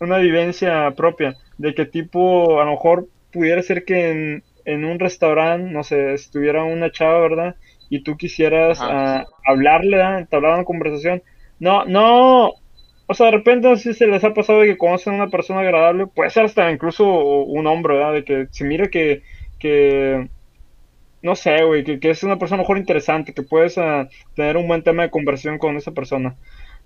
[0.00, 4.98] una vivencia propia, de que tipo, a lo mejor pudiera ser que en, en un
[4.98, 7.56] restaurante, no sé, estuviera una chava, ¿verdad?
[7.90, 11.22] Y tú quisieras uh, hablarle, entablar una conversación.
[11.58, 12.54] No, no,
[13.06, 15.16] o sea, de repente no sé si se les ha pasado de que conocen a
[15.16, 18.12] una persona agradable, puede ser hasta incluso un hombre, ¿verdad?
[18.14, 19.22] De que se mire que,
[19.58, 20.28] que
[21.22, 24.82] no sé, güey, que, es una persona mejor interesante, que puedes ah, tener un buen
[24.82, 26.36] tema de conversación con esa persona.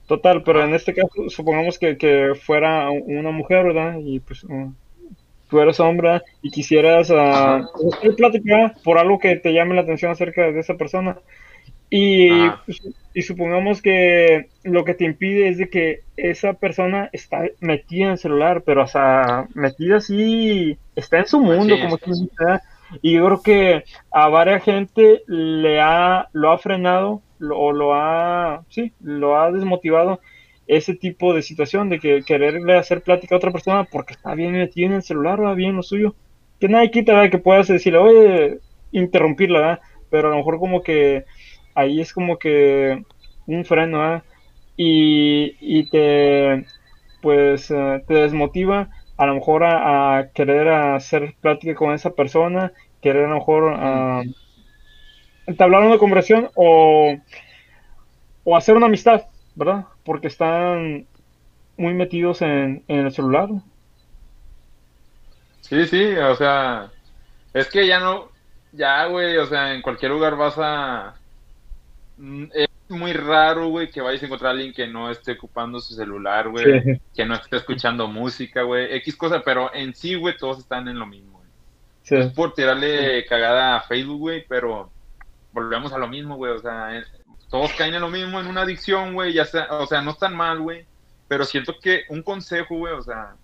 [0.07, 3.99] Total, pero en este caso, supongamos que, que fuera una mujer, ¿verdad?
[4.03, 4.45] Y pues
[5.49, 10.51] tú eres hombre y quisieras uh, platicar por algo que te llame la atención acerca
[10.51, 11.19] de esa persona.
[11.89, 12.29] Y,
[12.67, 12.83] pues,
[13.15, 18.11] y supongamos que lo que te impide es de que esa persona está metida en
[18.13, 22.11] el celular, pero o sea, metida así, está en su mundo, como que
[23.03, 28.65] y yo creo que a varias gente le ha, lo ha frenado, o lo ha,
[28.69, 30.21] sí, lo ha desmotivado
[30.67, 34.53] ese tipo de situación de que quererle hacer plática a otra persona porque está bien
[34.53, 36.15] metido en el celular, va bien lo suyo.
[36.59, 38.59] Que nadie quita que puedas decirle, oye,
[38.93, 39.81] interrumpirla, ¿verdad?
[40.11, 41.25] pero a lo mejor como que
[41.75, 43.03] ahí es como que
[43.47, 44.23] un freno, ¿eh?
[44.77, 46.65] y, y, te,
[47.21, 53.25] pues, eh, te desmotiva a lo mejor a, querer hacer plática con esa persona, querer
[53.25, 54.23] a lo mejor a
[55.47, 57.17] entablar una conversación o,
[58.45, 59.85] o hacer una amistad, ¿verdad?
[60.05, 61.07] Porque están
[61.77, 63.49] muy metidos en, en el celular.
[65.61, 66.91] Sí, sí, o sea,
[67.53, 68.29] es que ya no,
[68.73, 71.15] ya, güey, o sea, en cualquier lugar vas a,
[72.17, 75.81] Mm, es muy raro, güey, que vayas a encontrar a alguien que no esté ocupando
[75.81, 80.37] su celular, güey, que no esté escuchando música, güey, X cosa, pero en sí, güey,
[80.37, 82.21] todos están en lo mismo, güey.
[82.21, 84.91] Es por tirarle cagada a Facebook, güey, pero
[85.53, 87.03] volvemos a lo mismo, güey, o sea,
[87.49, 90.37] todos caen en lo mismo, en una adicción, güey, ya sea, o sea, no están
[90.37, 90.85] mal, güey,
[91.27, 93.35] pero siento que un consejo, güey, o sea,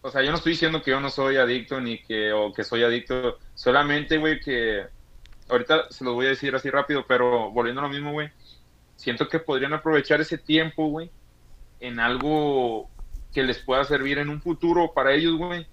[0.00, 2.64] o sea, yo no estoy diciendo que yo no soy adicto ni que, o que
[2.64, 4.86] soy adicto, solamente, güey, que
[5.48, 8.30] ahorita se los voy a decir así rápido, pero volviendo a lo mismo, güey,
[8.96, 11.10] siento que podrían aprovechar ese tiempo, güey,
[11.80, 12.88] en algo
[13.32, 15.66] que les pueda servir en un futuro para ellos, güey.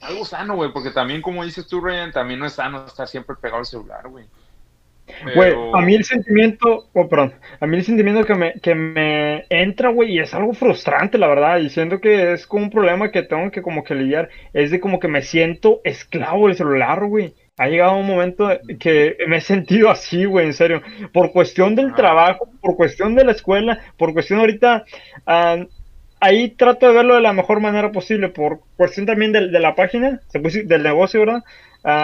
[0.00, 3.36] Algo sano, güey, porque también, como dices tú, Ryan, también no es sano estar siempre
[3.40, 4.26] pegado al celular, güey.
[5.34, 9.44] Güey, a mí el sentimiento, oh, perdón, a mí el sentimiento que me, que me
[9.50, 13.10] entra, güey, y es algo frustrante, la verdad, y siento que es como un problema
[13.10, 17.04] que tengo que como que lidiar, es de como que me siento esclavo del celular,
[17.04, 18.48] güey ha llegado un momento
[18.80, 20.82] que me he sentido así, güey, en serio.
[21.12, 24.84] Por cuestión del trabajo, por cuestión de la escuela, por cuestión ahorita.
[25.26, 25.66] a
[26.20, 29.74] ahí trato de verlo de la mejor manera posible, por cuestión también de, de la
[29.74, 31.42] página, del negocio, ¿verdad?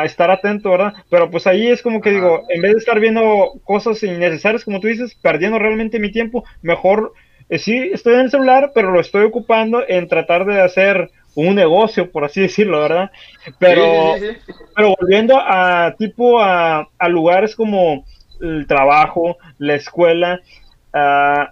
[0.05, 0.93] estar atento, ¿verdad?
[1.09, 4.79] Pero pues ahí es como que digo, en vez de estar viendo cosas innecesarias, como
[4.79, 7.15] tú dices, perdiendo realmente mi tiempo, mejor,
[7.49, 11.55] eh, sí, estoy en el celular, pero lo estoy ocupando en tratar de hacer un
[11.55, 13.11] negocio, por así decirlo, ¿verdad?
[13.59, 14.14] Pero,
[14.74, 18.05] pero volviendo a tipo a, a, lugares como
[18.41, 20.41] el trabajo, la escuela,
[20.95, 21.47] uh,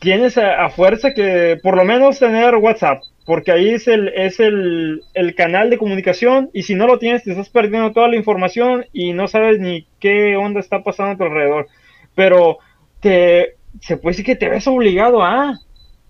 [0.00, 5.02] tienes a, fuerza que por lo menos tener WhatsApp, porque ahí es el, es el,
[5.14, 8.84] el, canal de comunicación y si no lo tienes te estás perdiendo toda la información
[8.92, 11.68] y no sabes ni qué onda está pasando a tu alrededor.
[12.14, 12.58] Pero
[13.00, 15.58] te, se puede decir que te ves obligado a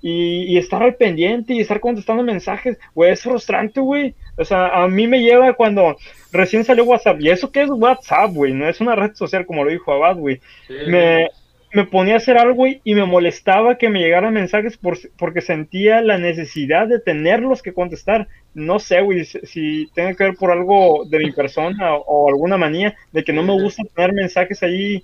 [0.06, 4.14] y, estar al pendiente y estar contestando mensajes, güey, es frustrante, güey.
[4.36, 5.96] O sea, a mí me lleva cuando
[6.30, 9.64] recién salió WhatsApp, y eso que es WhatsApp, güey, no es una red social como
[9.64, 10.42] lo dijo Abad, güey.
[10.86, 11.30] Me,
[11.72, 16.02] me ponía a hacer algo y me molestaba que me llegaran mensajes por, porque sentía
[16.02, 18.28] la necesidad de tenerlos que contestar.
[18.52, 22.94] No sé, güey, si, tiene que ver por algo de mi persona o, alguna manía
[23.10, 25.02] de que no me gusta tener mensajes ahí,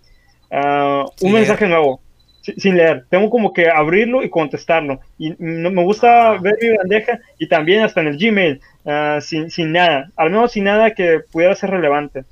[0.51, 2.03] uh, un mensaje nuevo,
[2.57, 3.05] sin, leer.
[3.09, 5.01] Tengo como que abrirlo y contestarlo.
[5.19, 6.39] Y no, me gusta ah.
[6.41, 10.53] ver mi bandeja y también hasta en el Gmail, uh, sin, sin nada, al menos
[10.53, 12.25] sin nada que pudiera ser relevante.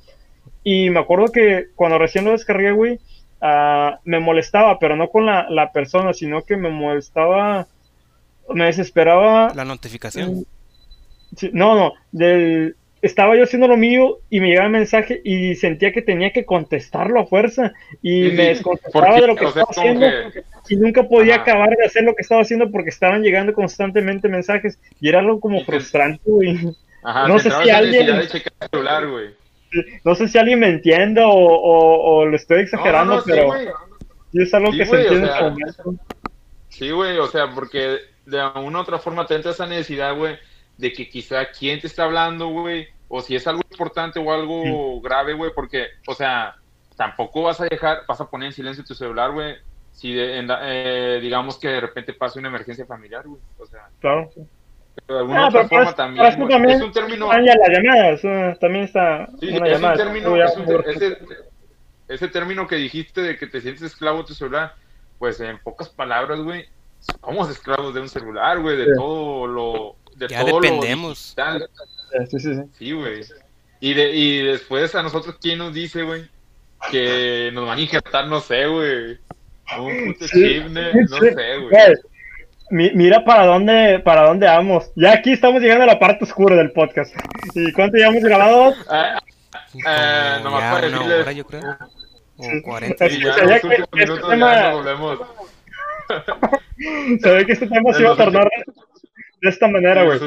[0.65, 2.99] Y me acuerdo que cuando recién lo descargué, güey,
[3.41, 7.69] Ah, me molestaba, pero no con la, la, persona, sino que me molestaba,
[8.53, 9.53] me desesperaba.
[9.55, 10.45] La notificación.
[11.53, 15.93] no, no, del, estaba yo haciendo lo mío y me llegaba el mensaje y sentía
[15.93, 17.73] que tenía que contestarlo a fuerza
[18.03, 20.07] y me desconcentraba de lo que estaba haciendo
[20.69, 24.79] y nunca podía acabar de hacer lo que estaba haciendo porque estaban llegando constantemente mensajes
[25.01, 26.23] y era algo como frustrante,
[27.03, 28.07] no sé si alguien...
[30.03, 33.53] No sé si alguien me entiende o, o, lo estoy exagerando, pero
[34.33, 35.29] es algo que se entiende
[36.71, 40.39] Sí, güey, o sea, porque de una u otra forma te entra esa necesidad, güey,
[40.79, 45.01] de que quizá quién te está hablando, güey, o si es algo importante o algo
[45.01, 46.57] grave, güey, porque, o sea,
[46.97, 49.57] tampoco vas a dejar, vas a poner en silencio tu celular, güey,
[49.93, 53.89] si eh, digamos que de repente pasa una emergencia familiar, güey, o sea.
[54.01, 54.31] Claro,
[55.07, 56.27] de alguna ah, otra forma también.
[56.27, 57.31] es un término.
[57.33, 59.29] ya las llamadas, también está.
[59.41, 61.19] Sí, una es un término, es un, ese,
[62.09, 64.75] ese, término que dijiste de que te sientes esclavo de tu celular,
[65.19, 66.67] pues en pocas palabras, güey,
[67.21, 69.97] somos esclavos de un celular, güey, de todo lo.
[70.19, 71.35] De ya todo dependemos.
[71.37, 72.63] Lo sí, sí, sí.
[72.79, 73.23] Sí, güey.
[73.81, 76.29] Y, de, y después a nosotros, ¿quién nos dice, güey?
[76.91, 79.19] Que nos van a injertar, no sé, güey.
[79.79, 81.95] Un puto chip, no sé, güey
[82.71, 84.91] mira para dónde, para dónde vamos.
[84.95, 87.15] Ya aquí estamos llegando a la parte oscura del podcast.
[87.55, 88.71] ¿Y cuánto llevamos grabado?
[88.71, 89.15] Eh,
[89.87, 91.21] eh, nomás para decirles...
[91.23, 91.79] Hora, yo creo.
[92.37, 93.09] O 40.
[93.09, 94.55] Sí, ya, ya que, este tema...
[94.55, 95.19] ya volvemos.
[97.21, 98.49] Se ve que este tema se iba a tornar
[99.41, 100.19] de esta manera, güey.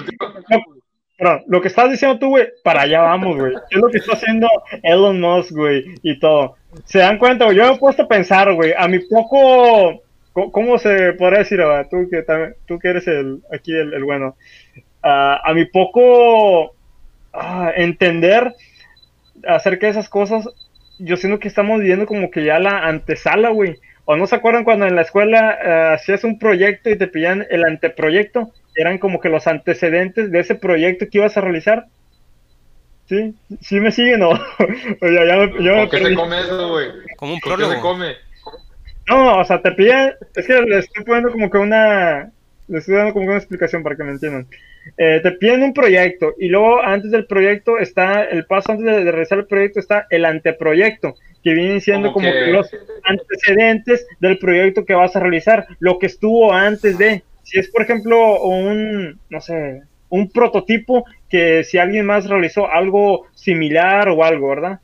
[1.19, 3.53] No, lo que estás diciendo tú, güey, para allá vamos, güey.
[3.69, 4.49] Es lo que está haciendo
[4.81, 6.55] Elon Musk, güey, y todo.
[6.85, 7.57] ¿Se dan cuenta, güey?
[7.57, 10.01] Yo me he puesto a pensar, güey, a mi poco
[10.33, 12.23] ¿Cómo se podría decir, tú que,
[12.65, 14.37] tú que eres el, aquí el, bueno?
[15.03, 16.73] Ah, a mi poco
[17.33, 18.53] ah, entender
[19.45, 20.47] acerca de esas cosas,
[20.99, 23.77] yo siento que estamos viviendo como que ya la antesala, güey.
[24.11, 27.47] ¿O no se acuerdan cuando en la escuela uh, hacías un proyecto y te pillan
[27.49, 28.51] el anteproyecto?
[28.75, 31.85] Eran como que los antecedentes de ese proyecto que ibas a realizar.
[33.07, 33.33] ¿Sí?
[33.61, 34.31] ¿Sí me siguen o,
[35.01, 36.89] o ya, ya me, ¿Qué se come eso, güey?
[37.15, 37.69] Como un prólogo.
[37.69, 38.15] ¿Qué se come?
[39.07, 42.33] No, o sea, te piden, es que le estoy poniendo como que una,
[42.67, 44.45] le estoy dando como que una explicación para que me entiendan.
[44.97, 49.11] Eh, te piden un proyecto y luego antes del proyecto está, el paso antes de,
[49.11, 52.47] realizar el proyecto está el anteproyecto, que viene siendo como que...
[52.47, 52.69] los
[53.03, 57.83] antecedentes del proyecto que vas a realizar, lo que estuvo antes de, si es por
[57.83, 64.49] ejemplo un, no sé, un prototipo que si alguien más realizó algo similar o algo,
[64.49, 64.79] ¿verdad?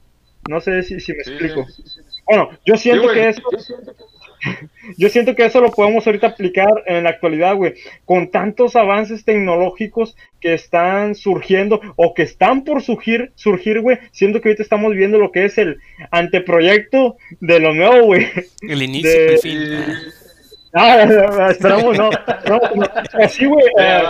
[0.50, 1.66] No sé si, si me explico.
[2.26, 4.16] Bueno, yo siento que eso, yo siento que eso
[5.62, 7.74] lo podemos ahorita aplicar en la actualidad, güey,
[8.06, 14.42] con tantos avances tecnológicos que están surgiendo o que están por surgir, surgir, güey, siento
[14.42, 15.78] que ahorita estamos viendo lo que es el
[16.12, 18.28] anteproyecto de lo nuevo, güey.
[18.62, 19.60] El inicio, el fin.
[20.74, 22.10] Ah, esperamos, no,
[22.48, 22.60] no,
[23.24, 24.04] así, güey, eh,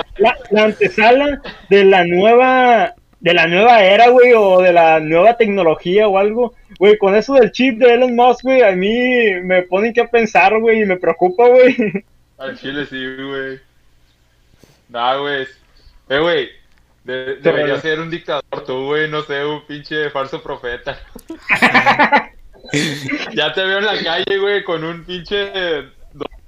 [0.50, 2.96] la antesala de la nueva
[3.28, 6.54] de la nueva era, güey, o de la nueva tecnología o algo.
[6.80, 10.58] Güey, con eso del chip de Elon Musk, güey, a mí me ponen que pensar,
[10.62, 11.76] güey, y me preocupa, güey.
[12.38, 13.60] Al chile sí, güey.
[14.88, 15.46] Nah, güey.
[16.08, 16.50] Eh, güey,
[17.04, 20.98] debería ser un dictador tú, güey, no sé, un pinche falso profeta.
[23.34, 25.84] ya te veo en la calle, güey, con un pinche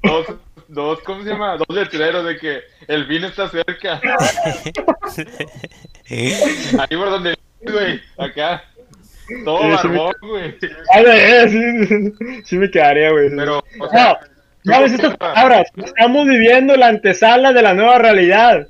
[0.02, 0.28] dos
[0.70, 1.58] dos, ¿cómo se llama?
[1.58, 4.00] Dos letreros de que el fin está cerca.
[6.10, 8.64] Ahí por donde, güey, acá.
[9.46, 10.58] Todo sí, barbón, güey.
[10.94, 12.14] Ay, eh, sí,
[12.46, 13.30] sí, me quedaría, güey.
[13.36, 14.20] Pero, o sea,
[14.64, 15.68] no, ¿sabes estas palabras?
[15.78, 18.68] Estamos viviendo la antesala de la nueva realidad.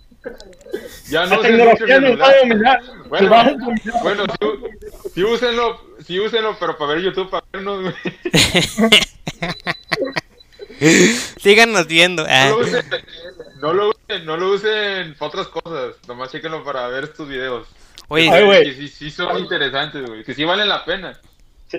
[1.10, 2.82] Ya no la tecnología nos va a dominar.
[3.08, 3.56] Bueno, a
[4.04, 4.48] bueno sí,
[5.14, 7.96] sí, úsenlo, sí úsenlo, pero para ver YouTube, para vernos, güey.
[11.40, 12.26] Síganos viendo.
[12.26, 12.86] No, lo usen,
[13.60, 15.96] no, lo usen, no lo usen para otras cosas.
[16.08, 17.68] Nomás chequenlo para ver estos videos.
[18.08, 18.30] Oye,
[18.64, 20.24] que, sí, sí son interesantes, güey.
[20.24, 21.20] Que sí valen la pena.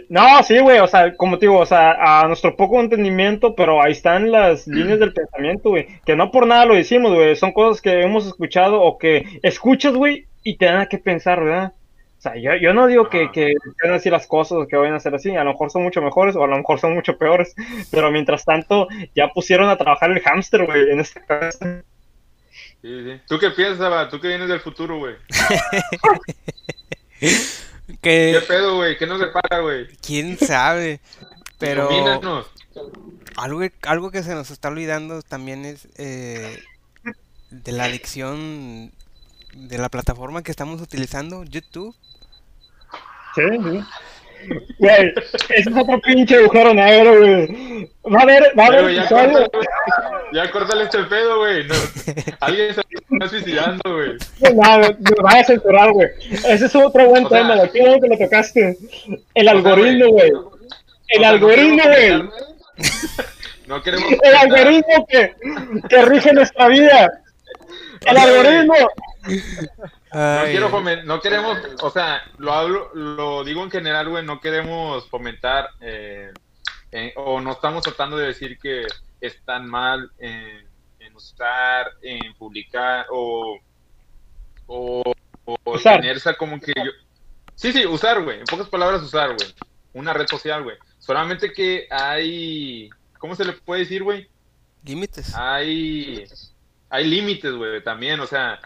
[0.09, 3.83] no, sí, güey, o sea, como te digo, o sea, a nuestro poco entendimiento, pero
[3.83, 7.53] ahí están las líneas del pensamiento, güey, que no por nada lo decimos, güey, son
[7.53, 11.73] cosas que hemos escuchado o que escuchas, güey, y te dan que pensar, ¿verdad?
[12.21, 14.95] O sea, yo, yo no digo que, que sean así las cosas o que vayan
[14.95, 17.17] a ser así, a lo mejor son mucho mejores o a lo mejor son mucho
[17.17, 17.55] peores,
[17.91, 21.83] pero mientras tanto ya pusieron a trabajar el hámster, güey, en esta casa.
[22.83, 23.21] Sí, sí.
[23.27, 25.15] ¿Tú qué piensas, Tú que vienes del futuro, güey.
[28.03, 28.37] ¿Qué...
[28.39, 28.99] ¿Qué pedo, güey?
[28.99, 29.87] ¿Qué nos depara, güey?
[30.07, 31.01] ¿Quién sabe?
[31.59, 31.89] Pero...
[33.37, 36.63] Algo, algo que se nos está olvidando también es eh,
[37.49, 38.93] de la adicción
[39.55, 41.97] de la plataforma que estamos utilizando, YouTube.
[43.35, 43.85] Sí, sí.
[44.79, 45.13] Güey,
[45.51, 47.91] ese es otro pinche agujero negro, güey.
[48.13, 48.95] Va a haber, va a haber.
[48.95, 49.51] ya, córtale,
[50.33, 51.65] ya córtale este pedo, güey.
[51.67, 51.75] No,
[52.41, 54.13] alguien se está suicidando, güey.
[54.41, 56.09] No, me vas a censurar, güey.
[56.31, 57.71] Ese es otro buen tema, güey.
[57.71, 58.79] Qué bueno que lo tocaste.
[59.35, 60.33] El algoritmo, güey.
[61.09, 62.23] El algoritmo, güey.
[63.67, 64.13] No queremos.
[64.23, 65.35] El algoritmo que,
[65.89, 67.23] que rige nuestra vida.
[68.07, 68.75] El algoritmo.
[70.13, 75.09] No, quiero no queremos, o sea, lo hablo, lo digo en general, güey, no queremos
[75.09, 76.33] fomentar eh,
[77.17, 78.87] o no estamos tratando de decir que
[79.21, 80.67] están mal en,
[81.15, 83.59] usar, en publicar o,
[84.67, 85.13] o,
[85.45, 86.91] o tenerse como que yo...
[87.55, 89.55] Sí, sí, usar, güey, en pocas palabras usar, güey,
[89.93, 90.77] una red social, güey.
[90.99, 94.29] Solamente que hay, ¿cómo se le puede decir, güey?
[94.83, 95.35] Límites.
[95.37, 96.25] Hay
[96.91, 98.59] hay límites, güey, también, o sea,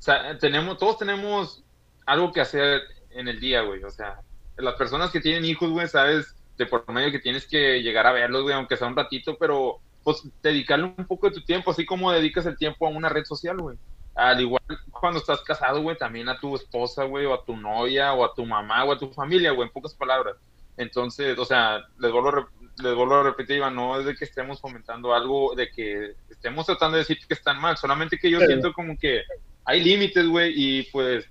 [0.00, 1.62] o sea, tenemos, todos tenemos
[2.06, 2.80] algo que hacer
[3.10, 4.22] en el día, güey, o sea,
[4.56, 8.12] las personas que tienen hijos, güey, sabes de por medio que tienes que llegar a
[8.12, 11.84] verlos, güey, aunque sea un ratito, pero pues dedicarle un poco de tu tiempo, así
[11.84, 13.76] como dedicas el tiempo a una red social, güey.
[14.14, 18.14] Al igual cuando estás casado, güey, también a tu esposa, güey, o a tu novia,
[18.14, 20.36] o a tu mamá, o a tu familia, güey, en pocas palabras.
[20.78, 22.48] Entonces, o sea, les vuelvo a,
[22.82, 26.64] les vuelvo a repetir, Iván, no es de que estemos fomentando algo, de que estemos
[26.64, 29.22] tratando de decir que están mal, solamente que yo siento como que
[29.64, 31.24] hay límites, güey, y pues,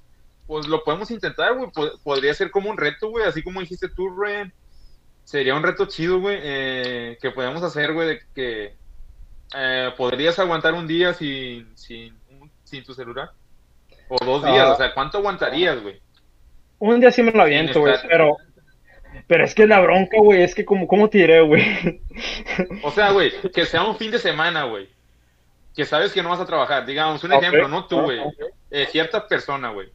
[0.48, 1.70] pues lo podemos intentar, güey,
[2.04, 4.54] podría ser como un reto, güey, así como dijiste tú, Ren,
[5.24, 8.74] sería un reto chido, güey, eh, que podemos hacer, güey, de que
[9.56, 12.18] eh, podrías aguantar un día sin, sin,
[12.64, 13.32] sin tu celular,
[14.08, 14.74] o dos días, ah.
[14.74, 16.02] o sea, ¿cuánto aguantarías, güey?
[16.80, 18.38] Un día sí me lo aviento, güey, pero
[19.28, 22.02] pero es que la bronca, güey, es que como, ¿cómo te diré, güey?
[22.84, 24.90] O sea, güey, que sea un fin de semana, güey.
[25.80, 26.86] Que sabes que no vas a trabajar.
[26.86, 28.20] Digamos, un ejemplo, no tú, güey.
[28.70, 29.88] Eh, cierta persona, güey.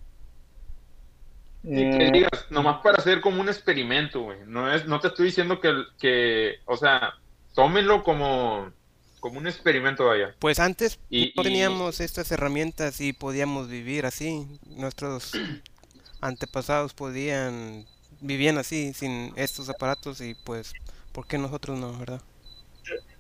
[1.63, 2.13] Y que mm.
[2.13, 4.39] digas, nomás para hacer como un experimento, güey.
[4.47, 7.13] No, es, no te estoy diciendo que, que, o sea,
[7.55, 8.73] tómenlo como,
[9.21, 10.35] como un experimento, vaya.
[10.39, 14.47] Pues antes no teníamos estas herramientas y podíamos vivir así.
[14.67, 15.33] Nuestros
[16.23, 17.85] antepasados podían
[18.23, 20.73] vivían así, sin estos aparatos y pues,
[21.13, 22.23] ¿por qué nosotros no, verdad?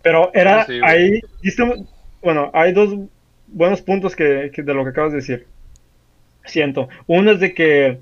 [0.02, 1.20] Pero era ahí,
[2.24, 2.96] bueno, hay dos
[3.46, 5.46] buenos puntos que, de lo que acabas de decir.
[6.44, 6.88] Siento.
[7.06, 7.98] Uno es de que,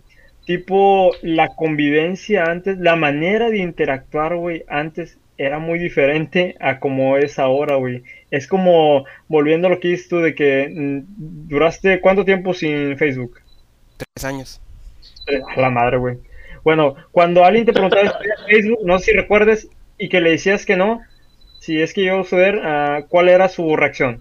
[0.46, 7.16] tipo, la convivencia antes, la manera de interactuar, güey, antes era muy diferente a como
[7.16, 8.02] es ahora, güey.
[8.30, 12.96] Es como, volviendo a lo que dices tú, de que mm, duraste cuánto tiempo sin
[12.96, 13.40] Facebook?
[13.96, 14.60] Tres años.
[15.56, 16.18] A la madre, güey.
[16.64, 19.68] Bueno, cuando alguien te preguntaba en Facebook, no sé si recuerdes,
[19.98, 21.00] y que le decías que no,
[21.62, 24.20] si es que yo a ver, uh, ¿cuál era su reacción?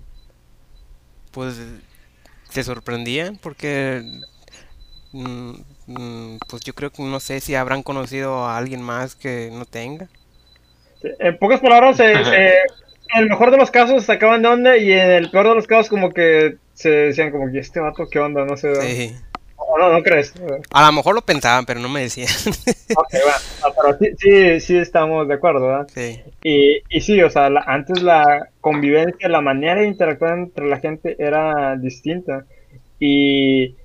[1.31, 1.59] Pues
[2.49, 4.03] se sorprendían porque
[5.11, 5.53] mm,
[5.87, 9.65] mm, pues yo creo que no sé si habrán conocido a alguien más que no
[9.65, 10.07] tenga.
[11.01, 12.15] En pocas palabras, en
[13.15, 15.89] el mejor de los casos sacaban de onda y en el peor de los casos
[15.89, 18.75] como que se decían como que este vato qué onda, no sé.
[18.83, 19.15] Sí
[19.77, 20.33] no, no crees.
[20.71, 22.27] A lo mejor lo pensaban, pero no me decían.
[22.95, 25.87] ok, bueno, pero sí, sí, estamos de acuerdo, ¿verdad?
[25.93, 26.21] Sí.
[26.43, 31.15] Y, y sí, o sea, antes la convivencia, la manera de interactuar entre la gente
[31.19, 32.45] era distinta.
[32.99, 33.75] Y,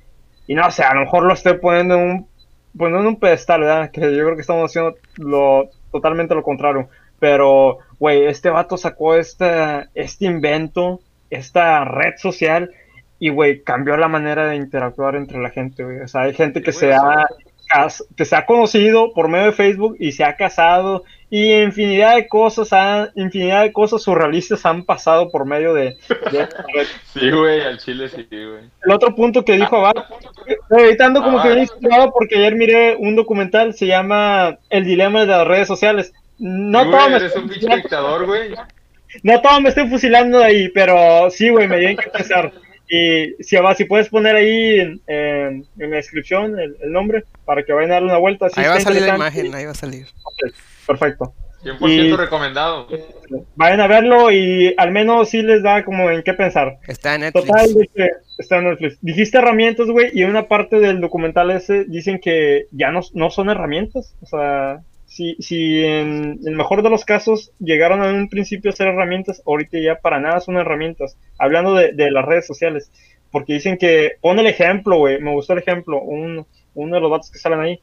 [0.46, 2.28] y no o sé, sea, a lo mejor lo estoy poniendo en un,
[2.76, 3.90] poniendo en un pedestal, ¿verdad?
[3.90, 6.88] Que yo creo que estamos haciendo lo, totalmente lo contrario.
[7.18, 12.70] Pero güey, este vato sacó este, este invento, esta red social,
[13.18, 16.00] y, güey, cambió la manera de interactuar entre la gente, güey.
[16.00, 17.26] O sea, hay gente que se ha
[18.16, 22.28] que se ha conocido por medio de Facebook y se ha casado y infinidad de
[22.28, 25.96] cosas, infinidad de cosas surrealistas han pasado por medio de...
[27.12, 28.70] sí, güey, al chile sí, güey.
[28.84, 30.04] El otro punto que dijo Abad,
[30.70, 35.26] editando como que bien inspirado porque ayer miré un documental, se llama El dilema de
[35.26, 36.12] las redes sociales.
[36.38, 38.54] No todo me eres un dictador, güey.
[39.22, 42.52] No todo me estoy fusilando ahí, pero sí, güey, me dio que pensar.
[42.88, 47.90] Y si, si puedes poner ahí en, en, la descripción el, nombre para que vayan
[47.90, 48.46] a darle una vuelta.
[48.54, 50.06] ahí va a salir la imagen, ahí va a salir.
[50.86, 51.34] perfecto.
[51.64, 52.86] 100% recomendado.
[53.56, 56.78] Vayan a verlo y al menos sí les da como en qué pensar.
[56.86, 57.46] Está en Netflix.
[57.46, 57.88] Total,
[58.38, 58.98] está en Netflix.
[59.00, 63.30] Dijiste herramientas, güey, y en una parte del documental ese dicen que ya no, no
[63.30, 64.14] son herramientas.
[64.20, 64.80] O sea,
[65.38, 69.78] si, en el mejor de los casos llegaron a un principio a ser herramientas, ahorita
[69.78, 71.16] ya para nada son herramientas.
[71.38, 72.90] Hablando de, las redes sociales,
[73.30, 77.10] porque dicen que, pon el ejemplo, güey, me gustó el ejemplo, un, uno de los
[77.10, 77.80] datos que salen ahí,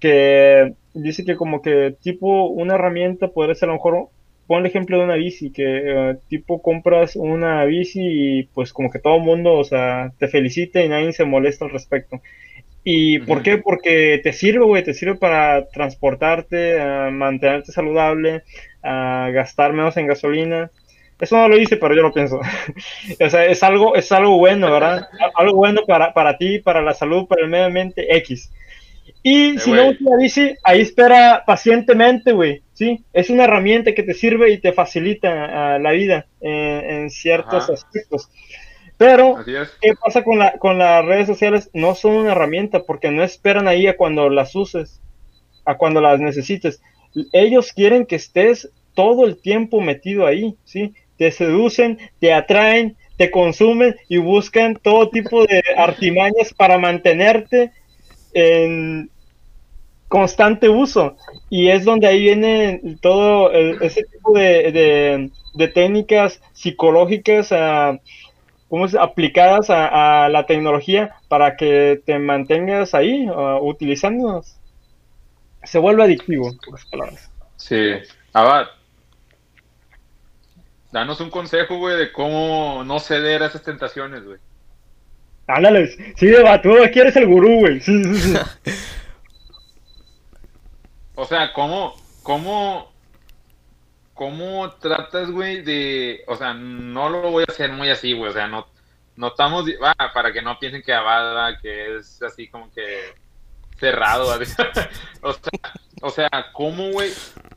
[0.00, 4.08] que dice que como que tipo una herramienta podría ser a lo mejor,
[4.46, 8.90] pon el ejemplo de una bici, que eh, tipo compras una bici y pues como
[8.90, 12.20] que todo el mundo, o sea, te felicita y nadie se molesta al respecto.
[12.88, 13.58] ¿Y por qué?
[13.58, 18.44] Porque te sirve, güey, te sirve para transportarte, a mantenerte saludable,
[18.80, 20.70] a gastar menos en gasolina.
[21.18, 22.38] Eso no lo hice, pero yo lo pienso.
[23.20, 25.08] o sea, es algo, es algo bueno, ¿verdad?
[25.34, 28.52] algo bueno para, para ti, para la salud, para el medio ambiente, X.
[29.20, 33.04] Y eh, si no la bici, ahí espera pacientemente, güey, ¿sí?
[33.12, 38.30] Es una herramienta que te sirve y te facilita ah, la vida en ciertos aspectos.
[38.98, 41.70] Pero, ¿qué pasa con, la, con las redes sociales?
[41.74, 45.00] No son una herramienta porque no esperan ahí a cuando las uses,
[45.66, 46.80] a cuando las necesites.
[47.32, 50.94] Ellos quieren que estés todo el tiempo metido ahí, ¿sí?
[51.18, 57.72] Te seducen, te atraen, te consumen y buscan todo tipo de artimañas para mantenerte
[58.32, 59.10] en
[60.08, 61.16] constante uso.
[61.50, 67.52] Y es donde ahí viene todo ese tipo de, de, técnicas psicológicas.
[67.52, 68.00] a
[68.68, 68.94] ¿cómo es?
[68.94, 74.56] aplicadas a, la tecnología para que te mantengas ahí uh, utilizándonos.
[75.64, 77.30] Se vuelve adictivo, por las palabras.
[77.56, 77.92] Sí.
[78.32, 78.66] Abad,
[80.96, 84.38] danos un consejo, güey, de cómo no ceder a esas tentaciones, güey.
[85.46, 87.80] Ándales, sí, tú aquí eres el gurú, güey.
[87.80, 88.34] Sí, sí, sí.
[91.14, 92.92] o sea, ¿cómo, cómo
[94.16, 98.32] ¿cómo tratas, güey, de, o sea, no lo voy a hacer muy así, güey, o
[98.32, 98.66] sea, no,
[99.14, 99.66] no estamos,
[100.14, 103.14] para que no piensen que Abada, que es así como que
[103.78, 104.28] cerrado,
[105.22, 107.12] o, sea, o sea, ¿cómo, güey,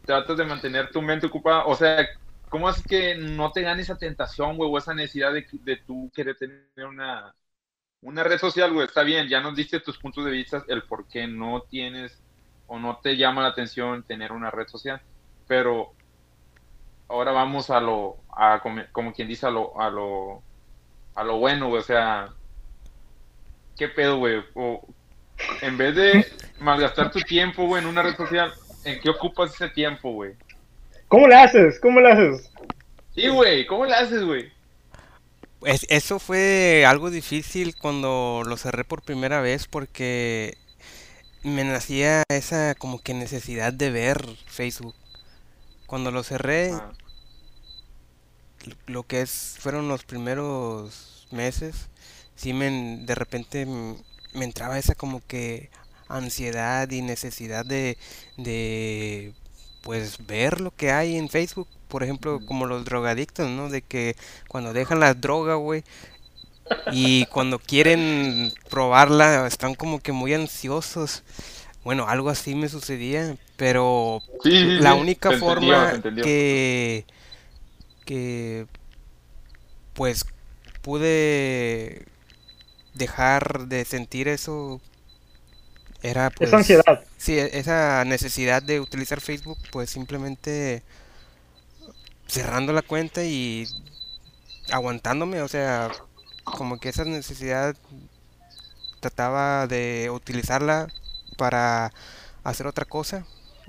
[0.05, 1.65] tratas de mantener tu mente ocupada?
[1.65, 2.05] O sea,
[2.49, 6.11] ¿cómo haces que no te gane esa tentación, güey, o esa necesidad de, de tú
[6.13, 7.33] querer tener una,
[8.01, 8.85] una red social, güey?
[8.85, 12.21] Está bien, ya nos diste tus puntos de vista, el por qué no tienes
[12.67, 15.01] o no te llama la atención tener una red social,
[15.47, 15.93] pero
[17.09, 20.41] ahora vamos a lo, a, como, quien dice, a lo, a lo,
[21.15, 22.29] a lo bueno, güey, o sea,
[23.77, 24.43] ¿qué pedo, güey?
[25.61, 26.25] en vez de
[26.59, 28.53] malgastar tu tiempo, güey, en una red social,
[28.85, 30.33] ¿en qué ocupas ese tiempo, güey?
[31.07, 31.79] ¿Cómo le haces?
[31.79, 32.51] ¿Cómo le haces?
[33.15, 34.51] Sí, güey, ¿cómo le haces, güey?
[35.59, 40.57] Pues eso fue algo difícil cuando lo cerré por primera vez porque
[41.43, 44.95] me nacía esa como que necesidad de ver Facebook.
[45.85, 46.91] Cuando lo cerré, ah.
[48.87, 51.89] Lo que es fueron los primeros meses,
[52.35, 55.69] sí me de repente me entraba esa como que
[56.07, 57.97] ansiedad y necesidad de,
[58.37, 59.33] de
[59.81, 63.69] pues ver lo que hay en Facebook, por ejemplo, como los drogadictos, ¿no?
[63.69, 64.15] De que
[64.47, 65.83] cuando dejan la droga, güey,
[66.91, 71.23] y cuando quieren probarla están como que muy ansiosos.
[71.83, 77.05] Bueno, algo así me sucedía, pero la única forma que
[78.09, 78.65] que
[79.93, 80.25] pues
[80.81, 82.07] pude
[82.95, 84.81] dejar de sentir eso
[86.01, 87.05] era pues esa ansiedad.
[87.17, 90.81] Sí, e-, esa necesidad de utilizar Facebook, pues simplemente
[92.25, 93.67] cerrando la cuenta y
[94.71, 95.91] aguantándome, o sea,
[96.45, 97.75] como que esa necesidad
[99.01, 100.87] trataba de utilizarla
[101.37, 101.93] para
[102.43, 103.23] hacer otra cosa.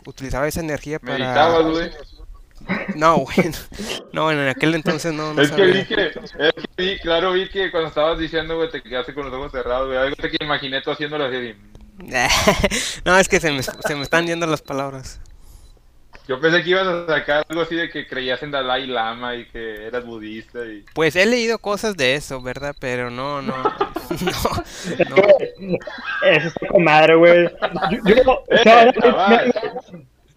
[0.06, 1.18] Utilizaba esa energía para...
[1.18, 1.92] Meditabas.
[2.94, 3.50] No, güey.
[4.12, 5.34] No, en aquel entonces no.
[5.34, 8.70] no es, que vi que, es que vi, claro, vi que cuando estabas diciendo, güey,
[8.70, 9.98] te quedaste con los ojos cerrados, güey.
[9.98, 11.54] Algo que imaginé tú haciéndolo así.
[13.04, 15.20] no, es que se me, se me están yendo las palabras.
[16.30, 19.46] Yo pensé que ibas a sacar algo así de que creías en Dalai Lama y
[19.46, 20.84] que eras budista y...
[20.94, 22.76] Pues he leído cosas de eso, ¿verdad?
[22.78, 25.16] Pero no, no, no,
[26.22, 27.50] Eso está con madre, güey.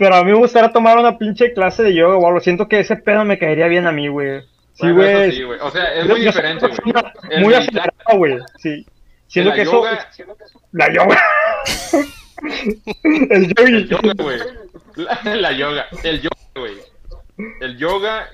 [0.04, 2.42] Pero a mí me gustaría tomar una pinche clase de yoga o algo.
[2.42, 4.42] Siento que ese pedo me caería bien a mí, güey.
[4.74, 5.32] Sí, güey.
[5.32, 7.42] Sí, o sea, es muy diferente, güey.
[7.42, 8.38] Muy acelerado, güey.
[8.58, 8.86] Sí.
[9.28, 9.82] Siento que eso...
[10.74, 11.24] La yoga.
[13.30, 13.70] el yoga.
[13.70, 14.40] El yoga, güey.
[15.24, 15.86] La, yoga.
[16.04, 16.74] El yoga, güey.
[17.62, 18.30] El yoga.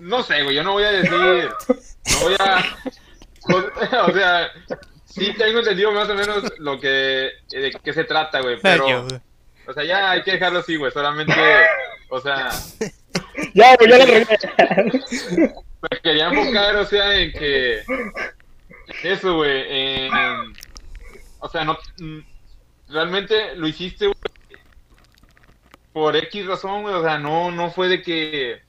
[0.00, 0.56] No sé, güey.
[0.56, 1.12] Yo no voy a decir.
[1.12, 2.64] No voy a.
[4.08, 4.50] O sea,
[5.04, 7.30] sí tengo entendido más o menos lo que.
[7.48, 8.58] de qué se trata, güey.
[8.60, 9.06] Pero.
[9.68, 10.92] O sea, ya hay que dejarlo así, güey.
[10.92, 11.34] Solamente.
[12.08, 12.50] O sea.
[13.54, 14.26] Ya, güey, ya lo regué.
[15.90, 17.82] Me quería enfocar, o sea, en que.
[19.02, 19.62] Eso, güey.
[19.68, 20.12] En,
[21.40, 21.78] o sea, no
[22.88, 24.10] realmente lo hiciste,
[25.92, 28.60] por X razón, güey, o sea, no, no fue de que,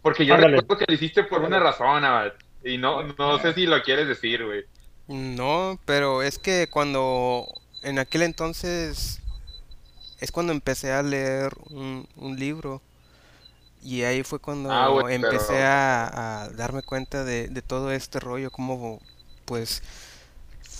[0.00, 2.32] porque yo recuerdo que lo hiciste por una razón, abad,
[2.64, 4.64] y no, no sé si lo quieres decir, güey.
[5.08, 7.46] No, pero es que cuando,
[7.82, 9.20] en aquel entonces,
[10.22, 12.80] es cuando empecé a leer un, un libro,
[13.82, 18.50] y ahí fue cuando ah, empecé a, a, darme cuenta de, de todo este rollo,
[18.52, 19.00] como,
[19.44, 19.82] pues,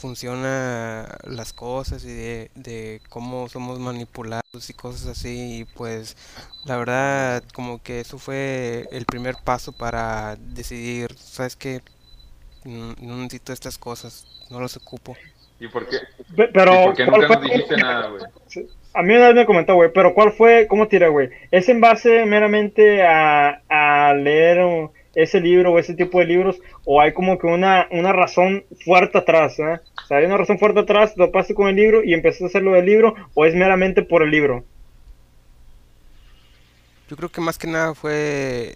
[0.02, 5.60] funciona las cosas y de, cómo somos manipulados y cosas así.
[5.60, 6.16] Y pues
[6.64, 11.82] la verdad como que eso fue el primer paso para decidir sabes que
[12.64, 15.16] no, necesito estas cosas no las ocupo.
[15.60, 15.98] Y por qué
[16.52, 18.22] pero nunca nos dijiste nada güey
[18.94, 21.30] a mí una vez me comentó, güey, pero ¿cuál fue, cómo tira, güey?
[21.50, 27.00] ¿Es en base meramente a, a leer ese libro o ese tipo de libros o
[27.00, 29.80] hay como que una, una razón fuerte atrás, ¿eh?
[30.10, 32.86] Hay una razón fuerte atrás, lo pasaste con el libro y empezaste a hacerlo del
[32.86, 34.64] libro o es meramente por el libro.
[37.08, 38.74] Yo creo que más que nada fue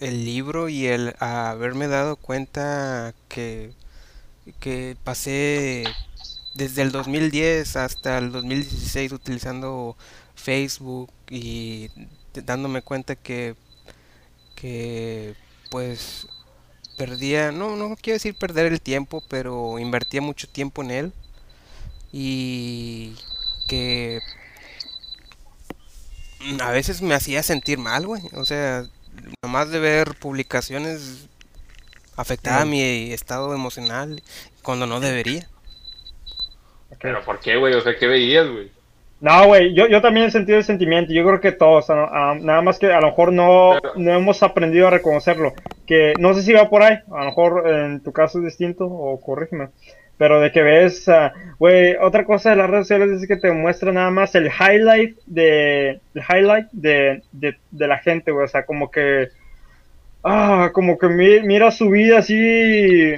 [0.00, 3.70] el libro y el haberme dado cuenta que,
[4.60, 5.84] que pasé
[6.54, 9.96] desde el 2010 hasta el 2016 utilizando
[10.34, 11.90] Facebook y
[12.34, 13.54] dándome cuenta que
[14.54, 15.34] que
[15.70, 16.26] pues
[16.98, 21.12] perdía, no, no quiero decir perder el tiempo, pero invertía mucho tiempo en él
[22.12, 23.16] y
[23.68, 24.20] que
[26.60, 28.22] a veces me hacía sentir mal, güey.
[28.34, 28.84] O sea,
[29.42, 31.26] nomás de ver publicaciones
[32.16, 32.82] afectaba mi
[33.12, 34.22] estado emocional
[34.62, 35.48] cuando no debería.
[37.00, 37.74] Pero ¿por qué, güey?
[37.74, 38.70] O sea, ¿qué veías, güey?
[39.20, 42.78] No, güey, yo, yo también he sentido el sentimiento, yo creo que todos, nada más
[42.78, 45.52] que a lo mejor no, no hemos aprendido a reconocerlo,
[45.86, 48.86] que no sé si va por ahí, a lo mejor en tu caso es distinto,
[48.86, 49.68] o corrígeme,
[50.16, 51.04] pero de que ves,
[51.58, 55.18] güey, otra cosa de las redes sociales es que te muestra nada más el highlight
[55.26, 59.28] de, el highlight de, de, de la gente, güey, o sea, como que,
[60.24, 63.16] ah, como que mira su vida así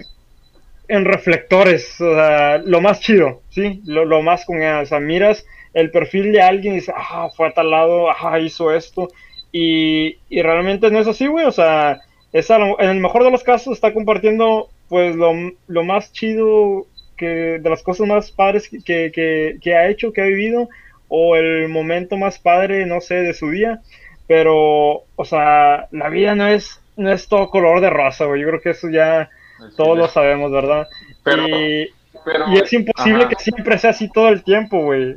[0.93, 3.81] en reflectores, o sea, lo más chido, ¿sí?
[3.87, 7.49] Lo, lo más con o sea, miras el perfil de alguien y dice, ah, fue
[7.49, 9.09] a tal lado, ah, hizo esto.
[9.51, 11.47] Y, y realmente no es así, güey.
[11.47, 12.01] O sea,
[12.31, 15.33] es en el mejor de los casos está compartiendo, pues, lo,
[15.67, 16.87] lo más chido
[17.17, 20.69] que, de las cosas más padres que, que, que, ha hecho, que ha vivido,
[21.09, 23.81] o el momento más padre, no sé, de su día.
[24.27, 28.43] Pero, o sea, la vida no es, no es todo color de rosa, güey.
[28.43, 29.31] Yo creo que eso ya
[29.77, 30.89] todos lo sabemos, ¿verdad?
[31.27, 35.17] y, y, es imposible que siempre sea así todo el tiempo, güey.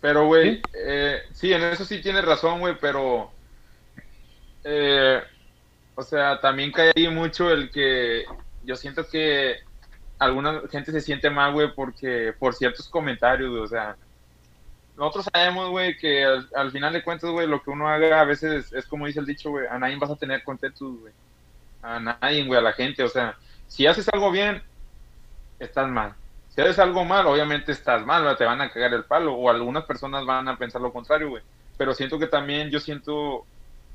[0.00, 0.62] Pero, güey, ¿Sí?
[0.74, 1.52] Eh, ¿Sí?
[1.52, 3.30] en eso sí tienes razón, güey, pero...
[4.64, 5.20] Eh,
[5.94, 8.24] o sea, también cae ahí mucho el que
[8.64, 9.56] yo siento que
[10.18, 13.96] alguna gente se siente mal, güey, porque por ciertos comentarios, güey, o sea,
[14.96, 18.72] nosotros sabemos, güey, que al, final de cuentas, güey, lo que uno haga a veces
[18.72, 21.12] es como dice el dicho, güey, a nadie vas a tener contentos, güey.
[21.84, 23.36] A nadie, güey, a la gente, o sea,
[23.68, 24.62] si haces algo bien,
[25.60, 26.14] estás mal
[26.54, 29.84] si haces algo mal, obviamente estás mal, te van a cagar el palo, o algunas
[29.84, 31.42] personas van a pensar lo contrario, güey.
[31.76, 33.44] Pero siento que también, yo siento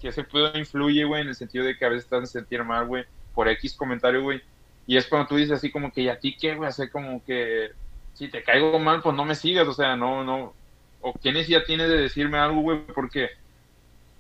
[0.02, 2.62] que ese pedo influye, güey, en el sentido de que a veces estás a sentir
[2.66, 4.42] mal, güey, por X comentario, güey.
[4.86, 6.68] Y es cuando tú dices así como que, ¿y a ti qué, güey?
[6.68, 7.72] Hacer como que,
[8.14, 10.54] si te caigo mal, pues no me sigas, o sea, no, no.
[11.00, 13.30] O quién ya tienes de decirme algo, güey, porque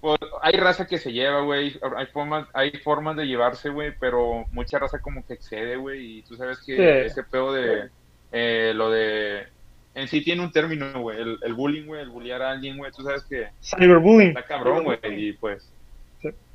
[0.02, 4.46] pues, hay raza que se lleva, güey, hay formas, hay formas de llevarse, güey, pero
[4.52, 7.90] mucha raza como que excede, güey, y tú sabes que ese pedo de
[8.32, 9.48] eh, lo de
[9.96, 13.04] en sí tiene un término, güey, el, bullying, güey, el bullear a alguien, güey, tú
[13.04, 14.30] sabes que cyberbullying.
[14.30, 15.70] está cabrón, güey, y pues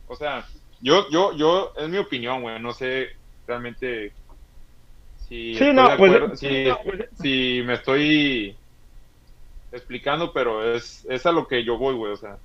[0.07, 0.47] o sea,
[0.81, 3.09] yo yo yo es mi opinión, güey, no sé
[3.47, 4.13] realmente
[5.29, 6.69] si sí, no, pues, si,
[7.21, 8.57] si me estoy
[9.73, 12.39] explicando, pero es, es a lo que yo voy, güey, o sea.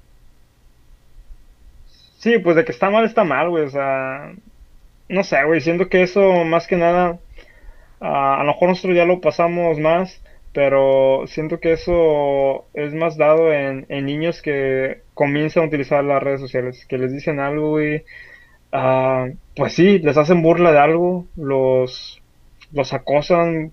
[2.20, 4.34] Sí, pues de que está mal, está mal, güey, o sea,
[5.08, 7.18] no sé, güey, siento que eso más que nada,
[8.02, 10.22] a lo mejor nosotros ya lo pasamos más,
[10.54, 16.42] pero siento que eso es más dado en, niños que comienzan a utilizar las redes
[16.42, 17.78] sociales, que les dicen algo,
[18.74, 22.22] ah, pues sí, les hacen burla de algo, los,
[22.74, 23.72] los acosan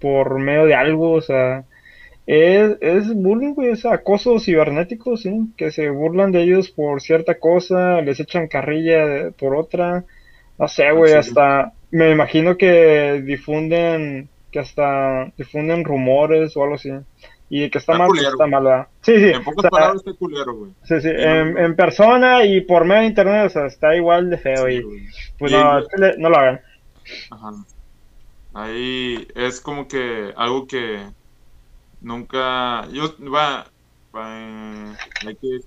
[0.00, 1.64] por medio de algo, o sea,
[2.26, 7.38] es, es bullying, güey, es acoso cibernético, sí, que se burlan de ellos por cierta
[7.38, 10.04] cosa, les echan carrilla por otra,
[10.58, 16.90] no sé, güey, hasta me imagino que difunden, que hasta difunden rumores o algo así.
[17.48, 18.88] Y que está, mal, pues, está mal, ¿verdad?
[19.02, 19.28] Sí, sí.
[19.28, 20.72] En pocas palabras está culero, güey.
[20.82, 21.10] Sí, sí.
[21.10, 24.68] En, en, persona y por medio de internet, o sea, está igual de feo.
[24.68, 24.82] y
[25.38, 25.80] pues no,
[26.18, 26.60] no lo hagan.
[27.30, 27.52] Ajá.
[28.52, 30.98] Ahí es como que algo que
[32.00, 32.86] nunca.
[32.90, 33.66] Yo, va.
[34.12, 35.60] hay que.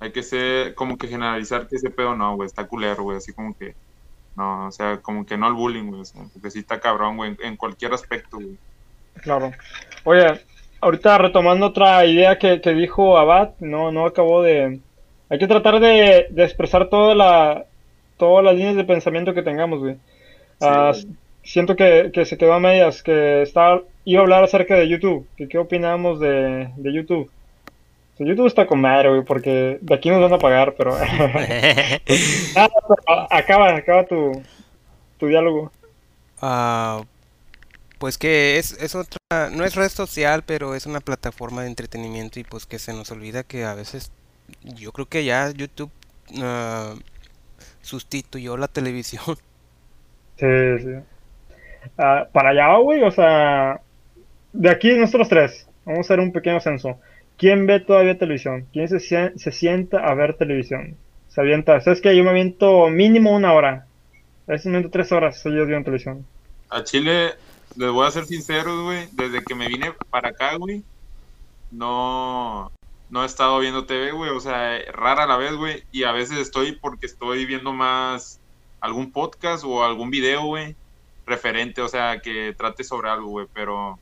[0.00, 0.74] Hay que ser.
[0.74, 2.46] Como que generalizar que ese pedo no, güey.
[2.46, 3.18] Está culero, güey.
[3.18, 3.74] Así como que.
[4.36, 6.02] No, o sea, como que no al bullying, güey.
[6.32, 7.36] porque sí está cabrón, güey.
[7.40, 8.56] En, cualquier aspecto, güey.
[9.22, 9.52] Claro.
[10.02, 10.40] Oye,
[10.80, 14.80] ahorita retomando otra idea que, que dijo Abad, no, no acabó de.
[15.30, 17.64] Hay que tratar de, de expresar toda la,
[18.16, 19.96] todas las líneas de pensamiento que tengamos, güey.
[20.60, 20.92] Ah,
[21.42, 25.26] siento que, que, se quedó a medias, que está, iba a hablar acerca de YouTube,
[25.36, 27.30] que qué opinamos de, de YouTube.
[28.18, 30.96] YouTube está con madre, güey, porque de aquí nos van a pagar, pero...
[32.56, 34.42] Ah, acaba, acaba tu,
[35.18, 35.72] tu diálogo.
[36.40, 37.02] Ah,
[37.98, 39.18] pues que es, es otra,
[39.50, 43.10] no es red social, pero es una plataforma de entretenimiento y pues que se nos
[43.10, 44.12] olvida que a veces,
[44.62, 45.90] yo creo que ya YouTube
[46.36, 46.98] uh,
[47.80, 49.36] sustituyó la televisión.
[50.36, 50.94] Sí, sí.
[51.98, 53.80] Ah, para allá, güey, o sea,
[54.54, 56.98] de aquí nosotros tres, vamos a hacer un pequeño censo.
[57.36, 58.66] ¿Quién ve todavía televisión?
[58.72, 60.96] ¿Quién se, se sienta a ver televisión?
[61.28, 63.86] Se avienta, ¿sabes que Yo me aviento mínimo una hora.
[64.46, 66.24] A veces me aviento tres horas yo viendo televisión.
[66.70, 67.32] A Chile,
[67.76, 70.84] les voy a ser sincero, güey, desde que me vine para acá, güey,
[71.72, 72.70] no,
[73.10, 76.38] no he estado viendo TV, güey, o sea, rara la vez, güey, y a veces
[76.38, 78.40] estoy porque estoy viendo más
[78.80, 80.76] algún podcast o algún video, güey,
[81.26, 83.98] referente, o sea, que trate sobre algo, güey, pero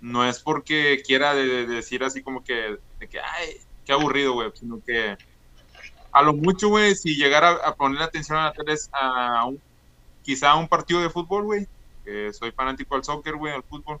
[0.00, 4.82] no es porque quiera decir así como que, de que, ay, qué aburrido, güey, sino
[4.84, 5.16] que
[6.12, 9.60] a lo mucho, güey, si llegara a, poner atención a la tele a un,
[10.22, 11.66] quizá a un partido de fútbol, güey,
[12.04, 14.00] que soy fanático al soccer, güey, al fútbol,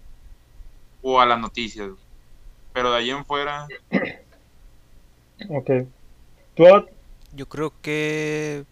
[1.02, 1.90] o a las noticias,
[2.72, 3.66] pero de ahí en fuera.
[5.48, 5.70] Ok.
[7.32, 8.64] Yo creo que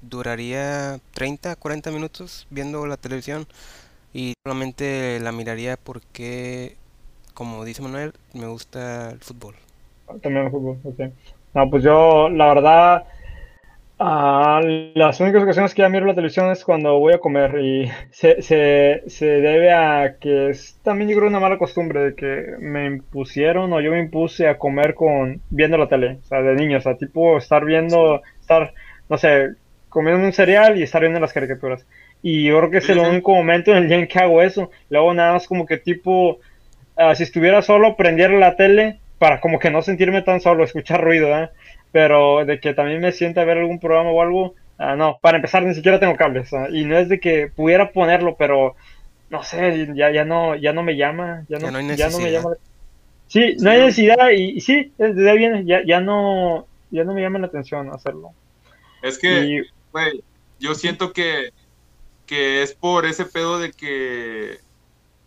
[0.00, 3.46] duraría 30, 40 minutos viendo la televisión
[4.12, 6.76] y solamente la miraría porque,
[7.34, 9.54] como dice Manuel, me gusta el fútbol.
[10.22, 11.00] También el fútbol, ok.
[11.54, 13.04] No, pues yo, la verdad,
[13.98, 14.60] ah,
[14.94, 18.42] las únicas ocasiones que ya miro la televisión es cuando voy a comer y se,
[18.42, 22.86] se, se debe a que es también yo creo una mala costumbre de que me
[22.86, 26.78] impusieron o yo me impuse a comer con viendo la tele, o sea, de niño,
[26.78, 28.74] o sea, tipo estar viendo, estar,
[29.08, 29.50] no sé,
[29.88, 31.86] comiendo un cereal y estar viendo las caricaturas.
[32.22, 34.70] Y yo creo que es el único momento en el día en que hago eso.
[34.90, 36.38] Luego nada más como que tipo,
[36.96, 41.02] ah, si estuviera solo, prendiera la tele para como que no sentirme tan solo, escuchar
[41.04, 41.50] ruido, ¿eh?
[41.92, 45.36] Pero de que también me sienta a ver algún programa o algo, uh, no, para
[45.36, 46.50] empezar ni siquiera tengo cables.
[46.72, 48.76] Y no es de que pudiera ponerlo, pero
[49.28, 51.44] no sé, ya, ya, no, ya no me llama.
[51.48, 52.50] Ya no, ya no, me llama.
[53.26, 57.20] Sí, no hay necesidad y, sí, desde ahí viene, ya, ya, no, ya no me
[57.20, 58.32] llama la atención hacerlo.
[59.02, 60.22] Es que, güey,
[60.58, 61.50] yo siento que,
[62.30, 64.60] que es por ese pedo de que,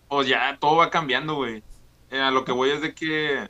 [0.07, 1.61] pues ya todo va cambiando, güey.
[2.09, 3.49] Eh, a lo que voy es de que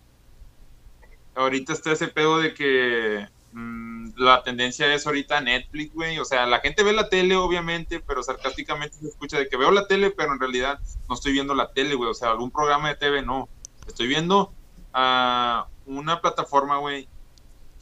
[1.36, 6.18] ahorita está ese pedo de que mm, la tendencia es ahorita Netflix, güey.
[6.18, 9.70] O sea, la gente ve la tele, obviamente, pero sarcásticamente se escucha de que veo
[9.70, 12.10] la tele, pero en realidad no estoy viendo la tele, güey.
[12.10, 13.50] O sea, algún programa de TV, no.
[13.86, 14.52] Estoy viendo
[14.94, 17.08] a una plataforma, güey,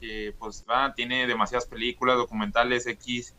[0.01, 3.35] que pues va, tiene demasiadas películas, documentales, X.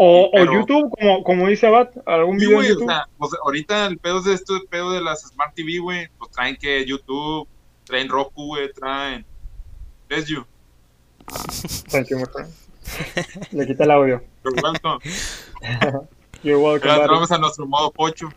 [0.00, 2.92] O, YouTube, como, como dice Abad, algún video de YouTube.
[3.18, 6.54] pues, ahorita el pedo de esto, el pedo de las Smart TV, güey, pues traen
[6.54, 7.48] que YouTube,
[7.82, 9.26] traen Roku, güey, traen.
[10.08, 10.46] Bless you.
[11.90, 12.48] Thank you, my friend.
[13.50, 14.22] Le quita el audio.
[14.44, 15.00] You're welcome.
[16.44, 16.92] You're welcome.
[16.94, 18.28] Entramos a nuestro modo pocho.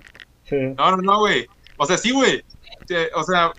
[0.46, 0.56] Sí.
[0.76, 1.48] No, no, no, güey.
[1.78, 2.44] O sea, sí, güey.
[3.14, 3.52] O sea,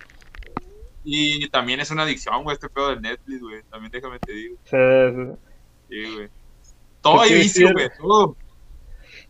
[1.04, 3.62] y también es una adicción, güey, este pedo de Netflix, güey.
[3.70, 4.56] También déjame te digo.
[4.64, 4.76] Sí,
[5.14, 5.36] sí.
[5.88, 6.41] Sí, güey.
[7.02, 8.36] Todo hay vicio, güey, todo.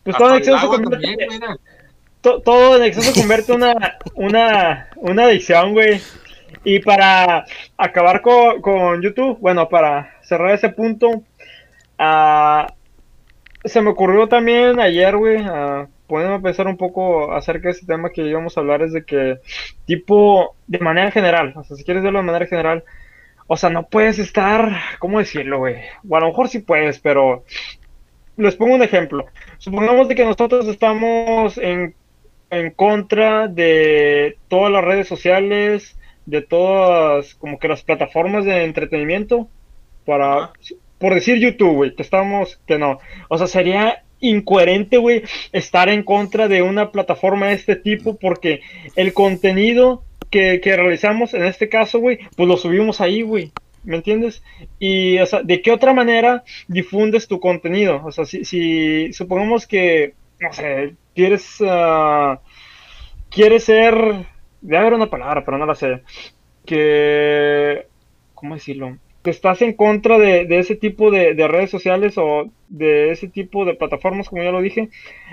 [0.03, 1.27] Pues todo adicción se convierte...
[2.21, 6.01] todo en exceso convierte una, una, una adicción, güey.
[6.63, 7.45] Y para
[7.77, 11.09] acabar con, YouTube, bueno, para cerrar ese punto,
[11.99, 12.65] uh,
[13.65, 18.11] se me ocurrió también ayer, güey, uh, a pensar un poco acerca de ese tema
[18.11, 19.39] que íbamos a hablar, es de que,
[19.85, 22.83] tipo, de manera general, o sea, si quieres verlo de manera general,
[23.47, 25.75] o sea, no puedes estar, ¿cómo decirlo, güey?
[26.07, 27.43] O a lo mejor sí puedes, pero
[28.37, 29.25] les pongo un ejemplo.
[29.57, 31.95] Supongamos de que nosotros estamos en,
[32.49, 39.47] en contra de todas las redes sociales, de todas como que las plataformas de entretenimiento
[40.05, 40.51] para
[40.97, 42.99] por decir YouTube, güey, que estamos que no.
[43.27, 48.61] O sea, sería incoherente, güey, estar en contra de una plataforma de este tipo porque
[48.95, 50.03] el contenido
[50.33, 53.51] que, realizamos en este caso, güey, pues lo subimos ahí, güey.
[53.83, 54.41] ¿Me entiendes?
[54.79, 58.01] Y, o sea, ¿de qué otra manera difundes tu contenido?
[58.05, 62.37] O sea, si, si supongamos que, no sé, quieres, uh,
[63.29, 64.25] quieres ser
[64.63, 66.01] Debe haber una palabra, pero no la sé.
[66.65, 67.85] Que.
[68.33, 68.97] ¿Cómo decirlo?
[69.21, 73.73] Que estás en contra de, ese tipo de, redes sociales o de ese tipo de
[73.73, 74.89] plataformas, como ya lo dije.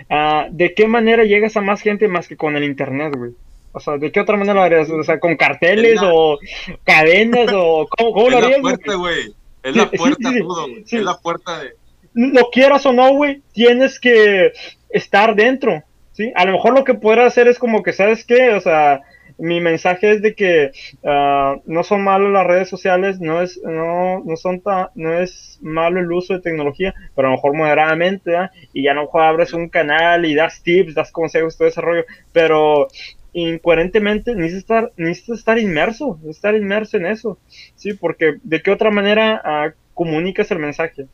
[0.08, 3.32] Ah, ¿De qué manera llegas a más gente más que con el internet, güey?
[3.72, 4.90] O sea, ¿de qué otra manera lo harías?
[4.90, 6.38] O sea, ¿con carteles o
[6.84, 8.58] cadenas o cómo, lo harías?
[8.58, 9.34] Es la puerta, güey.
[9.62, 10.84] Es la puerta todo, güey.
[10.84, 11.74] Es la puerta de...
[12.12, 14.52] Lo quieras o no, güey, tienes que
[14.88, 16.32] estar dentro, ¿sí?
[16.34, 18.54] A lo mejor lo que podrás hacer es como que, ¿sabes qué?
[18.54, 19.02] O sea,
[19.40, 20.70] mi mensaje es de que
[21.04, 24.62] ah, no son malos las redes sociales, no es, no, no son
[24.94, 28.32] no es malo el uso de tecnología, pero a lo mejor moderadamente,
[28.72, 32.88] y ya no abres un canal y das tips, das consejos, todo ese rollo, pero
[33.32, 37.38] incoherentemente necesitas estar, necesitas estar inmerso, estar inmerso en eso,
[37.74, 41.06] sí, porque de qué otra manera ah, comunicas el mensaje.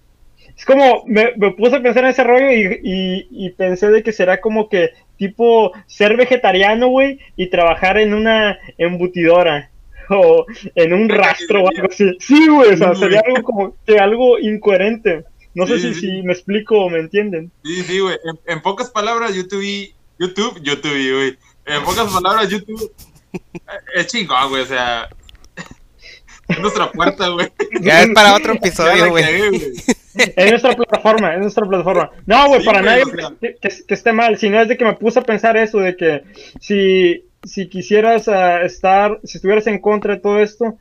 [0.56, 4.40] Es como, me, puse a pensar en ese rollo y, y, pensé de que será
[4.40, 9.70] como que tipo ser vegetariano, güey, y trabajar en una embutidora
[10.10, 12.16] o en un rastro o algo así.
[12.20, 15.24] Sí, güey, o sea, sería algo como que algo incoherente.
[15.54, 17.50] No sé si, si me explico o me entienden.
[17.64, 18.16] Sí, sí, güey.
[18.46, 21.38] En, pocas palabras, YouTube, YouTube, YouTube, güey.
[21.64, 22.92] En pocas palabras, YouTube
[23.94, 25.08] es chingón, güey, o sea,
[26.48, 27.52] es nuestra puerta, güey.
[27.80, 29.24] Ya es para otro episodio, güey.
[30.16, 32.10] Es nuestra plataforma, es nuestra plataforma.
[32.26, 33.04] No, güey, para nadie
[33.40, 36.22] que, esté mal, sino es de que me puse a pensar eso, de que
[36.60, 40.78] si, si quisieras ah, estar, si estuvieras en contra de todo esto,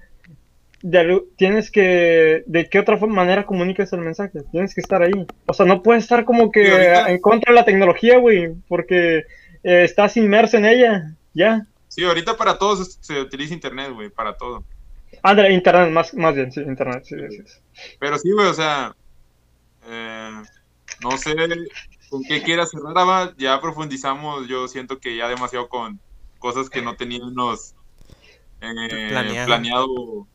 [1.36, 4.44] tienes que, ¿de qué otra manera comunicas el mensaje?
[4.52, 5.26] Tienes que estar ahí.
[5.46, 9.24] O sea, no puedes estar como que en contra de la tecnología, güey, porque
[9.64, 11.66] eh, estás inmerso en ella, ya.
[11.88, 14.64] Sí, ahorita para todos se utiliza internet, güey, para todo.
[15.24, 17.44] André, internet, más, más bien, sí, internet, sí, sí.
[18.00, 18.96] Pero sí, güey, o sea,
[19.88, 20.32] eh,
[21.02, 21.36] no sé
[22.10, 26.00] con qué quieras cerrar, ya profundizamos, yo siento que ya demasiado con
[26.40, 27.74] cosas que no teníamos
[28.62, 29.10] eh,
[29.46, 30.28] planeado.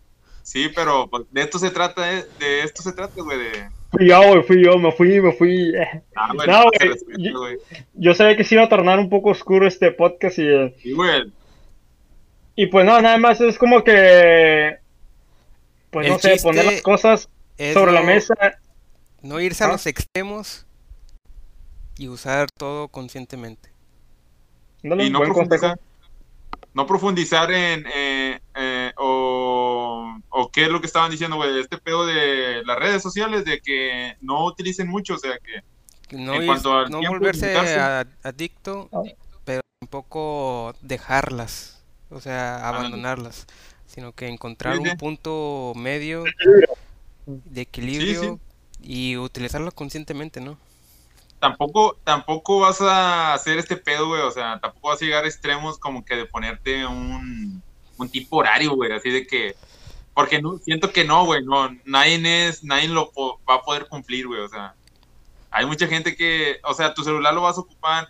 [0.43, 3.71] Sí, pero pues, de esto se trata, eh, de esto se trata, güey, de...
[3.93, 5.73] Fui yo, güey, fui yo, me fui, me fui.
[6.17, 6.65] Ah, no,
[7.33, 7.59] güey,
[7.95, 10.75] yo, sabía que se iba a tornar un poco oscuro este podcast y...
[10.81, 11.33] Sí, güey.
[12.57, 14.79] Y pues no, nada más es como que
[15.91, 17.29] pues no sé, poner las cosas
[17.73, 18.35] sobre la mesa.
[19.23, 20.67] No irse a los extremos
[21.99, 23.71] y usar todo conscientemente.
[24.83, 25.79] y no profundizar,
[26.73, 31.77] no profundizar en eh, eh, o, o, qué es lo que estaban diciendo, güey, este
[31.79, 36.47] pedo de las redes sociales, de que no utilicen mucho, o sea que no, en
[36.47, 37.55] cuanto no volverse
[38.23, 39.03] adicto, ah.
[39.45, 43.47] pero tampoco dejarlas, o sea, abandonarlas
[43.91, 46.23] sino que encontrar un punto medio
[47.27, 48.39] de equilibrio
[48.83, 50.59] y utilizarlo conscientemente, ¿no?
[51.39, 55.29] Tampoco, tampoco vas a hacer este pedo, güey, o sea, tampoco vas a llegar a
[55.29, 57.63] extremos como que de ponerte un,
[57.97, 59.57] un tipo horario, güey, así de que,
[60.13, 63.11] porque no, siento que no, güey, no, nadie es, nadie lo
[63.49, 64.75] va a poder cumplir, güey, o sea,
[65.51, 68.09] hay mucha gente que, o sea, tu celular lo vas a ocupar,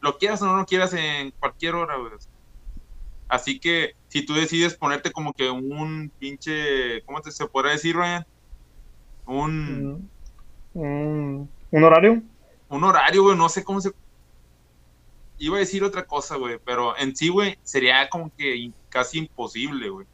[0.00, 2.12] lo quieras o no lo quieras en cualquier hora, güey,
[3.28, 7.94] Así que si tú decides ponerte como que un pinche, ¿cómo te se podría decir,
[7.94, 8.26] Ryan?
[9.26, 10.08] Un...
[10.74, 12.22] Mm, ¿Un horario?
[12.68, 13.90] Un horario, güey, no sé cómo se...
[15.38, 19.88] Iba a decir otra cosa, güey, pero en sí, güey, sería como que casi imposible,
[19.88, 20.06] güey.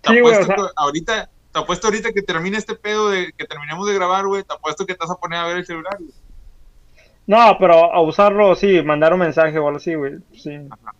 [0.00, 4.26] Te apuesto ahorita, te apuesto ahorita que termine este pedo de que terminemos de grabar,
[4.26, 6.12] güey, te apuesto que te vas a poner a ver el celular, güey.
[7.26, 10.14] No, pero a usarlo, sí, mandar un mensaje o algo así, güey.
[10.32, 10.56] Sí.
[10.70, 10.94] Ajá.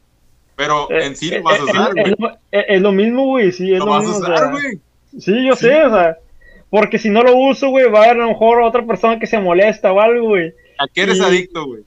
[0.56, 2.14] Pero eh, en sí lo vas a usar, güey.
[2.50, 4.16] Es, lo mismo, güey, sí, es lo, vas mismo.
[4.16, 4.80] A usar, güey.
[5.18, 6.16] Sí, yo sé, o sea,
[6.70, 9.26] porque si no lo uso, güey, va a haber a lo mejor otra persona que
[9.26, 10.52] se molesta o algo, güey.
[10.78, 11.82] ¿A qué eres adicto, güey?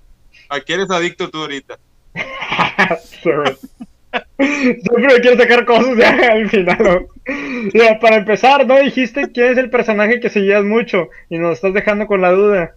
[0.49, 1.77] ¿A qué eres adicto tú ahorita?
[4.39, 7.07] Siempre quiero sacar cosas ya al final.
[8.01, 12.07] para empezar, no dijiste quién es el personaje que seguías mucho y nos estás dejando
[12.07, 12.75] con la duda.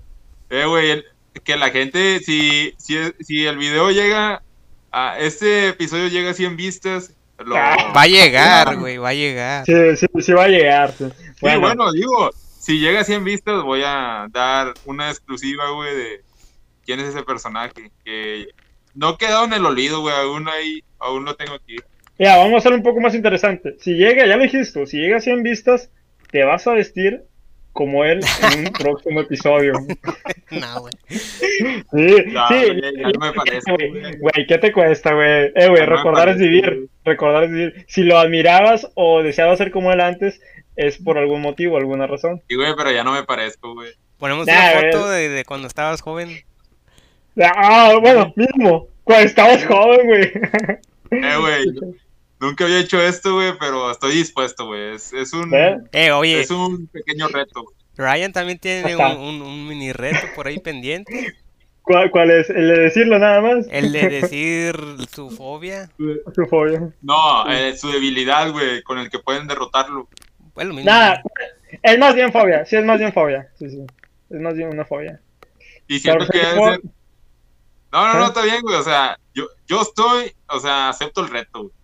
[0.51, 1.03] Eh, güey,
[1.45, 4.43] que la gente, si, si, si el video llega
[4.91, 7.15] a este episodio llega a 100 vistas,
[7.55, 7.93] ah.
[7.97, 9.64] va a llegar, güey, va a llegar.
[9.66, 10.94] Sí, sí, sí va a llegar.
[11.40, 11.60] Bueno.
[11.60, 16.20] bueno, digo, si llega a 100 vistas, voy a dar una exclusiva, güey, de
[16.85, 17.90] quién es ese personaje.
[18.05, 18.48] Que
[18.94, 21.77] no quedado en el olvido, güey, aún ahí, aún lo tengo aquí.
[22.19, 23.77] Ya, vamos a hacer un poco más interesante.
[23.81, 25.90] Si llega, ya lo dijiste, si llega a 100 vistas,
[26.31, 27.24] te vas a vestir
[27.73, 28.20] como él
[28.53, 29.73] en un próximo episodio.
[30.51, 30.93] no, güey.
[31.09, 32.24] Sí, sí.
[32.32, 33.73] Ya, no me parece.
[34.19, 35.53] Güey, ¿qué te cuesta, güey?
[35.55, 36.89] Eh, güey, recordar es vivir.
[37.05, 37.85] Recordar es vivir.
[37.89, 40.40] Si lo admirabas o deseabas ser como él antes,
[40.77, 42.43] es por algún motivo, alguna razón.
[42.49, 43.93] Sí, güey, pero ya no me parezco, güey.
[44.19, 46.31] Ponemos una foto de, de, cuando estabas joven.
[47.40, 48.89] Ah, bueno, mismo.
[49.05, 50.32] Cuando estabas joven, güey.
[51.11, 51.94] Eh, güey.
[52.43, 54.97] Nunca había hecho esto, güey, pero estoy dispuesto, güey.
[54.97, 56.40] Es, es, un, eh, oye.
[56.40, 57.64] es un pequeño reto.
[57.97, 61.36] Ryan también tiene un, un, mini reto por ahí pendiente.
[61.82, 62.51] ¿Cuál, ¿Cuál, es?
[62.51, 63.69] ¿El de decirlo nada más?
[63.70, 64.74] El de decir
[65.14, 65.89] su fobia.
[66.35, 66.93] Su fobia.
[67.01, 70.09] No, eh, su debilidad, güey, con el que pueden derrotarlo.
[70.52, 71.23] Bueno, Nada,
[71.81, 73.52] es más bien fobia, sí, es más bien fobia.
[73.56, 73.86] Sí, sí.
[74.31, 75.20] Es más bien una fobia.
[75.86, 76.43] Y siento que
[77.93, 78.27] No, no, no, ¿Eh?
[78.27, 78.74] está bien, güey.
[78.74, 81.81] O sea, yo, yo estoy, o sea, acepto el reto, güey.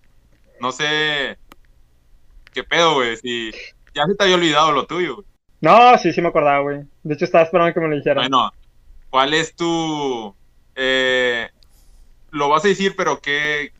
[0.60, 1.38] No sé
[2.52, 3.16] qué pedo, güey.
[3.16, 3.52] Si
[3.94, 5.26] ya se te había olvidado lo tuyo, güey.
[5.60, 6.84] No, sí, sí me acordaba, güey.
[7.02, 8.28] De hecho, estaba esperando que me lo dijeran.
[8.28, 8.52] Bueno,
[9.10, 10.34] ¿cuál es tu.
[10.76, 11.48] Eh,
[12.30, 13.72] lo vas a decir, pero qué.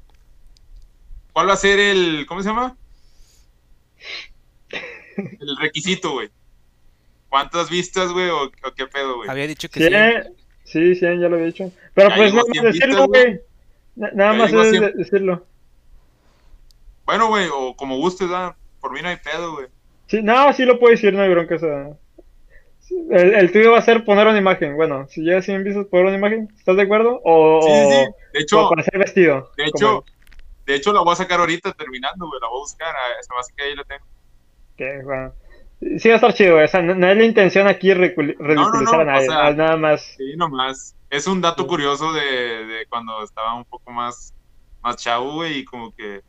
[1.32, 2.26] ¿Cuál va a ser el.
[2.26, 2.76] ¿Cómo se llama?
[5.16, 6.30] El requisito, güey.
[7.28, 8.28] ¿Cuántas vistas, güey?
[8.30, 9.28] O, qué pedo, güey?
[9.28, 9.94] Había dicho que sí.
[10.64, 11.72] Sí, sí, ya lo había dicho.
[11.94, 13.40] Pero pues no decirlo, güey.
[13.96, 15.46] Nada más es decirlo.
[17.08, 18.54] Bueno, güey, o como gustes, ¿verdad?
[18.82, 19.68] por mí no hay pedo, güey.
[20.08, 21.54] Sí, no, sí lo puedo decir, no hay bronca.
[21.54, 21.96] O sea,
[22.90, 24.76] el, el, tuyo va a ser poner una imagen.
[24.76, 26.50] Bueno, si ya 100 vistas, poner una imagen.
[26.58, 27.18] ¿Estás de acuerdo?
[27.24, 28.12] O, sí, sí, sí.
[28.34, 29.50] De hecho, o para ser vestido.
[29.56, 30.04] De hecho,
[30.66, 32.40] de hecho, la voy a sacar ahorita terminando, güey.
[32.42, 32.94] La voy a buscar.
[33.18, 35.02] Esa más que ahí la tengo.
[35.02, 35.32] Bueno.
[35.98, 36.66] Sí va a estar chido, güey.
[36.66, 39.28] O sea, no, es la intención aquí ridiculizar a nadie.
[39.28, 40.02] nada más.
[40.18, 40.94] Sí, nomás.
[41.08, 44.34] Es un dato curioso de, de cuando estaba un poco más,
[44.82, 46.20] más chavo, güey, y como que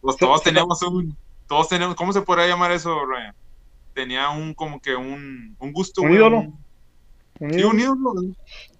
[0.00, 1.16] pues todos tenemos un,
[1.48, 3.34] todos tenemos, ¿cómo se podría llamar eso, Ryan?
[3.94, 6.02] Tenía un, como que un, un gusto.
[6.02, 6.52] Un ídolo.
[7.38, 8.12] sí, un ídolo.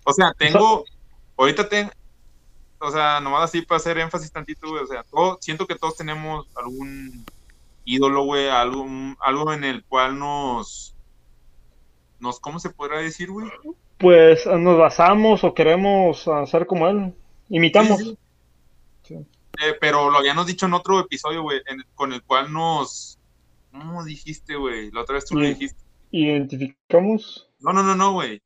[0.04, 0.84] O sea, tengo,
[1.36, 1.90] ahorita tengo,
[2.78, 5.96] o sea, nomás así para hacer énfasis tantito, güey, o sea, todo, siento que todos
[5.96, 7.24] tenemos algún
[7.84, 8.86] ídolo, güey, algo,
[9.20, 10.94] algo en el cual nos,
[12.20, 13.48] nos, ¿cómo se podrá decir, güey?
[13.98, 17.14] Pues nos basamos o queremos hacer como él,
[17.48, 18.14] imitamos.
[19.02, 19.26] sí.
[19.60, 21.60] Eh, pero lo habíamos dicho en otro episodio, güey,
[21.94, 23.18] con el cual nos...
[23.72, 24.90] ¿Cómo dijiste, güey?
[24.90, 25.82] La otra vez tú lo dijiste.
[26.10, 27.48] ¿Identificamos?
[27.60, 28.40] No, no, no, no, güey.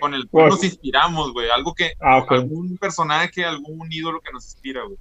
[0.00, 1.48] Con el cual nos inspiramos, güey.
[1.50, 1.92] Algo que...
[2.00, 4.98] Ah, algún personaje, algún ídolo que nos inspira, güey.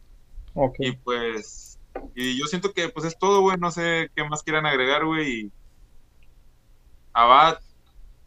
[0.79, 1.79] Y pues...
[2.13, 3.57] Y yo siento que pues es todo, güey.
[3.57, 5.51] No sé qué más quieran agregar, güey.
[7.13, 7.59] Abad,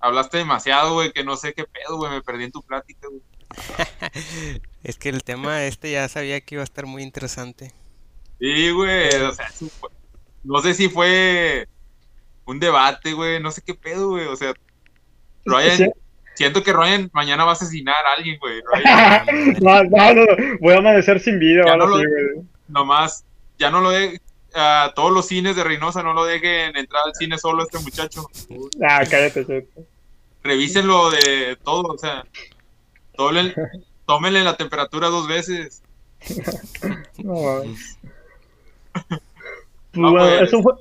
[0.01, 2.10] hablaste demasiado, güey, que no sé qué pedo, güey.
[2.10, 3.22] Me perdí en tu plática, güey.
[4.89, 7.73] es que el tema este ya sabía que iba a estar muy interesante.
[8.40, 9.51] Sí, güey, o sea,
[10.44, 11.69] no sé si fue
[12.47, 14.55] un debate, güey, no sé qué pedo, güey, o sea,
[15.44, 15.93] Ryan,
[16.35, 18.62] siento que Ryan mañana va a asesinar a alguien, güey.
[19.60, 20.27] no, no, no,
[20.60, 21.98] voy a amanecer sin vida, ya no lo,
[22.69, 23.27] Nomás,
[23.59, 24.19] ya no lo de
[24.55, 28.27] a todos los cines de Reynosa no lo dejen entrar al cine solo este muchacho.
[28.81, 29.69] Ah, cállate, cállate.
[30.43, 32.24] Revísenlo de todo, o sea,
[34.09, 35.82] tómenle la temperatura dos veces.
[37.18, 37.35] no
[38.93, 39.22] pues,
[39.93, 40.72] bueno, eso fue.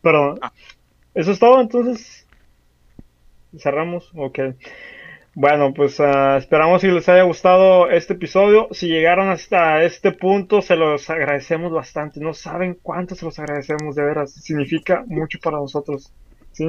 [0.00, 0.38] Perdón.
[0.40, 0.50] Ah.
[1.14, 2.26] Eso es todo, entonces.
[3.58, 4.10] Cerramos.
[4.14, 4.38] Ok.
[5.34, 8.68] Bueno, pues uh, esperamos si les haya gustado este episodio.
[8.70, 12.20] Si llegaron hasta este punto, se los agradecemos bastante.
[12.20, 14.32] No saben cuánto se los agradecemos, de veras.
[14.32, 16.10] Significa mucho para nosotros.
[16.52, 16.66] ¿Sí?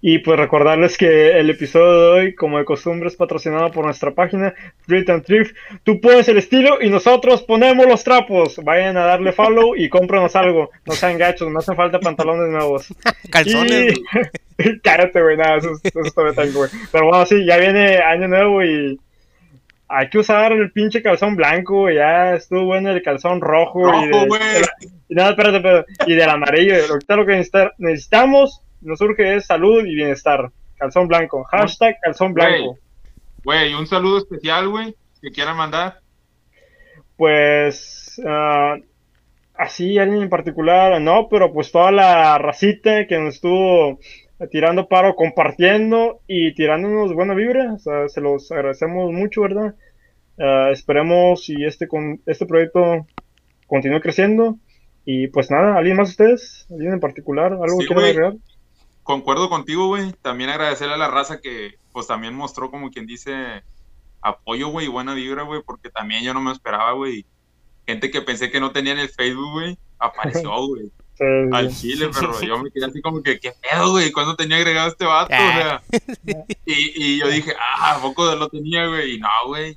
[0.00, 4.12] Y pues recordarles que el episodio de hoy, como de costumbre, es patrocinado por nuestra
[4.12, 4.54] página
[4.86, 5.56] Thrift and Thrift.
[5.84, 8.56] Tú pones el estilo y nosotros ponemos los trapos.
[8.62, 10.70] Vayan a darle follow y cómpranos algo.
[10.86, 12.86] No sean gachos, no hacen falta pantalones nuevos.
[13.30, 13.94] Calzones.
[14.82, 16.70] Cállate, güey, nada, eso, eso tengo, güey.
[16.92, 18.98] Pero bueno, sí, ya viene año nuevo y
[19.94, 23.82] hay que usar el pinche calzón blanco, ya estuvo bueno el calzón rojo.
[24.04, 24.66] y, de,
[25.08, 26.74] y, nada, espérate, espérate, y del amarillo.
[26.88, 27.44] Ahorita lo que
[27.78, 30.50] necesitamos nos surge es salud y bienestar.
[30.76, 31.44] Calzón blanco.
[31.44, 32.78] Hashtag calzón blanco.
[33.44, 36.00] Güey, un saludo especial, güey, que quieran mandar.
[37.16, 38.82] Pues, uh,
[39.54, 43.98] así, alguien en particular, no, pero pues toda la racita que nos estuvo
[44.50, 49.74] tirando paro, compartiendo y tirándonos buena vibra, o sea, se los agradecemos mucho, ¿verdad?
[50.38, 53.06] Uh, esperemos y este, con, este proyecto
[53.66, 54.58] continúe creciendo.
[55.04, 56.66] Y pues nada, ¿alguien más ustedes?
[56.70, 57.52] ¿Alguien en particular?
[57.52, 58.34] ¿Algo que quieran agregar?
[59.02, 60.12] Concuerdo contigo, güey.
[60.22, 63.62] También agradecerle a la raza que pues también mostró como quien dice
[64.20, 67.26] apoyo, güey, y buena vibra, güey, porque también yo no me esperaba, güey.
[67.86, 70.90] Gente que pensé que no tenía en el Facebook, güey, apareció, güey.
[71.52, 74.12] al chile, pero yo me quedé así como que, ¿qué pedo, güey?
[74.12, 75.34] ¿Cuándo tenía agregado este vato?
[75.34, 75.82] O sea,
[76.66, 79.16] y, y yo dije, ah, ¿a poco lo tenía, güey?
[79.16, 79.76] Y no, güey.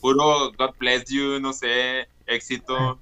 [0.00, 3.00] Puro God bless you, no sé, éxito.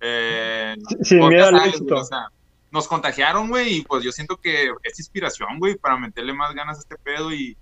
[0.00, 1.96] Eh, Sin miedo al éxito.
[1.96, 2.28] O sea,
[2.74, 6.78] nos contagiaron, güey, y pues yo siento que es inspiración, güey, para meterle más ganas
[6.78, 7.56] a este pedo y,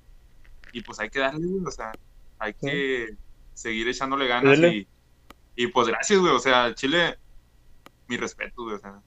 [0.73, 1.93] y pues hay que darle, güey, o sea,
[2.39, 3.15] hay que
[3.53, 4.89] seguir echándole ganas y,
[5.55, 7.19] y, pues gracias, güey, o sea, Chile,
[8.09, 9.03] mi respeto, güey, o sea,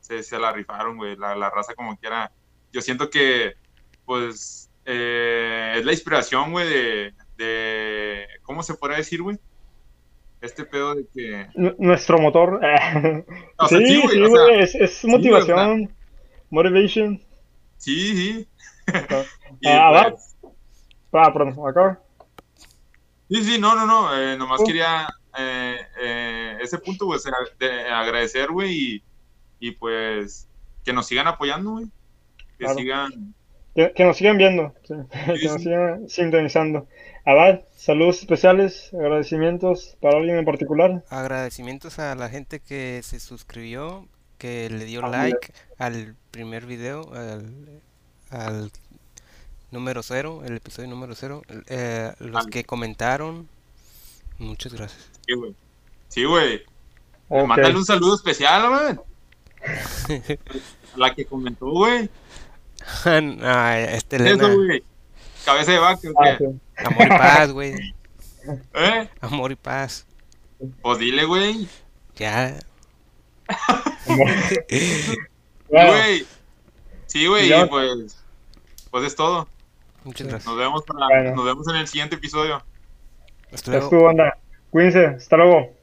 [0.00, 2.32] se, se la rifaron, güey, la, la, raza como quiera.
[2.72, 3.54] Yo siento que,
[4.04, 9.38] pues, eh, es la inspiración, güey, de, de, ¿cómo se podría decir, güey?
[10.44, 11.46] Este pedo de que...
[11.78, 12.60] nuestro motor.
[13.68, 15.92] sí, sí, güey, es, es, motivación,
[16.50, 17.20] motivation.
[17.78, 18.48] Sí, sí.
[19.66, 20.10] ah, va.
[20.10, 22.00] Pues ah, perdón, acá.
[23.30, 24.64] Sí, sí, no, no, no, eh, nomás uh.
[24.64, 25.08] quería
[25.38, 27.18] eh, eh, ese punto, güey,
[27.58, 29.02] de agradecer, güey, y,
[29.60, 30.48] y, pues
[30.84, 31.86] que nos sigan apoyando, güey.
[32.58, 33.34] Que sigan...
[33.74, 34.94] Que, que, nos sigan viendo, sí.
[35.40, 36.86] que nos sigan sintonizando.
[37.26, 41.02] Abad, saludos especiales, agradecimientos para alguien en particular.
[41.08, 44.06] Agradecimientos a la gente que se suscribió,
[44.36, 47.10] que le dio ah, like al primer video,
[48.30, 48.70] al,
[49.70, 53.48] número cero, el episodio número cero, eh, los que comentaron,
[54.36, 55.08] muchas gracias.
[55.26, 55.54] Sí, güey.
[56.08, 56.62] Sí, güey.
[57.30, 58.98] Mándale un saludo especial, güey.
[60.96, 62.10] la que comentó, güey.
[63.06, 64.50] ah, este Eso,
[65.44, 66.38] Cabeza de vaca, ah,
[66.84, 67.74] Amor y paz, güey.
[68.74, 69.08] ¿Eh?
[69.20, 70.06] Amor y paz.
[70.82, 71.68] Pues dile, güey.
[72.16, 72.58] Ya.
[75.66, 76.26] Güey.
[77.06, 78.22] Sí, güey, y pues.
[78.90, 79.48] Pues es todo.
[80.04, 80.46] Muchas gracias.
[80.46, 82.62] Nos vemos, para, nos vemos en el siguiente episodio.
[83.52, 84.12] Hasta luego.
[84.70, 85.06] Cuídense.
[85.06, 85.74] Hasta luego.